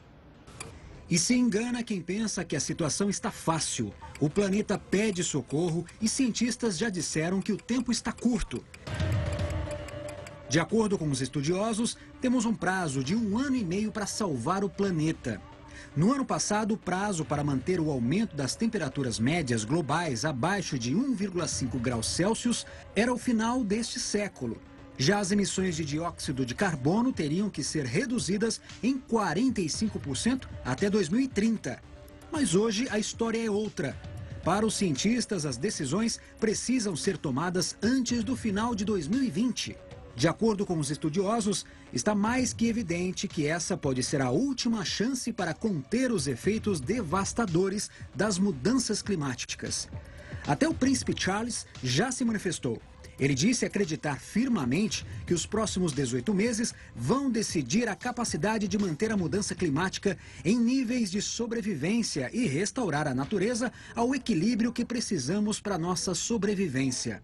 E 1.11 1.19
se 1.19 1.35
engana 1.35 1.83
quem 1.83 2.01
pensa 2.01 2.45
que 2.45 2.55
a 2.55 2.61
situação 2.61 3.11
está 3.11 3.33
fácil. 3.33 3.93
O 4.21 4.31
planeta 4.31 4.79
pede 4.79 5.25
socorro 5.25 5.85
e 6.01 6.09
cientistas 6.09 6.79
já 6.79 6.89
disseram 6.89 7.41
que 7.41 7.53
o 7.53 7.57
tempo 7.57 7.91
está 7.91 8.13
curto. 8.13 8.63
De 10.49 10.61
acordo 10.61 10.97
com 10.99 11.11
os 11.11 11.21
estudiosos, 11.21 11.97
temos 12.21 12.45
um 12.45 12.55
prazo 12.55 13.03
de 13.03 13.17
um 13.17 13.39
ano 13.39 13.57
e 13.57 13.65
meio 13.65 13.91
para 13.91 14.07
salvar 14.07 14.63
o 14.63 14.69
planeta. 14.69 15.41
No 15.97 16.13
ano 16.13 16.25
passado, 16.25 16.75
o 16.75 16.77
prazo 16.77 17.25
para 17.25 17.45
manter 17.45 17.81
o 17.81 17.91
aumento 17.91 18.35
das 18.37 18.57
temperaturas 18.57 19.19
médias 19.19 19.65
globais 19.65 20.25
abaixo 20.25 20.79
de 20.79 20.95
1,5 20.95 21.81
graus 21.81 22.07
Celsius 22.07 22.67
era 22.97 23.13
o 23.13 23.19
final 23.19 23.63
deste 23.63 24.01
século. 24.01 24.61
Já 24.97 25.19
as 25.19 25.33
emissões 25.33 25.77
de 25.77 25.85
dióxido 25.85 26.47
de 26.47 26.55
carbono 26.55 27.13
teriam 27.13 27.51
que 27.51 27.63
ser 27.63 27.85
reduzidas 27.85 28.61
em 28.83 28.99
45% 28.99 30.47
até 30.65 30.89
2030. 30.89 31.81
Mas 32.31 32.55
hoje 32.55 32.89
a 32.91 32.99
história 32.99 33.45
é 33.45 33.51
outra. 33.51 33.97
Para 34.45 34.67
os 34.67 34.75
cientistas, 34.75 35.47
as 35.47 35.57
decisões 35.57 36.21
precisam 36.39 36.95
ser 36.95 37.17
tomadas 37.17 37.77
antes 37.83 38.23
do 38.23 38.37
final 38.37 38.75
de 38.75 38.85
2020. 38.85 39.77
De 40.17 40.29
acordo 40.29 40.65
com 40.65 40.79
os 40.79 40.91
estudiosos, 40.91 41.67
está 41.93 42.15
mais 42.15 42.53
que 42.53 42.69
evidente 42.69 43.27
que 43.27 43.47
essa 43.47 43.77
pode 43.77 44.03
ser 44.03 44.21
a 44.21 44.31
última 44.31 44.85
chance 44.85 45.33
para 45.33 45.53
conter 45.53 46.13
os 46.13 46.29
efeitos 46.29 46.81
devastadores 46.81 47.91
das 48.15 48.39
mudanças 48.39 49.03
climáticas. 49.03 49.89
Até 50.47 50.69
o 50.69 50.75
príncipe 50.75 51.15
Charles 51.17 51.67
já 51.83 52.13
se 52.13 52.25
manifestou. 52.25 52.81
Ele 53.19 53.35
disse 53.35 53.65
acreditar 53.65 54.21
firmemente 54.21 55.07
que 55.27 55.35
os 55.35 55.47
próximos 55.47 55.93
18 55.93 56.35
meses 56.35 56.75
vão 56.95 57.31
decidir 57.31 57.89
a 57.89 57.95
capacidade 57.95 58.67
de 58.67 58.79
manter 58.79 59.13
a 59.13 59.17
mudança 59.17 59.55
climática 59.55 60.19
em 60.45 60.59
níveis 60.59 61.11
de 61.11 61.23
sobrevivência 61.23 62.29
e 62.33 62.47
restaurar 62.47 63.07
a 63.07 63.15
natureza 63.15 63.73
ao 63.95 64.15
equilíbrio 64.15 64.73
que 64.73 64.85
precisamos 64.85 65.61
para 65.61 65.79
nossa 65.79 66.15
sobrevivência. 66.15 67.23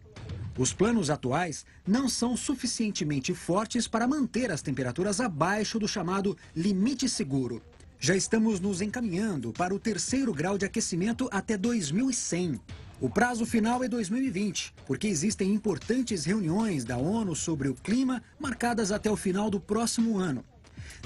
Os 0.61 0.75
planos 0.75 1.09
atuais 1.09 1.65
não 1.89 2.07
são 2.07 2.37
suficientemente 2.37 3.33
fortes 3.33 3.89
para 3.89 4.07
manter 4.07 4.51
as 4.51 4.61
temperaturas 4.61 5.19
abaixo 5.19 5.79
do 5.79 5.89
chamado 5.89 6.37
limite 6.55 7.09
seguro. 7.09 7.63
Já 7.99 8.15
estamos 8.15 8.61
nos 8.61 8.83
encaminhando 8.83 9.55
para 9.55 9.75
o 9.75 9.79
terceiro 9.79 10.35
grau 10.35 10.59
de 10.59 10.67
aquecimento 10.67 11.31
até 11.33 11.57
2100. 11.57 12.61
O 13.01 13.09
prazo 13.09 13.47
final 13.47 13.83
é 13.83 13.89
2020, 13.89 14.75
porque 14.87 15.07
existem 15.09 15.51
importantes 15.51 16.27
reuniões 16.27 16.85
da 16.85 16.99
ONU 16.99 17.35
sobre 17.35 17.71
o 17.71 17.75
clima 17.75 18.23
marcadas 18.39 18.93
até 18.93 19.11
o 19.11 19.17
final 19.17 19.49
do 19.49 19.59
próximo 19.59 20.19
ano. 20.19 20.45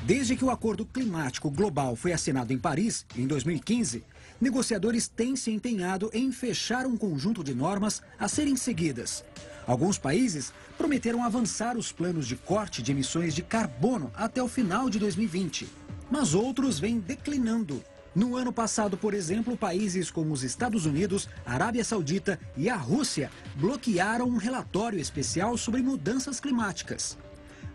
Desde 0.02 0.34
que 0.34 0.44
o 0.44 0.50
Acordo 0.50 0.84
Climático 0.84 1.48
Global 1.48 1.94
foi 1.94 2.12
assinado 2.12 2.52
em 2.52 2.58
Paris, 2.58 3.06
em 3.16 3.24
2015, 3.24 4.02
negociadores 4.44 5.08
têm 5.08 5.34
se 5.34 5.50
empenhado 5.50 6.10
em 6.12 6.30
fechar 6.30 6.84
um 6.84 6.98
conjunto 6.98 7.42
de 7.42 7.54
normas 7.54 8.02
a 8.18 8.28
serem 8.28 8.56
seguidas. 8.56 9.24
Alguns 9.66 9.96
países 9.96 10.52
prometeram 10.76 11.24
avançar 11.24 11.78
os 11.78 11.90
planos 11.90 12.26
de 12.28 12.36
corte 12.36 12.82
de 12.82 12.92
emissões 12.92 13.34
de 13.34 13.42
carbono 13.42 14.12
até 14.14 14.42
o 14.42 14.48
final 14.48 14.90
de 14.90 14.98
2020, 14.98 15.66
mas 16.10 16.34
outros 16.34 16.78
vêm 16.78 17.00
declinando. 17.00 17.82
No 18.14 18.36
ano 18.36 18.52
passado, 18.52 18.98
por 18.98 19.14
exemplo, 19.14 19.56
países 19.56 20.10
como 20.10 20.34
os 20.34 20.44
Estados 20.44 20.84
Unidos, 20.84 21.26
Arábia 21.46 21.82
Saudita 21.82 22.38
e 22.54 22.68
a 22.68 22.76
Rússia 22.76 23.30
bloquearam 23.56 24.26
um 24.26 24.36
relatório 24.36 25.00
especial 25.00 25.56
sobre 25.56 25.80
mudanças 25.80 26.38
climáticas. 26.38 27.16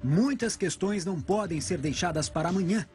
Muitas 0.03 0.55
questões 0.55 1.03
não 1.03 1.19
podem 1.19 1.59
ser 1.59 1.79
deixadas 1.79 2.29
para 2.29 2.49
amanhã. 2.49 2.87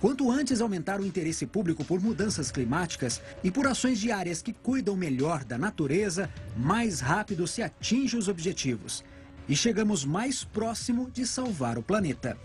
Quanto 0.00 0.30
antes 0.30 0.60
aumentar 0.60 1.00
o 1.00 1.06
interesse 1.06 1.46
público 1.46 1.84
por 1.84 2.00
mudanças 2.00 2.50
climáticas 2.50 3.22
e 3.42 3.50
por 3.50 3.66
ações 3.66 3.98
diárias 3.98 4.42
que 4.42 4.52
cuidam 4.52 4.96
melhor 4.96 5.44
da 5.44 5.56
natureza, 5.56 6.30
mais 6.56 7.00
rápido 7.00 7.46
se 7.46 7.62
atinge 7.62 8.16
os 8.16 8.28
objetivos. 8.28 9.04
E 9.48 9.56
chegamos 9.56 10.04
mais 10.04 10.44
próximo 10.44 11.10
de 11.10 11.26
salvar 11.26 11.78
o 11.78 11.82
planeta. 11.82 12.36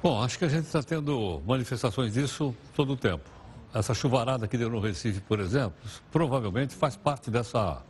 Bom, 0.00 0.22
acho 0.22 0.38
que 0.38 0.44
a 0.44 0.48
gente 0.48 0.66
está 0.66 0.82
tendo 0.82 1.42
manifestações 1.46 2.14
disso 2.14 2.54
todo 2.74 2.92
o 2.92 2.96
tempo. 2.96 3.28
Essa 3.74 3.92
chuvarada 3.92 4.46
que 4.46 4.56
deu 4.56 4.70
no 4.70 4.80
Recife, 4.80 5.20
por 5.20 5.40
exemplo, 5.40 5.76
provavelmente 6.10 6.74
faz 6.74 6.96
parte 6.96 7.30
dessa, 7.30 7.82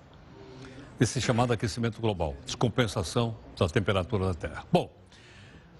desse 0.98 1.20
chamado 1.20 1.52
aquecimento 1.52 2.00
global, 2.00 2.34
descompensação 2.44 3.36
da 3.56 3.68
temperatura 3.68 4.26
da 4.26 4.34
Terra. 4.34 4.64
Bom, 4.72 4.90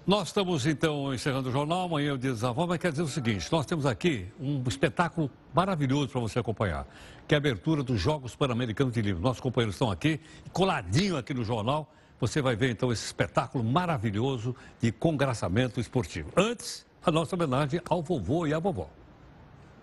nós 0.07 0.29
estamos 0.29 0.65
então 0.65 1.13
encerrando 1.13 1.49
o 1.49 1.51
jornal, 1.51 1.85
amanhã 1.85 2.11
é 2.11 2.13
o 2.13 2.17
dia 2.17 2.31
dos 2.31 2.43
avós, 2.43 2.67
mas 2.67 2.79
quer 2.79 2.91
dizer 2.91 3.03
o 3.03 3.07
seguinte, 3.07 3.47
nós 3.51 3.65
temos 3.65 3.85
aqui 3.85 4.27
um 4.39 4.63
espetáculo 4.67 5.29
maravilhoso 5.53 6.09
para 6.09 6.21
você 6.21 6.39
acompanhar, 6.39 6.87
que 7.27 7.35
é 7.35 7.37
a 7.37 7.39
abertura 7.39 7.83
dos 7.83 7.99
Jogos 8.01 8.35
Pan-Americanos 8.35 8.93
de 8.93 9.01
Livro. 9.01 9.21
Nossos 9.21 9.41
companheiros 9.41 9.75
estão 9.75 9.91
aqui, 9.91 10.19
coladinho 10.51 11.17
aqui 11.17 11.33
no 11.33 11.43
jornal, 11.43 11.93
você 12.19 12.41
vai 12.41 12.55
ver 12.55 12.71
então 12.71 12.91
esse 12.91 13.05
espetáculo 13.05 13.63
maravilhoso 13.63 14.55
de 14.81 14.91
congraçamento 14.91 15.79
esportivo. 15.79 16.31
Antes, 16.35 16.85
a 17.05 17.11
nossa 17.11 17.35
homenagem 17.35 17.79
ao 17.87 18.01
vovô 18.01 18.47
e 18.47 18.53
à 18.53 18.59
vovó. 18.59 18.89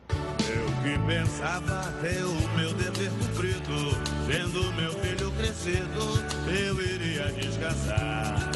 Eu 0.09 0.67
que 0.83 0.99
pensava 1.07 1.83
o 2.03 2.57
meu 2.57 2.73
dever 2.75 3.11
cumprido, 3.11 3.91
vendo 4.27 4.73
meu 4.75 4.96
crescido, 5.67 6.25
eu 6.49 6.81
iria 6.81 7.33
descansar. 7.33 8.51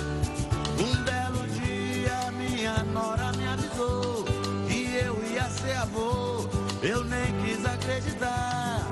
Um 0.79 1.03
belo 1.03 1.45
dia 1.61 2.31
minha 2.33 2.85
nora 2.85 3.33
me 3.33 3.47
avisou 3.49 4.25
que 4.69 4.95
eu 4.95 5.21
ia 5.33 5.45
ser 5.51 5.77
avô, 5.77 6.49
eu 6.83 7.03
nem 7.05 7.33
quis 7.43 7.65
acreditar. 7.65 8.89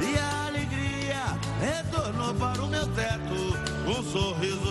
E 0.00 0.18
a 0.18 0.46
alegria 0.48 1.38
retornou 1.60 2.34
para 2.34 2.62
o 2.62 2.68
meu 2.68 2.86
teto, 2.88 3.56
um 3.86 4.02
sorriso 4.02 4.67